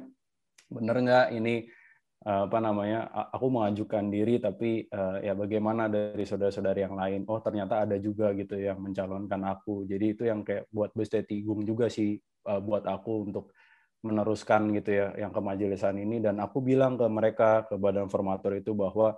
bener 0.71 0.95
nggak 1.03 1.27
ini 1.35 1.67
uh, 2.23 2.47
apa 2.47 2.57
namanya 2.63 3.11
aku 3.35 3.51
mengajukan 3.51 4.07
diri 4.07 4.39
tapi 4.39 4.87
uh, 4.87 5.19
ya 5.19 5.35
bagaimana 5.35 5.91
dari 5.91 6.23
saudara-saudari 6.23 6.87
yang 6.87 6.95
lain? 6.95 7.27
Oh 7.27 7.43
ternyata 7.43 7.83
ada 7.83 7.99
juga 7.99 8.31
gitu 8.31 8.55
yang 8.55 8.79
mencalonkan 8.79 9.43
aku. 9.43 9.83
Jadi 9.83 10.05
itu 10.15 10.23
yang 10.23 10.47
kayak 10.47 10.71
buat 10.71 10.95
bestetigung 10.95 11.67
juga 11.67 11.91
sih 11.91 12.15
buat 12.43 12.83
aku 12.83 13.31
untuk 13.31 13.55
meneruskan 14.03 14.75
gitu 14.75 14.91
ya 14.93 15.07
yang 15.15 15.31
ke 15.31 15.39
majelisan 15.39 15.95
ini. 15.95 16.19
Dan 16.19 16.43
aku 16.43 16.59
bilang 16.59 16.99
ke 16.99 17.07
mereka 17.07 17.63
ke 17.65 17.79
badan 17.79 18.11
formator 18.11 18.53
itu 18.53 18.75
bahwa 18.75 19.15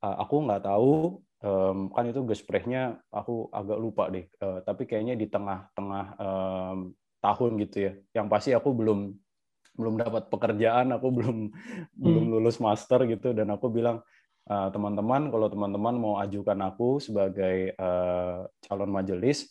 uh, 0.00 0.16
aku 0.22 0.46
nggak 0.46 0.64
tahu 0.64 1.18
um, 1.42 1.90
kan 1.90 2.06
itu 2.06 2.22
gesprechnya 2.24 3.02
aku 3.10 3.50
agak 3.50 3.78
lupa 3.78 4.06
deh 4.08 4.30
uh, 4.40 4.62
tapi 4.62 4.86
kayaknya 4.86 5.18
di 5.18 5.26
tengah-tengah 5.26 6.06
um, 6.16 6.78
tahun 7.20 7.50
gitu 7.66 7.76
ya. 7.90 7.92
Yang 8.22 8.26
pasti 8.30 8.50
aku 8.54 8.70
belum 8.70 9.12
belum 9.76 9.94
dapat 9.98 10.30
pekerjaan 10.30 10.94
aku 10.94 11.08
belum 11.10 11.36
hmm. 11.50 11.98
belum 11.98 12.24
lulus 12.38 12.62
master 12.62 13.04
gitu. 13.10 13.34
Dan 13.34 13.50
aku 13.50 13.68
bilang 13.68 14.00
teman-teman 14.50 15.28
uh, 15.28 15.30
kalau 15.30 15.46
teman-teman 15.46 15.94
mau 15.94 16.14
ajukan 16.18 16.58
aku 16.64 16.98
sebagai 16.98 17.70
uh, 17.78 18.46
calon 18.66 18.90
majelis 18.90 19.46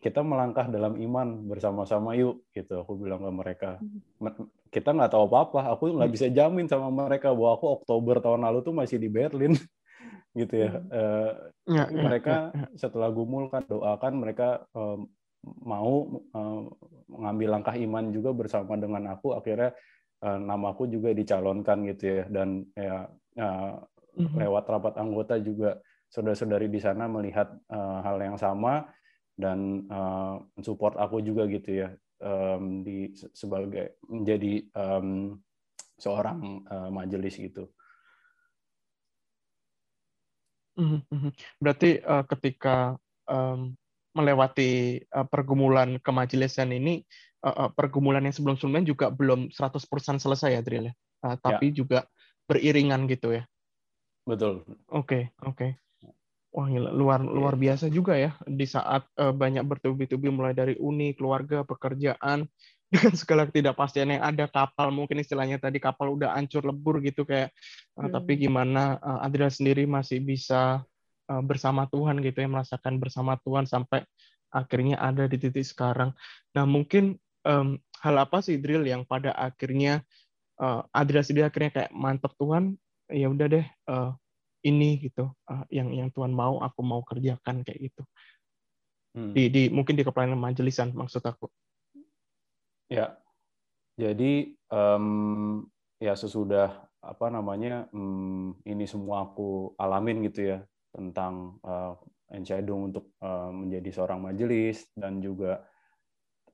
kita 0.00 0.20
melangkah 0.22 0.66
dalam 0.66 0.98
iman 0.98 1.46
bersama-sama 1.46 2.14
yuk 2.18 2.42
gitu. 2.54 2.82
Aku 2.82 2.98
bilang 2.98 3.22
ke 3.22 3.30
mereka. 3.30 3.70
Hmm. 3.78 4.48
kita 4.70 4.90
nggak 4.90 5.12
tahu 5.14 5.30
apa-apa. 5.30 5.74
Aku 5.74 5.94
nggak 5.94 6.10
hmm. 6.10 6.16
bisa 6.16 6.26
jamin 6.30 6.66
sama 6.66 6.90
mereka 6.90 7.30
bahwa 7.30 7.54
aku 7.54 7.66
Oktober 7.82 8.18
tahun 8.18 8.42
lalu 8.42 8.58
tuh 8.66 8.74
masih 8.74 8.98
di 8.98 9.08
Berlin. 9.10 9.54
Gitu 10.34 10.66
ya, 10.66 10.82
uh, 10.90 11.30
ya, 11.62 11.86
ya 11.86 11.94
mereka 11.94 12.50
ya, 12.50 12.66
ya. 12.66 12.66
setelah 12.74 13.06
gumul 13.14 13.46
kan 13.54 13.62
doakan 13.70 14.18
mereka 14.18 14.66
mau 15.62 16.10
mengambil 17.06 17.54
langkah 17.54 17.78
iman 17.78 18.10
juga 18.10 18.34
bersama 18.34 18.74
dengan 18.74 19.14
aku. 19.14 19.38
Akhirnya 19.38 19.70
uh, 20.26 20.38
namaku 20.42 20.90
juga 20.90 21.14
dicalonkan 21.14 21.86
gitu 21.86 22.18
ya. 22.18 22.22
Dan 22.26 22.66
ya 22.74 23.06
uh, 23.38 23.78
lewat 24.18 24.64
rapat 24.66 24.98
anggota 24.98 25.38
juga 25.38 25.78
saudara-saudari 26.10 26.70
di 26.70 26.78
sana 26.78 27.10
melihat 27.10 27.50
uh, 27.70 28.02
hal 28.02 28.18
yang 28.22 28.38
sama 28.38 28.86
dan 29.34 29.90
uh, 29.90 30.38
support 30.62 30.94
aku 30.94 31.18
juga 31.22 31.46
gitu 31.50 31.84
ya 31.84 31.88
um, 32.22 32.86
di 32.86 33.10
sebagai 33.34 33.98
menjadi 34.06 34.62
um, 34.74 35.38
seorang 35.98 36.62
uh, 36.66 36.90
majelis 36.90 37.38
gitu. 37.38 37.70
Mhm, 40.74 41.06
mhm. 41.06 41.30
Berarti 41.62 42.02
uh, 42.02 42.26
ketika 42.26 42.98
um, 43.30 43.78
melewati 44.14 45.02
uh, 45.10 45.26
pergumulan 45.26 45.98
kemajelisan 46.02 46.74
ini, 46.74 47.02
uh, 47.46 47.66
uh, 47.66 47.70
pergumulan 47.70 48.26
yang 48.26 48.34
sebelum-sebelumnya 48.34 48.86
juga 48.86 49.06
belum 49.10 49.54
100% 49.54 50.18
selesai 50.18 50.50
ya, 50.58 50.62
Drill 50.62 50.90
ya? 50.90 50.94
Uh, 51.22 51.36
tapi 51.38 51.70
ya. 51.70 51.74
juga 51.82 51.98
beriringan 52.50 53.06
gitu 53.06 53.38
ya? 53.38 53.46
Betul. 54.26 54.66
Oke, 54.90 54.90
okay, 54.90 55.22
oke. 55.46 55.54
Okay. 55.54 55.70
Wah 56.54 56.70
gila, 56.70 56.94
luar 56.94 57.18
iya. 57.18 57.34
luar 57.34 57.54
biasa 57.58 57.90
juga 57.90 58.14
ya 58.14 58.30
di 58.46 58.62
saat 58.62 59.02
uh, 59.18 59.34
banyak 59.34 59.66
bertubi-tubi 59.66 60.30
mulai 60.30 60.54
dari 60.54 60.78
uni, 60.78 61.10
keluarga, 61.10 61.66
pekerjaan 61.66 62.46
dengan 62.94 63.14
segala 63.18 63.50
ketidakpastian 63.50 64.14
yang 64.14 64.22
ada 64.22 64.46
kapal 64.46 64.94
mungkin 64.94 65.18
istilahnya 65.18 65.58
tadi 65.58 65.82
kapal 65.82 66.14
udah 66.14 66.38
hancur 66.38 66.62
lebur 66.62 67.02
gitu 67.02 67.26
kayak 67.26 67.50
uh, 67.98 68.06
hmm. 68.06 68.12
tapi 68.14 68.32
gimana 68.38 69.02
uh, 69.02 69.26
Adrian 69.26 69.50
sendiri 69.50 69.82
masih 69.82 70.22
bisa 70.22 70.86
uh, 71.26 71.42
bersama 71.42 71.90
Tuhan 71.90 72.22
gitu 72.22 72.38
ya 72.38 72.46
merasakan 72.46 73.02
bersama 73.02 73.34
Tuhan 73.42 73.66
sampai 73.66 74.06
akhirnya 74.54 75.02
ada 75.02 75.26
di 75.26 75.34
titik 75.34 75.66
sekarang. 75.66 76.14
Nah 76.54 76.64
mungkin 76.70 77.18
um, 77.42 77.82
hal 77.98 78.14
apa 78.14 78.38
sih 78.46 78.62
Drill 78.62 78.86
yang 78.86 79.02
pada 79.02 79.34
akhirnya 79.34 80.06
uh, 80.62 80.86
Adrian 80.94 81.26
sendiri 81.26 81.50
akhirnya 81.50 81.74
kayak 81.74 81.90
mantep 81.90 82.30
Tuhan 82.38 82.78
ya 83.10 83.26
udah 83.26 83.46
deh 83.50 83.66
uh, 83.90 84.14
ini 84.64 84.96
gitu 84.98 85.28
uh, 85.28 85.64
yang 85.68 85.92
yang 85.92 86.08
Tuhan 86.10 86.32
mau 86.32 86.58
aku 86.64 86.80
mau 86.80 87.04
kerjakan 87.04 87.62
kayak 87.62 87.92
gitu. 87.92 88.02
Hmm. 89.14 89.30
di 89.30 89.46
di 89.46 89.62
mungkin 89.70 89.94
di 89.94 90.02
kepelainan 90.02 90.40
majelisan 90.40 90.90
maksud 90.90 91.22
aku. 91.22 91.46
Ya. 92.90 93.14
Jadi 93.94 94.58
um, 94.74 95.62
ya 96.02 96.18
sesudah 96.18 96.82
apa 96.98 97.30
namanya 97.30 97.86
um, 97.94 98.58
ini 98.66 98.90
semua 98.90 99.30
aku 99.30 99.70
alamin 99.78 100.26
gitu 100.26 100.56
ya 100.56 100.58
tentang 100.90 101.62
uh, 101.62 101.94
Encadung 102.34 102.90
untuk 102.90 103.14
uh, 103.22 103.54
menjadi 103.54 103.94
seorang 103.94 104.18
majelis 104.18 104.90
dan 104.98 105.22
juga 105.22 105.62
Eh, 105.62 105.73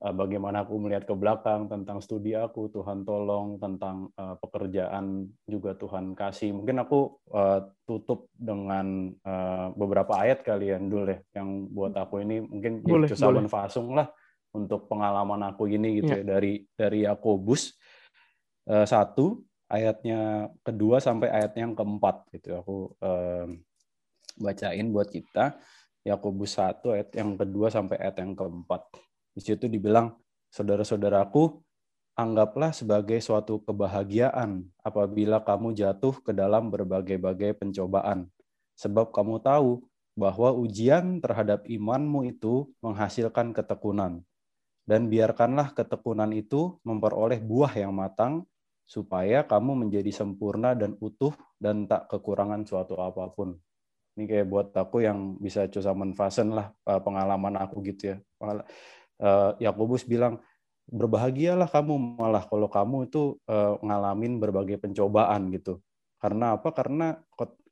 bagaimana 0.09 0.65
aku 0.65 0.81
melihat 0.81 1.05
ke 1.05 1.13
belakang 1.13 1.69
tentang 1.69 2.01
studi 2.01 2.33
aku 2.33 2.73
Tuhan 2.73 3.05
tolong 3.05 3.61
tentang 3.61 4.09
uh, 4.17 4.33
pekerjaan 4.41 5.29
juga 5.45 5.77
Tuhan 5.77 6.17
kasih. 6.17 6.57
Mungkin 6.57 6.81
aku 6.81 7.21
uh, 7.29 7.69
tutup 7.85 8.25
dengan 8.33 9.13
uh, 9.21 9.69
beberapa 9.77 10.17
ayat 10.17 10.41
kalian 10.41 10.89
dulu 10.89 11.13
deh 11.13 11.21
yang 11.37 11.69
buat 11.69 11.93
aku 11.93 12.25
ini. 12.25 12.41
Mungkin 12.41 12.81
boleh, 12.81 13.13
jadi 13.13 13.45
fasung 13.45 13.93
lah 13.93 14.09
untuk 14.57 14.89
pengalaman 14.89 15.53
aku 15.53 15.69
ini 15.69 16.01
gitu 16.01 16.17
ya, 16.17 16.25
ya 16.25 16.25
dari 16.25 16.53
dari 16.73 16.99
Yakobus 17.05 17.77
uh, 18.73 18.89
satu 18.89 19.45
ayatnya 19.69 20.49
kedua 20.65 20.97
sampai 20.97 21.29
ayatnya 21.29 21.69
yang 21.69 21.77
keempat 21.77 22.25
gitu. 22.33 22.57
Aku 22.57 22.77
uh, 23.05 23.45
bacain 24.41 24.89
buat 24.89 25.13
kita. 25.13 25.61
Yakobus 26.01 26.57
satu 26.57 26.97
ayat 26.97 27.13
yang 27.13 27.37
kedua 27.37 27.69
sampai 27.69 28.01
ayat 28.01 28.17
yang 28.17 28.33
keempat 28.33 28.89
di 29.31 29.41
situ 29.41 29.71
dibilang, 29.71 30.11
saudara-saudaraku, 30.51 31.63
anggaplah 32.19 32.75
sebagai 32.75 33.23
suatu 33.23 33.63
kebahagiaan 33.63 34.67
apabila 34.83 35.39
kamu 35.39 35.71
jatuh 35.71 36.19
ke 36.19 36.35
dalam 36.35 36.67
berbagai-bagai 36.67 37.55
pencobaan. 37.55 38.27
Sebab 38.75 39.15
kamu 39.15 39.39
tahu 39.39 39.79
bahwa 40.19 40.51
ujian 40.51 41.23
terhadap 41.23 41.63
imanmu 41.63 42.27
itu 42.27 42.67
menghasilkan 42.83 43.55
ketekunan. 43.55 44.19
Dan 44.83 45.07
biarkanlah 45.07 45.71
ketekunan 45.71 46.35
itu 46.35 46.75
memperoleh 46.83 47.39
buah 47.39 47.71
yang 47.71 47.95
matang, 47.95 48.43
supaya 48.83 49.47
kamu 49.47 49.87
menjadi 49.87 50.11
sempurna 50.11 50.75
dan 50.75 50.99
utuh 50.99 51.31
dan 51.55 51.87
tak 51.87 52.11
kekurangan 52.11 52.67
suatu 52.67 52.99
apa 52.99 53.31
pun. 53.31 53.55
Ini 54.19 54.27
kayak 54.27 54.47
buat 54.51 54.67
aku 54.75 55.07
yang 55.07 55.39
bisa 55.39 55.71
cusa 55.71 55.95
menfasen 55.95 56.51
lah 56.51 56.75
eh, 56.83 56.99
pengalaman 56.99 57.55
aku 57.55 57.79
gitu 57.87 58.11
ya 58.11 58.17
Yakobus 59.61 60.03
bilang 60.09 60.41
berbahagialah 60.91 61.69
kamu 61.69 62.19
malah 62.19 62.43
kalau 62.49 62.67
kamu 62.67 63.07
itu 63.07 63.37
uh, 63.47 63.77
ngalamin 63.79 64.41
berbagai 64.41 64.81
pencobaan 64.81 65.53
gitu. 65.53 65.79
Karena 66.19 66.59
apa? 66.59 66.69
Karena 66.75 67.17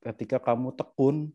ketika 0.01 0.39
kamu 0.39 0.73
tekun, 0.73 1.29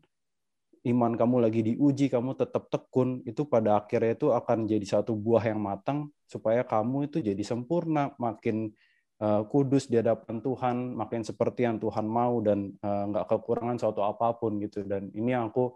iman 0.85 1.13
kamu 1.13 1.35
lagi 1.45 1.61
diuji, 1.61 2.09
kamu 2.09 2.35
tetap 2.35 2.67
tekun, 2.73 3.21
itu 3.23 3.45
pada 3.45 3.79
akhirnya 3.79 4.17
itu 4.17 4.33
akan 4.33 4.65
jadi 4.67 4.85
satu 4.85 5.15
buah 5.15 5.47
yang 5.47 5.61
matang 5.61 6.11
supaya 6.25 6.65
kamu 6.65 7.07
itu 7.07 7.21
jadi 7.21 7.43
sempurna, 7.45 8.11
makin 8.19 8.73
uh, 9.21 9.45
kudus 9.47 9.87
di 9.87 10.01
hadapan 10.01 10.41
Tuhan, 10.41 10.75
makin 10.97 11.21
seperti 11.23 11.63
yang 11.69 11.77
Tuhan 11.79 12.03
mau 12.03 12.41
dan 12.41 12.73
uh, 12.83 13.03
nggak 13.13 13.25
kekurangan 13.29 13.77
suatu 13.79 14.01
apa 14.03 14.35
pun 14.35 14.57
gitu. 14.59 14.83
Dan 14.83 15.13
ini 15.13 15.31
aku 15.37 15.71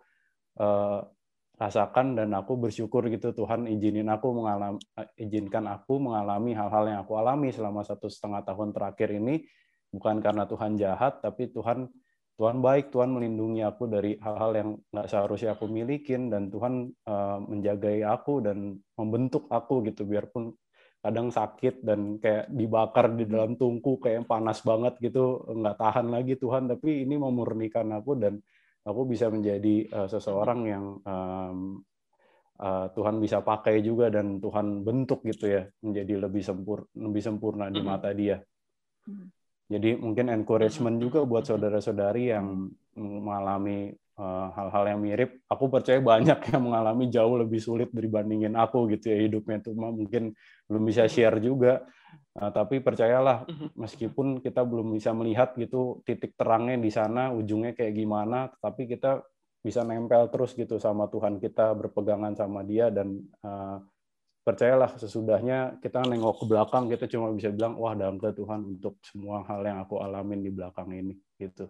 uh, 0.59 1.05
rasakan 1.59 2.15
dan 2.15 2.31
aku 2.31 2.55
bersyukur 2.55 3.11
gitu 3.11 3.35
Tuhan 3.35 3.67
izinin 3.67 4.07
aku 4.07 4.31
mengalami 4.31 4.79
izinkan 5.19 5.67
aku 5.67 5.99
mengalami 5.99 6.55
hal-hal 6.55 6.87
yang 6.87 6.99
aku 7.03 7.19
alami 7.19 7.51
selama 7.51 7.83
satu 7.83 8.07
setengah 8.07 8.47
tahun 8.47 8.71
terakhir 8.71 9.11
ini. 9.11 9.43
Bukan 9.91 10.23
karena 10.23 10.47
Tuhan 10.47 10.79
jahat 10.79 11.19
tapi 11.19 11.51
Tuhan 11.51 11.91
Tuhan 12.39 12.63
baik 12.63 12.95
Tuhan 12.95 13.11
melindungi 13.11 13.67
aku 13.67 13.91
dari 13.91 14.15
hal-hal 14.23 14.51
yang 14.55 14.69
nggak 14.95 15.07
seharusnya 15.11 15.59
aku 15.59 15.67
milikin 15.67 16.31
dan 16.31 16.47
Tuhan 16.47 16.87
uh, 17.03 17.43
menjagai 17.43 18.07
aku 18.07 18.39
dan 18.39 18.79
membentuk 18.95 19.51
aku 19.51 19.83
gitu. 19.83 20.07
Biarpun 20.07 20.55
kadang 21.03 21.27
sakit 21.27 21.83
dan 21.83 22.19
kayak 22.23 22.47
dibakar 22.51 23.11
di 23.15 23.27
dalam 23.27 23.59
tungku 23.59 23.99
kayak 23.99 24.27
panas 24.27 24.59
banget 24.63 24.99
gitu 24.99 25.47
nggak 25.47 25.79
tahan 25.79 26.11
lagi 26.11 26.35
Tuhan 26.35 26.67
tapi 26.67 27.07
ini 27.07 27.15
memurnikan 27.15 27.87
aku 27.95 28.19
dan 28.19 28.43
aku 28.83 29.01
bisa 29.09 29.27
menjadi 29.27 29.87
uh, 29.91 30.07
seseorang 30.07 30.59
yang 30.67 30.85
um, 31.03 31.59
uh, 32.59 32.87
Tuhan 32.93 33.19
bisa 33.19 33.43
pakai 33.43 33.79
juga 33.83 34.11
dan 34.11 34.39
Tuhan 34.39 34.83
bentuk 34.83 35.23
gitu 35.23 35.47
ya 35.47 35.63
menjadi 35.83 36.27
lebih 36.27 36.43
sempurna 36.43 36.85
lebih 36.95 37.21
sempurna 37.23 37.65
di 37.71 37.81
mata 37.81 38.11
Dia. 38.11 38.39
Jadi 39.69 40.01
mungkin 40.01 40.33
encouragement 40.33 40.97
juga 40.97 41.21
buat 41.29 41.45
saudara-saudari 41.45 42.33
yang 42.33 42.73
mengalami 42.97 43.93
hal-hal 44.19 44.83
yang 44.95 44.99
mirip. 44.99 45.39
Aku 45.47 45.71
percaya 45.71 45.97
banyak 46.03 46.39
yang 46.51 46.61
mengalami 46.67 47.07
jauh 47.07 47.39
lebih 47.39 47.63
sulit 47.63 47.89
dibandingin 47.91 48.53
aku 48.59 48.91
gitu 48.91 49.15
ya 49.15 49.17
hidupnya 49.23 49.63
itu 49.63 49.71
mungkin 49.73 50.35
belum 50.67 50.83
bisa 50.83 51.07
share 51.07 51.39
juga. 51.39 51.87
Nah, 52.35 52.49
tapi 52.55 52.79
percayalah 52.79 53.45
mhm. 53.47 53.67
meskipun 53.75 54.27
kita 54.43 54.63
belum 54.63 54.95
bisa 54.95 55.11
melihat 55.15 55.55
gitu 55.55 56.03
titik 56.03 56.35
terangnya 56.35 56.77
di 56.79 56.91
sana 56.91 57.31
ujungnya 57.31 57.75
kayak 57.75 57.93
gimana, 57.95 58.51
tapi 58.59 58.85
kita 58.87 59.23
bisa 59.59 59.83
nempel 59.83 60.31
terus 60.31 60.55
gitu 60.55 60.79
sama 60.79 61.11
Tuhan 61.11 61.35
kita 61.35 61.75
berpegangan 61.75 62.31
sama 62.31 62.63
Dia 62.63 62.87
dan 62.87 63.19
uh, 63.43 63.83
percayalah 64.39 64.95
sesudahnya 64.95 65.83
kita 65.83 65.99
nengok 66.07 66.41
ke 66.41 66.45
belakang 66.47 66.87
kita 66.87 67.11
cuma 67.11 67.35
bisa 67.35 67.51
bilang 67.51 67.75
wah 67.75 67.91
dalam 67.91 68.15
Tuhan 68.17 68.79
untuk 68.79 69.03
semua 69.03 69.43
hal 69.43 69.61
yang 69.67 69.83
aku 69.83 69.99
alamin 69.99 70.39
di 70.39 70.51
belakang 70.51 70.89
ini 70.95 71.13
gitu. 71.35 71.67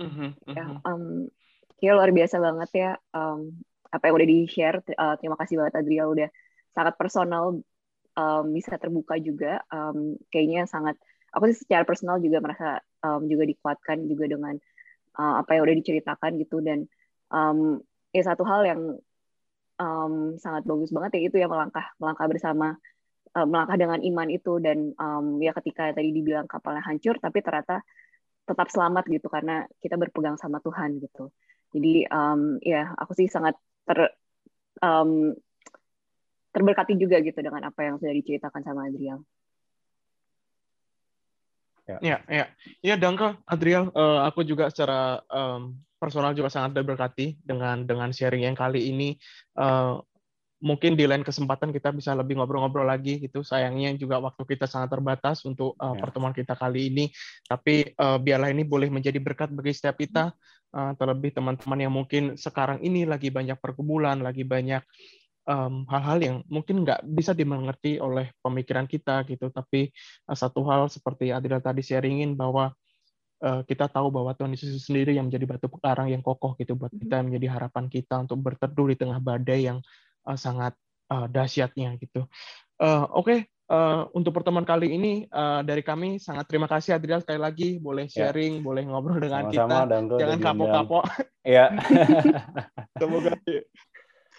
Mm-hmm, 0.00 0.30
ya, 0.56 0.64
um, 0.88 1.28
kayak 1.76 1.94
luar 1.98 2.10
biasa 2.14 2.36
banget 2.40 2.70
ya 2.72 2.90
um, 3.12 3.52
apa 3.92 4.08
yang 4.08 4.14
udah 4.16 4.28
di 4.28 4.38
share. 4.48 4.78
Uh, 4.96 5.14
terima 5.20 5.36
kasih 5.36 5.60
banget 5.60 5.74
Adriel 5.78 6.08
udah 6.08 6.28
sangat 6.72 6.94
personal, 6.96 7.60
um, 8.16 8.44
bisa 8.56 8.80
terbuka 8.80 9.20
juga. 9.20 9.60
Um, 9.68 10.16
kayaknya 10.32 10.64
sangat 10.64 10.96
aku 11.32 11.52
sih 11.52 11.64
secara 11.64 11.84
personal 11.84 12.20
juga 12.20 12.40
merasa 12.40 12.80
um, 13.04 13.24
juga 13.28 13.44
dikuatkan 13.44 14.04
juga 14.08 14.28
dengan 14.28 14.56
uh, 15.16 15.40
apa 15.40 15.56
yang 15.56 15.62
udah 15.68 15.76
diceritakan 15.76 16.40
gitu 16.40 16.60
dan 16.64 16.88
um, 17.32 17.80
ya 18.12 18.22
satu 18.24 18.44
hal 18.44 18.62
yang 18.68 18.80
um, 19.80 20.36
sangat 20.36 20.62
bagus 20.68 20.92
banget 20.92 21.10
ya 21.18 21.20
itu 21.32 21.36
ya 21.40 21.48
melangkah 21.48 21.88
melangkah 21.96 22.26
bersama 22.28 22.76
uh, 23.36 23.46
melangkah 23.48 23.76
dengan 23.80 24.00
iman 24.04 24.28
itu 24.28 24.52
dan 24.60 24.92
um, 25.00 25.40
ya 25.40 25.56
ketika 25.56 25.96
tadi 25.96 26.12
dibilang 26.12 26.44
kapalnya 26.44 26.84
hancur 26.84 27.16
tapi 27.16 27.40
ternyata 27.40 27.80
tetap 28.42 28.68
selamat 28.68 29.06
gitu 29.08 29.30
karena 29.30 29.64
kita 29.78 29.94
berpegang 29.94 30.34
sama 30.36 30.58
Tuhan 30.58 30.98
gitu 30.98 31.30
jadi 31.72 32.04
um, 32.12 32.60
ya 32.60 32.92
aku 33.00 33.16
sih 33.16 33.26
sangat 33.32 33.56
ter 33.88 34.12
um, 34.84 35.32
terberkati 36.52 37.00
juga 37.00 37.16
gitu 37.24 37.40
dengan 37.40 37.64
apa 37.64 37.80
yang 37.80 37.96
sudah 37.96 38.12
diceritakan 38.12 38.60
sama 38.60 38.92
Adriel. 38.92 39.24
Ya, 41.82 41.98
ya, 41.98 42.16
ya, 42.30 42.44
ya 42.78 42.94
Dangka, 42.94 43.42
Adriel, 43.48 43.90
uh, 43.90 44.22
aku 44.22 44.46
juga 44.46 44.70
secara 44.70 45.18
um, 45.26 45.74
personal 45.98 46.30
juga 46.30 46.46
sangat 46.46 46.78
terberkati 46.78 47.42
dengan 47.42 47.82
dengan 47.82 48.14
sharing 48.14 48.46
yang 48.46 48.54
kali 48.54 48.92
ini. 48.92 49.18
Uh, 49.58 49.98
mungkin 50.62 50.94
di 50.94 51.04
lain 51.04 51.26
kesempatan 51.26 51.74
kita 51.74 51.90
bisa 51.90 52.14
lebih 52.14 52.38
ngobrol-ngobrol 52.38 52.86
lagi 52.86 53.18
gitu. 53.18 53.42
Sayangnya 53.42 53.98
juga 53.98 54.22
waktu 54.22 54.46
kita 54.46 54.70
sangat 54.70 54.94
terbatas 54.94 55.42
untuk 55.42 55.74
uh, 55.76 55.92
ya. 55.92 56.00
pertemuan 56.00 56.30
kita 56.30 56.54
kali 56.54 56.88
ini. 56.88 57.04
Tapi 57.44 57.98
uh, 57.98 58.22
biarlah 58.22 58.54
ini 58.54 58.62
boleh 58.62 58.88
menjadi 58.88 59.18
berkat 59.18 59.50
bagi 59.50 59.74
setiap 59.74 59.98
kita, 59.98 60.30
uh, 60.72 60.92
terlebih 60.94 61.34
teman-teman 61.34 61.78
yang 61.82 61.92
mungkin 61.92 62.38
sekarang 62.38 62.78
ini 62.80 63.02
lagi 63.02 63.34
banyak 63.34 63.58
pergumulan, 63.58 64.22
lagi 64.22 64.46
banyak 64.46 64.82
hal-hal 65.90 66.18
um, 66.22 66.22
yang 66.22 66.36
mungkin 66.46 66.86
nggak 66.86 67.02
bisa 67.02 67.34
dimengerti 67.34 67.98
oleh 67.98 68.30
pemikiran 68.38 68.86
kita 68.86 69.26
gitu. 69.26 69.50
Tapi 69.50 69.90
uh, 70.30 70.38
satu 70.38 70.62
hal 70.70 70.86
seperti 70.86 71.34
Adriel 71.34 71.58
tadi 71.58 71.82
sharingin 71.82 72.38
bahwa 72.38 72.70
Eh, 73.42 73.62
kita 73.66 73.90
tahu 73.90 74.14
bahwa 74.14 74.30
Tuhan 74.38 74.54
Yesus 74.54 74.86
sendiri 74.86 75.18
yang 75.18 75.26
menjadi 75.26 75.50
batu 75.50 75.66
karang 75.82 76.06
yang 76.06 76.22
kokoh 76.22 76.54
gitu 76.62 76.78
buat 76.78 76.94
kita 76.94 77.10
mm-hmm. 77.10 77.26
menjadi 77.26 77.46
harapan 77.50 77.90
kita 77.90 78.22
untuk 78.22 78.38
berteduh 78.38 78.94
di 78.94 78.96
tengah 79.02 79.18
badai 79.18 79.66
yang 79.66 79.82
uh, 80.26 80.38
sangat 80.38 80.74
uh, 81.10 81.26
dahsyatnya 81.28 81.96
gitu. 82.00 82.26
Uh, 82.82 83.06
Oke, 83.14 83.22
okay. 83.22 83.38
uh, 83.70 84.10
untuk 84.16 84.34
pertemuan 84.34 84.66
kali 84.66 84.90
ini 84.94 85.12
uh, 85.30 85.62
dari 85.62 85.84
kami 85.86 86.18
sangat 86.18 86.50
terima 86.50 86.66
kasih 86.66 86.98
Adriel 86.98 87.22
sekali 87.22 87.40
lagi 87.40 87.68
boleh 87.78 88.10
ya. 88.10 88.30
sharing, 88.30 88.58
ya. 88.58 88.62
boleh 88.64 88.82
ngobrol 88.88 89.22
dengan 89.22 89.50
Sama-sama, 89.50 89.86
kita. 89.86 90.18
Jangan 90.18 90.38
kapok-kapok. 90.40 91.04
Ya. 91.42 91.66
Semoga 93.00 93.34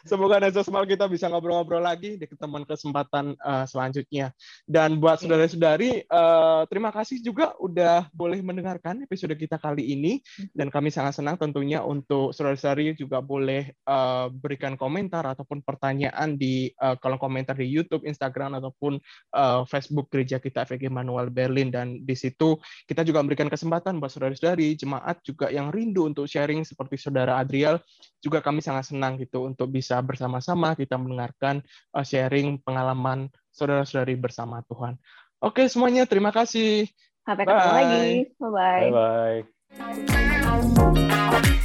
Semoga 0.04 0.36
next 0.36 0.68
Mal 0.68 0.84
kita 0.84 1.08
bisa 1.08 1.32
ngobrol-ngobrol 1.32 1.80
lagi 1.80 2.20
di 2.20 2.28
ketemuan 2.28 2.68
kesempatan 2.68 3.40
uh, 3.40 3.64
selanjutnya. 3.64 4.36
Dan 4.68 5.00
buat 5.00 5.24
saudara-saudari, 5.24 6.04
uh, 6.12 6.68
terima 6.68 6.92
kasih 6.92 7.24
juga 7.24 7.56
udah 7.56 8.12
boleh 8.12 8.44
mendengarkan 8.44 9.00
episode 9.08 9.32
kita 9.40 9.56
kali 9.56 9.96
ini. 9.96 10.20
Dan 10.52 10.68
kami 10.68 10.92
sangat 10.92 11.24
senang 11.24 11.40
tentunya 11.40 11.80
untuk 11.80 12.36
saudara-saudari 12.36 13.00
juga 13.00 13.24
boleh 13.24 13.72
uh, 13.88 14.28
berikan 14.28 14.76
komentar 14.76 15.24
ataupun 15.24 15.64
pertanyaan 15.64 16.36
di 16.36 16.68
uh, 16.84 17.00
kolom 17.00 17.16
komentar 17.16 17.56
di 17.56 17.72
YouTube, 17.72 18.04
Instagram, 18.04 18.60
ataupun 18.60 19.00
uh, 19.40 19.64
Facebook 19.64 20.12
Gereja 20.12 20.44
kita 20.44 20.68
FG 20.68 20.92
Manual 20.92 21.32
Berlin. 21.32 21.72
Dan 21.72 22.04
di 22.04 22.16
situ 22.20 22.60
kita 22.92 23.08
juga 23.08 23.24
memberikan 23.24 23.48
kesempatan 23.48 24.04
buat 24.04 24.12
saudara-saudari, 24.12 24.76
jemaat 24.76 25.24
juga 25.24 25.48
yang 25.48 25.72
rindu 25.72 26.12
untuk 26.12 26.28
sharing 26.28 26.68
seperti 26.68 27.00
saudara 27.00 27.40
Adriel, 27.40 27.80
juga 28.24 28.40
kami 28.40 28.64
sangat 28.64 28.92
senang 28.92 29.20
gitu 29.20 29.48
untuk 29.48 29.68
bisa 29.68 29.93
bisa 29.94 30.02
bersama-sama 30.02 30.74
kita 30.74 30.98
mendengarkan 30.98 31.62
uh, 31.94 32.02
sharing 32.02 32.58
pengalaman 32.66 33.30
saudara-saudari 33.54 34.18
bersama 34.18 34.66
Tuhan. 34.66 34.98
Oke 35.38 35.70
semuanya, 35.70 36.10
terima 36.10 36.34
kasih. 36.34 36.90
Sampai 37.22 37.46
ketemu 37.46 37.74
lagi. 37.78 38.34
Bye-bye. 38.42 38.90
Bye-bye. 39.70 41.62